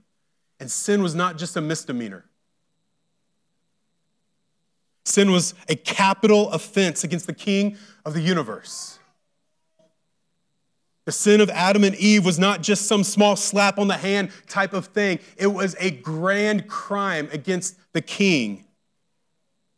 and 0.60 0.70
sin 0.70 1.02
was 1.02 1.14
not 1.14 1.36
just 1.36 1.56
a 1.56 1.60
misdemeanor. 1.60 2.24
Sin 5.04 5.30
was 5.30 5.54
a 5.68 5.74
capital 5.74 6.50
offense 6.50 7.04
against 7.04 7.26
the 7.26 7.34
king 7.34 7.76
of 8.04 8.14
the 8.14 8.20
universe. 8.20 8.98
The 11.06 11.12
sin 11.12 11.40
of 11.40 11.50
Adam 11.50 11.82
and 11.82 11.96
Eve 11.96 12.24
was 12.24 12.38
not 12.38 12.62
just 12.62 12.86
some 12.86 13.02
small 13.02 13.34
slap 13.34 13.78
on 13.78 13.88
the 13.88 13.96
hand 13.96 14.30
type 14.46 14.72
of 14.72 14.86
thing, 14.86 15.18
it 15.36 15.48
was 15.48 15.74
a 15.80 15.90
grand 15.90 16.68
crime 16.68 17.28
against 17.32 17.76
the 17.92 18.02
king. 18.02 18.64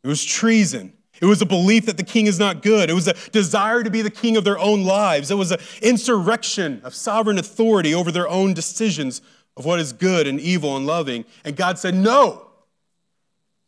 It 0.03 0.07
was 0.07 0.23
treason. 0.23 0.93
It 1.21 1.25
was 1.25 1.41
a 1.41 1.45
belief 1.45 1.85
that 1.85 1.97
the 1.97 2.03
king 2.03 2.27
is 2.27 2.37
not 2.37 2.61
good. 2.61 2.89
It 2.89 2.93
was 2.93 3.07
a 3.07 3.13
desire 3.31 3.83
to 3.83 3.89
be 3.89 4.01
the 4.01 4.09
king 4.09 4.35
of 4.35 4.43
their 4.43 4.59
own 4.59 4.83
lives. 4.83 5.31
It 5.31 5.35
was 5.35 5.51
an 5.51 5.59
insurrection 5.81 6.81
of 6.83 6.93
sovereign 6.93 7.37
authority 7.37 7.93
over 7.95 8.11
their 8.11 8.27
own 8.27 8.53
decisions 8.53 9.21
of 9.55 9.65
what 9.65 9.79
is 9.79 9.93
good 9.93 10.27
and 10.27 10.39
evil 10.39 10.75
and 10.75 10.85
loving. 10.85 11.23
And 11.45 11.55
God 11.55 11.79
said, 11.79 11.95
No, 11.95 12.47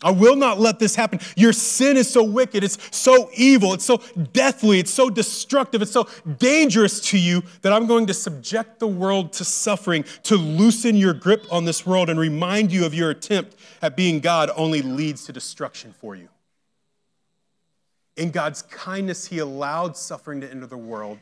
I 0.03 0.11
will 0.11 0.35
not 0.35 0.59
let 0.59 0.77
this 0.77 0.95
happen. 0.95 1.19
Your 1.37 1.53
sin 1.53 1.95
is 1.95 2.09
so 2.09 2.21
wicked, 2.21 2.63
it's 2.63 2.77
so 2.95 3.29
evil, 3.35 3.73
it's 3.73 3.85
so 3.85 4.01
deathly, 4.33 4.79
it's 4.79 4.91
so 4.91 5.09
destructive, 5.09 5.81
it's 5.81 5.91
so 5.91 6.07
dangerous 6.37 6.99
to 7.11 7.17
you 7.17 7.43
that 7.61 7.71
I'm 7.71 7.87
going 7.87 8.05
to 8.07 8.13
subject 8.13 8.79
the 8.79 8.87
world 8.87 9.31
to 9.33 9.45
suffering 9.45 10.03
to 10.23 10.35
loosen 10.35 10.97
your 10.97 11.13
grip 11.13 11.45
on 11.49 11.63
this 11.63 11.85
world 11.85 12.09
and 12.09 12.19
remind 12.19 12.73
you 12.73 12.85
of 12.85 12.93
your 12.93 13.09
attempt 13.09 13.55
at 13.81 13.95
being 13.95 14.19
God 14.19 14.51
only 14.57 14.81
leads 14.81 15.25
to 15.25 15.33
destruction 15.33 15.93
for 15.93 16.15
you. 16.15 16.27
In 18.17 18.31
God's 18.31 18.63
kindness, 18.63 19.27
He 19.27 19.39
allowed 19.39 19.95
suffering 19.95 20.41
to 20.41 20.51
enter 20.51 20.67
the 20.67 20.77
world 20.77 21.19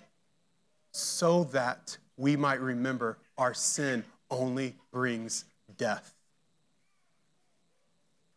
so 0.91 1.43
that 1.45 1.97
we 2.17 2.35
might 2.35 2.59
remember 2.59 3.19
our 3.37 3.53
sin 3.53 4.03
only 4.31 4.75
brings 4.91 5.45
death 5.77 6.12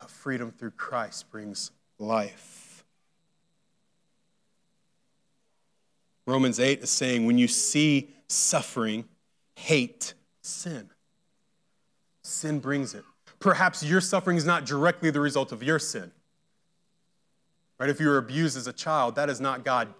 freedom 0.08 0.50
through 0.50 0.72
Christ 0.72 1.30
brings 1.30 1.70
life. 1.98 2.84
Romans 6.26 6.58
8 6.58 6.80
is 6.80 6.90
saying 6.90 7.24
when 7.24 7.38
you 7.38 7.48
see 7.48 8.10
suffering, 8.28 9.04
hate 9.54 10.14
sin. 10.42 10.90
Sin 12.22 12.58
brings 12.58 12.94
it. 12.94 13.04
Perhaps 13.38 13.84
your 13.84 14.00
suffering 14.00 14.36
is 14.36 14.44
not 14.44 14.66
directly 14.66 15.10
the 15.10 15.20
result 15.20 15.52
of 15.52 15.62
your 15.62 15.78
sin. 15.78 16.10
Right? 17.78 17.90
If 17.90 18.00
you 18.00 18.08
were 18.08 18.18
abused 18.18 18.56
as 18.56 18.66
a 18.66 18.72
child, 18.72 19.14
that 19.16 19.28
is 19.28 19.40
not 19.40 19.64
God 19.64 19.92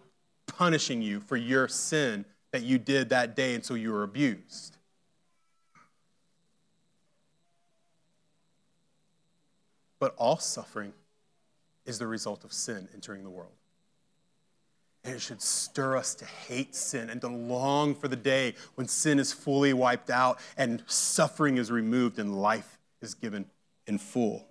punishing 0.47 1.03
you 1.03 1.21
for 1.21 1.37
your 1.37 1.69
sin 1.69 2.25
that 2.53 2.63
you 2.63 2.79
did 2.79 3.11
that 3.11 3.37
day, 3.37 3.61
so 3.61 3.75
you 3.75 3.93
were 3.93 4.03
abused. 4.03 4.76
But 9.99 10.15
all 10.17 10.39
suffering 10.39 10.93
is 11.85 11.99
the 11.99 12.07
result 12.07 12.45
of 12.45 12.53
sin 12.53 12.89
entering 12.93 13.23
the 13.23 13.31
world. 13.31 13.53
And 15.05 15.15
it 15.15 15.21
should 15.21 15.41
stir 15.41 15.97
us 15.97 16.15
to 16.17 16.25
hate 16.25 16.75
sin 16.75 17.11
and 17.11 17.21
to 17.21 17.29
long 17.29 17.95
for 17.95 18.09
the 18.09 18.17
day 18.17 18.55
when 18.75 18.89
sin 18.89 19.21
is 19.21 19.33
fully 19.33 19.73
wiped 19.73 20.11
out 20.11 20.41
and 20.57 20.83
suffering 20.87 21.59
is 21.59 21.71
removed 21.71 22.19
and 22.19 22.35
life 22.35 22.79
is 23.01 23.15
given 23.15 23.47
in 23.87 23.99
full. 23.99 24.47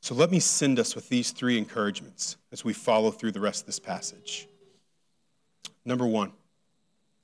So 0.00 0.14
let 0.14 0.30
me 0.30 0.38
send 0.38 0.78
us 0.78 0.94
with 0.94 1.08
these 1.08 1.32
three 1.32 1.58
encouragements 1.58 2.36
as 2.52 2.64
we 2.64 2.72
follow 2.72 3.10
through 3.10 3.32
the 3.32 3.40
rest 3.40 3.62
of 3.62 3.66
this 3.66 3.80
passage. 3.80 4.46
Number 5.84 6.06
one, 6.06 6.32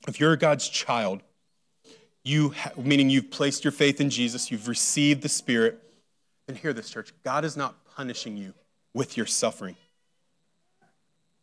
if 0.09 0.20
you're 0.20 0.36
God's 0.36 0.68
child, 0.68 1.22
you 2.24 2.55
meaning 2.76 3.11
you've 3.11 3.30
placed 3.30 3.64
your 3.64 3.72
faith 3.72 4.00
in 4.00 4.11
Jesus, 4.11 4.50
you've 4.50 4.68
received 4.68 5.22
the 5.22 5.28
Spirit, 5.28 5.82
then 6.46 6.57
hear 6.57 6.72
this, 6.72 6.90
church. 6.90 7.12
God 7.24 7.44
is 7.44 7.57
not 7.57 7.84
punishing 7.96 8.36
you 8.36 8.55
with 8.94 9.16
your 9.16 9.26
suffering. 9.26 9.76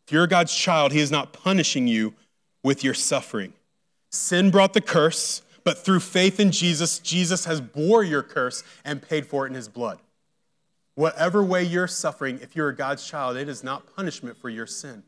If 0.06 0.14
you're 0.14 0.28
God's 0.28 0.54
child, 0.54 0.92
He 0.92 1.00
is 1.00 1.12
not 1.12 1.34
punishing 1.34 1.88
you 1.88 2.14
with 2.64 2.84
your 2.84 2.94
suffering. 2.94 3.54
Sin 4.10 4.52
brought 4.52 4.74
the 4.74 4.82
curse, 4.82 5.42
but 5.64 5.78
through 5.78 6.00
faith 6.00 6.40
in 6.40 6.52
Jesus, 6.52 7.00
Jesus 7.00 7.46
has 7.46 7.62
bore 7.62 8.04
your 8.04 8.24
curse 8.24 8.64
and 8.84 9.02
paid 9.02 9.28
for 9.28 9.46
it 9.46 9.50
in 9.50 9.56
His 9.56 9.68
blood. 9.68 10.00
Whatever 10.96 11.44
way 11.44 11.64
you're 11.64 11.88
suffering, 11.88 12.40
if 12.42 12.56
you're 12.56 12.72
God's 12.72 13.08
child, 13.08 13.38
it 13.38 13.48
is 13.48 13.64
not 13.64 13.96
punishment 13.96 14.38
for 14.38 14.50
your 14.50 14.66
sin. 14.66 15.04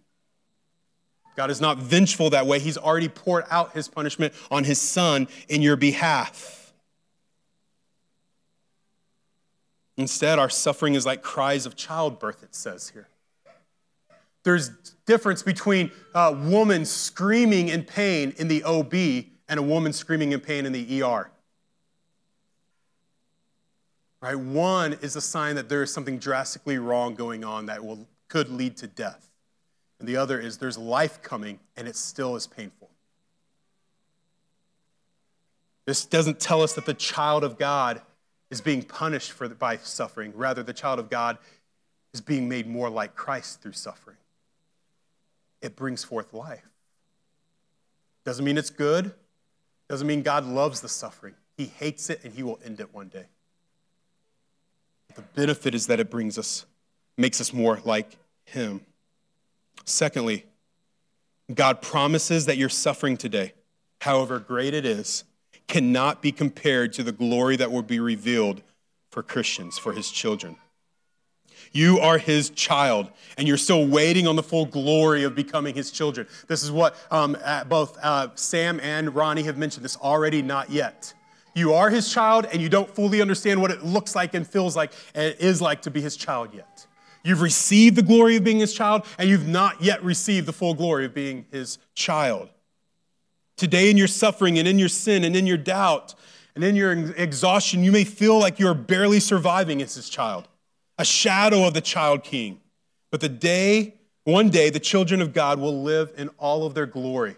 God 1.36 1.50
is 1.50 1.62
not 1.62 1.78
vengeful 1.78 2.30
that 2.32 2.46
way. 2.46 2.60
He's 2.60 2.78
already 2.78 3.08
poured 3.08 3.46
out 3.50 3.74
his 3.74 3.88
punishment 3.88 4.34
on 4.50 4.64
his 4.64 4.80
son 4.80 5.28
in 5.48 5.62
your 5.62 5.76
behalf. 5.76 6.74
Instead, 9.98 10.40
our 10.40 10.50
suffering 10.50 10.96
is 10.96 11.06
like 11.06 11.22
cries 11.22 11.66
of 11.66 11.76
childbirth, 11.76 12.44
it 12.44 12.56
says 12.56 12.90
here. 12.90 13.08
There's 14.44 14.70
difference 15.06 15.44
between 15.44 15.92
a 16.16 16.34
woman 16.34 16.86
screaming 16.86 17.70
in 17.70 17.84
pain 17.84 18.34
in 18.38 18.48
the 18.48 18.64
OB 18.64 18.94
and 19.48 19.60
a 19.60 19.62
woman 19.62 19.94
screaming 19.94 20.32
in 20.32 20.40
pain 20.40 20.66
in 20.66 20.72
the 20.72 21.04
ER. 21.04 21.30
Right? 24.22 24.36
One 24.36 24.94
is 25.02 25.16
a 25.16 25.22
sign 25.22 25.56
that 25.56 25.70
there 25.70 25.84
is 25.84 25.94
something 25.94 26.18
drastically 26.18 26.78
wrong 26.78 27.16
going 27.16 27.44
on 27.44 27.68
that 27.68 27.84
will, 27.84 28.08
could 28.28 28.50
lead 28.50 28.78
to 28.78 28.88
death 28.88 29.31
and 30.02 30.10
the 30.10 30.18
other 30.18 30.40
is 30.40 30.58
there's 30.58 30.80
life 30.80 31.22
coming 31.22 31.60
and 31.78 31.88
it 31.88 31.96
still 31.96 32.36
is 32.36 32.48
painful. 32.48 32.90
This 35.86 36.06
doesn't 36.06 36.40
tell 36.40 36.64
us 36.64 36.74
that 36.74 36.88
the 36.88 36.96
child 36.96 37.44
of 37.44 37.60
God 37.60 38.02
is 38.50 38.62
being 38.62 38.82
punished 38.82 39.32
for, 39.32 39.48
by 39.48 39.78
suffering. 39.78 40.34
Rather, 40.36 40.64
the 40.64 40.74
child 40.74 40.98
of 40.98 41.10
God 41.10 41.38
is 42.14 42.20
being 42.20 42.50
made 42.50 42.68
more 42.68 42.90
like 42.90 43.16
Christ 43.16 43.62
through 43.62 43.74
suffering. 43.74 44.18
It 45.62 45.76
brings 45.76 46.04
forth 46.04 46.34
life. 46.34 46.68
Doesn't 48.26 48.44
mean 48.44 48.58
it's 48.58 48.72
good, 48.72 49.14
doesn't 49.88 50.08
mean 50.08 50.24
God 50.24 50.46
loves 50.46 50.82
the 50.82 50.90
suffering. 50.90 51.36
He 51.58 51.66
hates 51.66 52.10
it 52.10 52.22
and 52.24 52.34
he 52.34 52.42
will 52.42 52.60
end 52.66 52.80
it 52.80 52.92
one 52.92 53.10
day. 53.10 53.26
The 55.16 55.22
benefit 55.22 55.76
is 55.76 55.86
that 55.88 56.00
it 56.00 56.10
brings 56.10 56.40
us, 56.40 56.66
makes 57.18 57.40
us 57.40 57.54
more 57.54 57.80
like 57.86 58.18
him. 58.46 58.82
Secondly, 59.86 60.46
God 61.54 61.82
promises 61.82 62.46
that 62.46 62.58
your 62.58 62.70
suffering 62.70 63.18
today, 63.18 63.54
however 64.00 64.40
great 64.40 64.74
it 64.74 64.86
is, 64.86 65.24
cannot 65.68 66.22
be 66.22 66.32
compared 66.32 66.94
to 66.94 67.04
the 67.04 67.12
glory 67.12 67.56
that 67.56 67.72
will 67.72 67.82
be 67.82 68.00
revealed 68.00 68.62
for 69.10 69.24
Christians, 69.24 69.78
for 69.78 69.94
his 69.94 70.10
children. 70.10 70.56
You 71.72 72.00
are 72.00 72.18
his 72.18 72.50
child, 72.50 73.10
and 73.38 73.48
you're 73.48 73.58
still 73.58 73.88
waiting 73.88 74.28
on 74.28 74.36
the 74.36 74.44
full 74.44 74.66
glory 74.66 75.24
of 75.24 75.36
becoming 75.36 75.76
his 75.76 75.92
children. 75.92 76.28
This 76.48 76.64
is 76.64 76.72
what 76.72 76.96
um, 77.12 77.38
both 77.70 77.98
uh, 78.04 78.30
Sam 78.36 78.80
and 78.82 79.14
Ronnie 79.16 79.44
have 79.44 79.58
mentioned 79.58 79.86
this 79.86 79.98
already, 79.98 80.42
not 80.42 80.70
yet. 80.70 81.14
You 81.54 81.74
are 81.74 81.90
his 81.90 82.12
child, 82.12 82.48
and 82.52 82.62
you 82.62 82.70
don't 82.70 82.90
fully 82.90 83.22
understand 83.22 83.62
what 83.62 83.72
it 83.72 83.84
looks 83.84 84.16
like 84.16 84.34
and 84.34 84.48
feels 84.48 84.76
like 84.76 84.92
and 85.14 85.36
is 85.40 85.62
like 85.62 85.82
to 85.84 85.92
be 85.92 86.02
his 86.02 86.18
child 86.18 86.50
yet. 86.54 86.86
You've 87.24 87.42
received 87.42 87.96
the 87.96 88.02
glory 88.02 88.38
of 88.38 88.44
being 88.44 88.60
his 88.60 88.74
child, 88.74 89.06
and 89.18 89.30
you've 89.30 89.48
not 89.48 89.82
yet 89.82 90.04
received 90.04 90.48
the 90.48 90.54
full 90.54 90.74
glory 90.74 91.06
of 91.06 91.14
being 91.14 91.46
his 91.52 91.78
child. 91.94 92.50
Today, 93.58 93.92
in 93.92 93.98
your 93.98 94.08
suffering 94.08 94.58
and 94.58 94.68
in 94.68 94.80
your 94.80 94.90
sin 94.90 95.24
and 95.24 95.36
in 95.36 95.46
your 95.46 95.58
doubt 95.58 96.16
and 96.56 96.64
in 96.64 96.76
your 96.76 96.92
exhaustion, 96.92 97.84
you 97.84 97.92
may 97.92 98.04
feel 98.04 98.40
like 98.40 98.60
you're 98.60 98.74
barely 98.74 99.20
surviving 99.20 99.82
as 99.82 99.94
his 99.94 100.10
child, 100.10 100.48
a 100.98 101.06
shadow 101.06 101.68
of 101.68 101.74
the 101.74 101.82
child 101.82 102.24
king. 102.24 102.60
But 103.12 103.22
the 103.22 103.30
day, 103.30 103.96
one 104.24 104.50
day, 104.50 104.70
the 104.70 104.80
children 104.80 105.22
of 105.22 105.34
God 105.34 105.60
will 105.60 105.84
live 105.84 106.12
in 106.18 106.30
all 106.40 106.66
of 106.66 106.74
their 106.74 106.86
glory. 106.86 107.36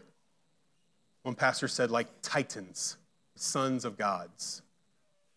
One 1.24 1.36
pastor 1.36 1.68
said, 1.68 1.92
like 1.92 2.08
titans, 2.22 2.98
sons 3.36 3.86
of 3.86 3.98
gods. 3.98 4.62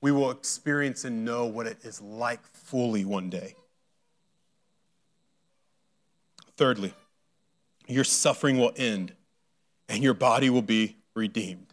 We 0.00 0.12
will 0.12 0.30
experience 0.30 1.04
and 1.04 1.24
know 1.24 1.46
what 1.46 1.66
it 1.66 1.78
is 1.82 2.00
like 2.00 2.44
fully 2.52 3.04
one 3.04 3.30
day. 3.30 3.54
Thirdly, 6.56 6.94
your 7.86 8.04
suffering 8.04 8.58
will 8.58 8.72
end 8.76 9.12
and 9.88 10.02
your 10.02 10.14
body 10.14 10.50
will 10.50 10.62
be 10.62 10.96
redeemed. 11.14 11.66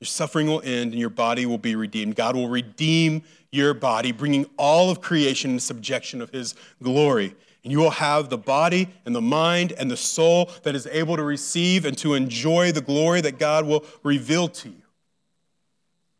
Your 0.00 0.06
suffering 0.06 0.46
will 0.46 0.60
end 0.62 0.92
and 0.92 1.00
your 1.00 1.10
body 1.10 1.46
will 1.46 1.58
be 1.58 1.74
redeemed. 1.74 2.16
God 2.16 2.34
will 2.36 2.48
redeem 2.48 3.22
your 3.50 3.72
body, 3.74 4.12
bringing 4.12 4.46
all 4.58 4.90
of 4.90 5.00
creation 5.00 5.52
in 5.52 5.60
subjection 5.60 6.20
of 6.20 6.30
his 6.30 6.54
glory. 6.82 7.34
And 7.62 7.72
you 7.72 7.78
will 7.78 7.90
have 7.90 8.28
the 8.28 8.38
body 8.38 8.88
and 9.04 9.14
the 9.14 9.20
mind 9.22 9.72
and 9.72 9.90
the 9.90 9.96
soul 9.96 10.50
that 10.62 10.74
is 10.74 10.86
able 10.86 11.16
to 11.16 11.22
receive 11.22 11.84
and 11.84 11.96
to 11.98 12.14
enjoy 12.14 12.72
the 12.72 12.80
glory 12.80 13.20
that 13.22 13.38
God 13.38 13.66
will 13.66 13.84
reveal 14.02 14.48
to 14.48 14.68
you. 14.68 14.82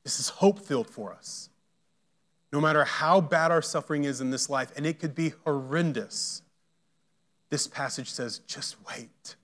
This 0.04 0.20
is 0.20 0.28
hope 0.28 0.60
filled 0.60 0.88
for 0.88 1.12
us 1.12 1.50
no 2.56 2.62
matter 2.62 2.86
how 2.86 3.20
bad 3.20 3.50
our 3.50 3.60
suffering 3.60 4.04
is 4.04 4.22
in 4.22 4.30
this 4.30 4.48
life, 4.48 4.72
and 4.76 4.86
it 4.86 4.98
could 4.98 5.14
be 5.14 5.34
horrendous, 5.44 6.40
this 7.50 7.66
passage 7.66 8.10
says, 8.10 8.38
just 8.46 8.76
wait. 8.88 9.36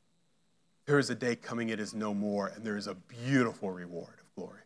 There 0.87 0.99
is 0.99 1.11
a 1.11 1.15
day 1.15 1.37
coming, 1.37 1.69
it 1.69 1.79
is 1.79 1.93
no 1.93 2.15
more, 2.15 2.47
and 2.47 2.65
there 2.65 2.79
is 2.79 2.87
a 2.87 2.95
beautiful 2.95 3.71
reward 3.71 4.15
of 4.19 4.35
glory. 4.35 4.63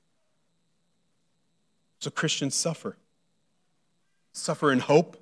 So 1.98 2.08
Christians 2.08 2.54
suffer. 2.54 2.96
Suffer 4.32 4.70
in 4.70 4.78
hope, 4.78 5.16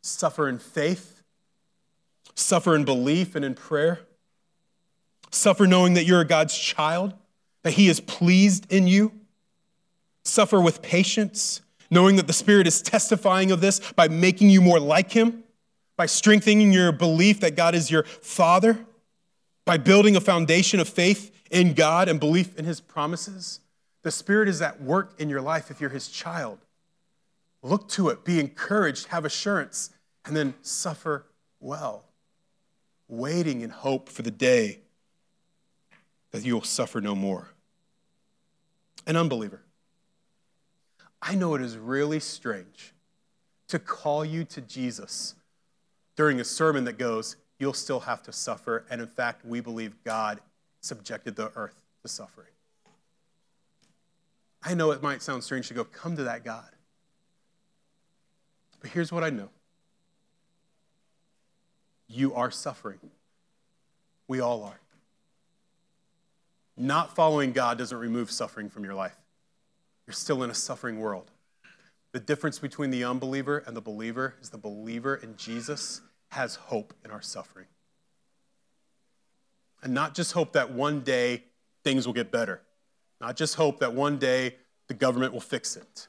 suffer 0.00 0.48
in 0.48 0.60
faith, 0.60 1.24
suffer 2.36 2.76
in 2.76 2.84
belief 2.84 3.34
and 3.34 3.44
in 3.44 3.54
prayer, 3.54 3.98
suffer 5.32 5.66
knowing 5.66 5.94
that 5.94 6.04
you're 6.04 6.22
God's 6.22 6.56
child, 6.56 7.14
that 7.64 7.72
He 7.72 7.88
is 7.88 7.98
pleased 7.98 8.72
in 8.72 8.86
you, 8.86 9.10
suffer 10.22 10.60
with 10.60 10.82
patience 10.82 11.60
knowing 11.94 12.16
that 12.16 12.26
the 12.26 12.32
Spirit 12.32 12.66
is 12.66 12.82
testifying 12.82 13.50
of 13.50 13.60
this 13.62 13.80
by 13.92 14.08
making 14.08 14.50
you 14.50 14.60
more 14.60 14.80
like 14.80 15.12
Him, 15.12 15.44
by 15.96 16.04
strengthening 16.04 16.72
your 16.72 16.92
belief 16.92 17.40
that 17.40 17.56
God 17.56 17.74
is 17.74 17.90
your 17.90 18.02
Father, 18.02 18.84
by 19.64 19.78
building 19.78 20.16
a 20.16 20.20
foundation 20.20 20.80
of 20.80 20.88
faith 20.88 21.30
in 21.50 21.72
God 21.72 22.08
and 22.08 22.20
belief 22.20 22.58
in 22.58 22.64
His 22.64 22.80
promises. 22.80 23.60
The 24.02 24.10
Spirit 24.10 24.48
is 24.48 24.60
at 24.60 24.82
work 24.82 25.14
in 25.18 25.30
your 25.30 25.40
life 25.40 25.70
if 25.70 25.80
you're 25.80 25.88
His 25.88 26.08
child. 26.08 26.58
Look 27.62 27.88
to 27.90 28.10
it, 28.10 28.24
be 28.24 28.40
encouraged, 28.40 29.06
have 29.06 29.24
assurance, 29.24 29.90
and 30.26 30.36
then 30.36 30.52
suffer 30.60 31.24
well, 31.60 32.04
waiting 33.08 33.62
in 33.62 33.70
hope 33.70 34.10
for 34.10 34.20
the 34.20 34.30
day 34.30 34.80
that 36.32 36.44
you 36.44 36.54
will 36.54 36.62
suffer 36.62 37.00
no 37.00 37.14
more. 37.14 37.48
An 39.06 39.16
unbeliever 39.16 39.63
I 41.26 41.34
know 41.34 41.54
it 41.54 41.62
is 41.62 41.78
really 41.78 42.20
strange 42.20 42.92
to 43.68 43.78
call 43.78 44.26
you 44.26 44.44
to 44.44 44.60
Jesus 44.60 45.34
during 46.16 46.38
a 46.38 46.44
sermon 46.44 46.84
that 46.84 46.98
goes, 46.98 47.36
You'll 47.58 47.72
still 47.72 48.00
have 48.00 48.22
to 48.24 48.32
suffer. 48.32 48.84
And 48.90 49.00
in 49.00 49.06
fact, 49.06 49.46
we 49.46 49.60
believe 49.60 49.94
God 50.04 50.40
subjected 50.80 51.34
the 51.36 51.50
earth 51.56 51.82
to 52.02 52.08
suffering. 52.08 52.48
I 54.62 54.74
know 54.74 54.90
it 54.90 55.02
might 55.02 55.22
sound 55.22 55.44
strange 55.44 55.68
to 55.68 55.74
go, 55.74 55.84
come 55.84 56.16
to 56.16 56.24
that 56.24 56.44
God. 56.44 56.68
But 58.80 58.90
here's 58.90 59.12
what 59.12 59.24
I 59.24 59.30
know 59.30 59.48
you 62.06 62.34
are 62.34 62.50
suffering. 62.50 62.98
We 64.28 64.40
all 64.40 64.62
are. 64.64 64.80
Not 66.76 67.14
following 67.14 67.52
God 67.52 67.78
doesn't 67.78 67.96
remove 67.96 68.30
suffering 68.30 68.68
from 68.68 68.84
your 68.84 68.94
life. 68.94 69.16
You're 70.06 70.14
still 70.14 70.42
in 70.42 70.50
a 70.50 70.54
suffering 70.54 70.98
world. 70.98 71.30
The 72.12 72.20
difference 72.20 72.58
between 72.58 72.90
the 72.90 73.04
unbeliever 73.04 73.58
and 73.66 73.76
the 73.76 73.80
believer 73.80 74.34
is 74.40 74.50
the 74.50 74.58
believer 74.58 75.16
in 75.16 75.36
Jesus 75.36 76.00
has 76.28 76.54
hope 76.54 76.94
in 77.04 77.10
our 77.10 77.22
suffering. 77.22 77.66
And 79.82 79.92
not 79.92 80.14
just 80.14 80.32
hope 80.32 80.52
that 80.52 80.70
one 80.70 81.00
day 81.00 81.44
things 81.82 82.06
will 82.06 82.14
get 82.14 82.30
better, 82.30 82.60
not 83.20 83.36
just 83.36 83.56
hope 83.56 83.80
that 83.80 83.94
one 83.94 84.18
day 84.18 84.56
the 84.86 84.94
government 84.94 85.32
will 85.32 85.40
fix 85.40 85.76
it, 85.76 86.08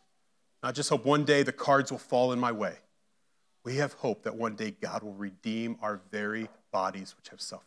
not 0.61 0.75
just 0.75 0.89
hope 0.89 1.05
one 1.05 1.25
day 1.25 1.43
the 1.43 1.51
cards 1.51 1.91
will 1.91 1.99
fall 1.99 2.31
in 2.31 2.39
my 2.39 2.51
way. 2.51 2.75
We 3.63 3.77
have 3.77 3.93
hope 3.93 4.23
that 4.23 4.35
one 4.35 4.55
day 4.55 4.75
God 4.79 5.01
will 5.01 5.13
redeem 5.13 5.77
our 5.81 5.99
very 6.11 6.49
bodies 6.71 7.15
which 7.17 7.29
have 7.29 7.41
suffered. 7.41 7.65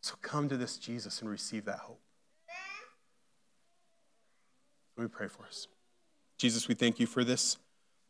So 0.00 0.14
come 0.22 0.48
to 0.48 0.56
this 0.56 0.76
Jesus 0.76 1.20
and 1.20 1.28
receive 1.28 1.64
that 1.64 1.80
hope. 1.80 2.03
Let 4.96 5.04
me 5.04 5.08
pray 5.08 5.28
for 5.28 5.44
us. 5.44 5.68
Jesus, 6.38 6.68
we 6.68 6.74
thank 6.74 7.00
you 7.00 7.06
for 7.06 7.24
this 7.24 7.56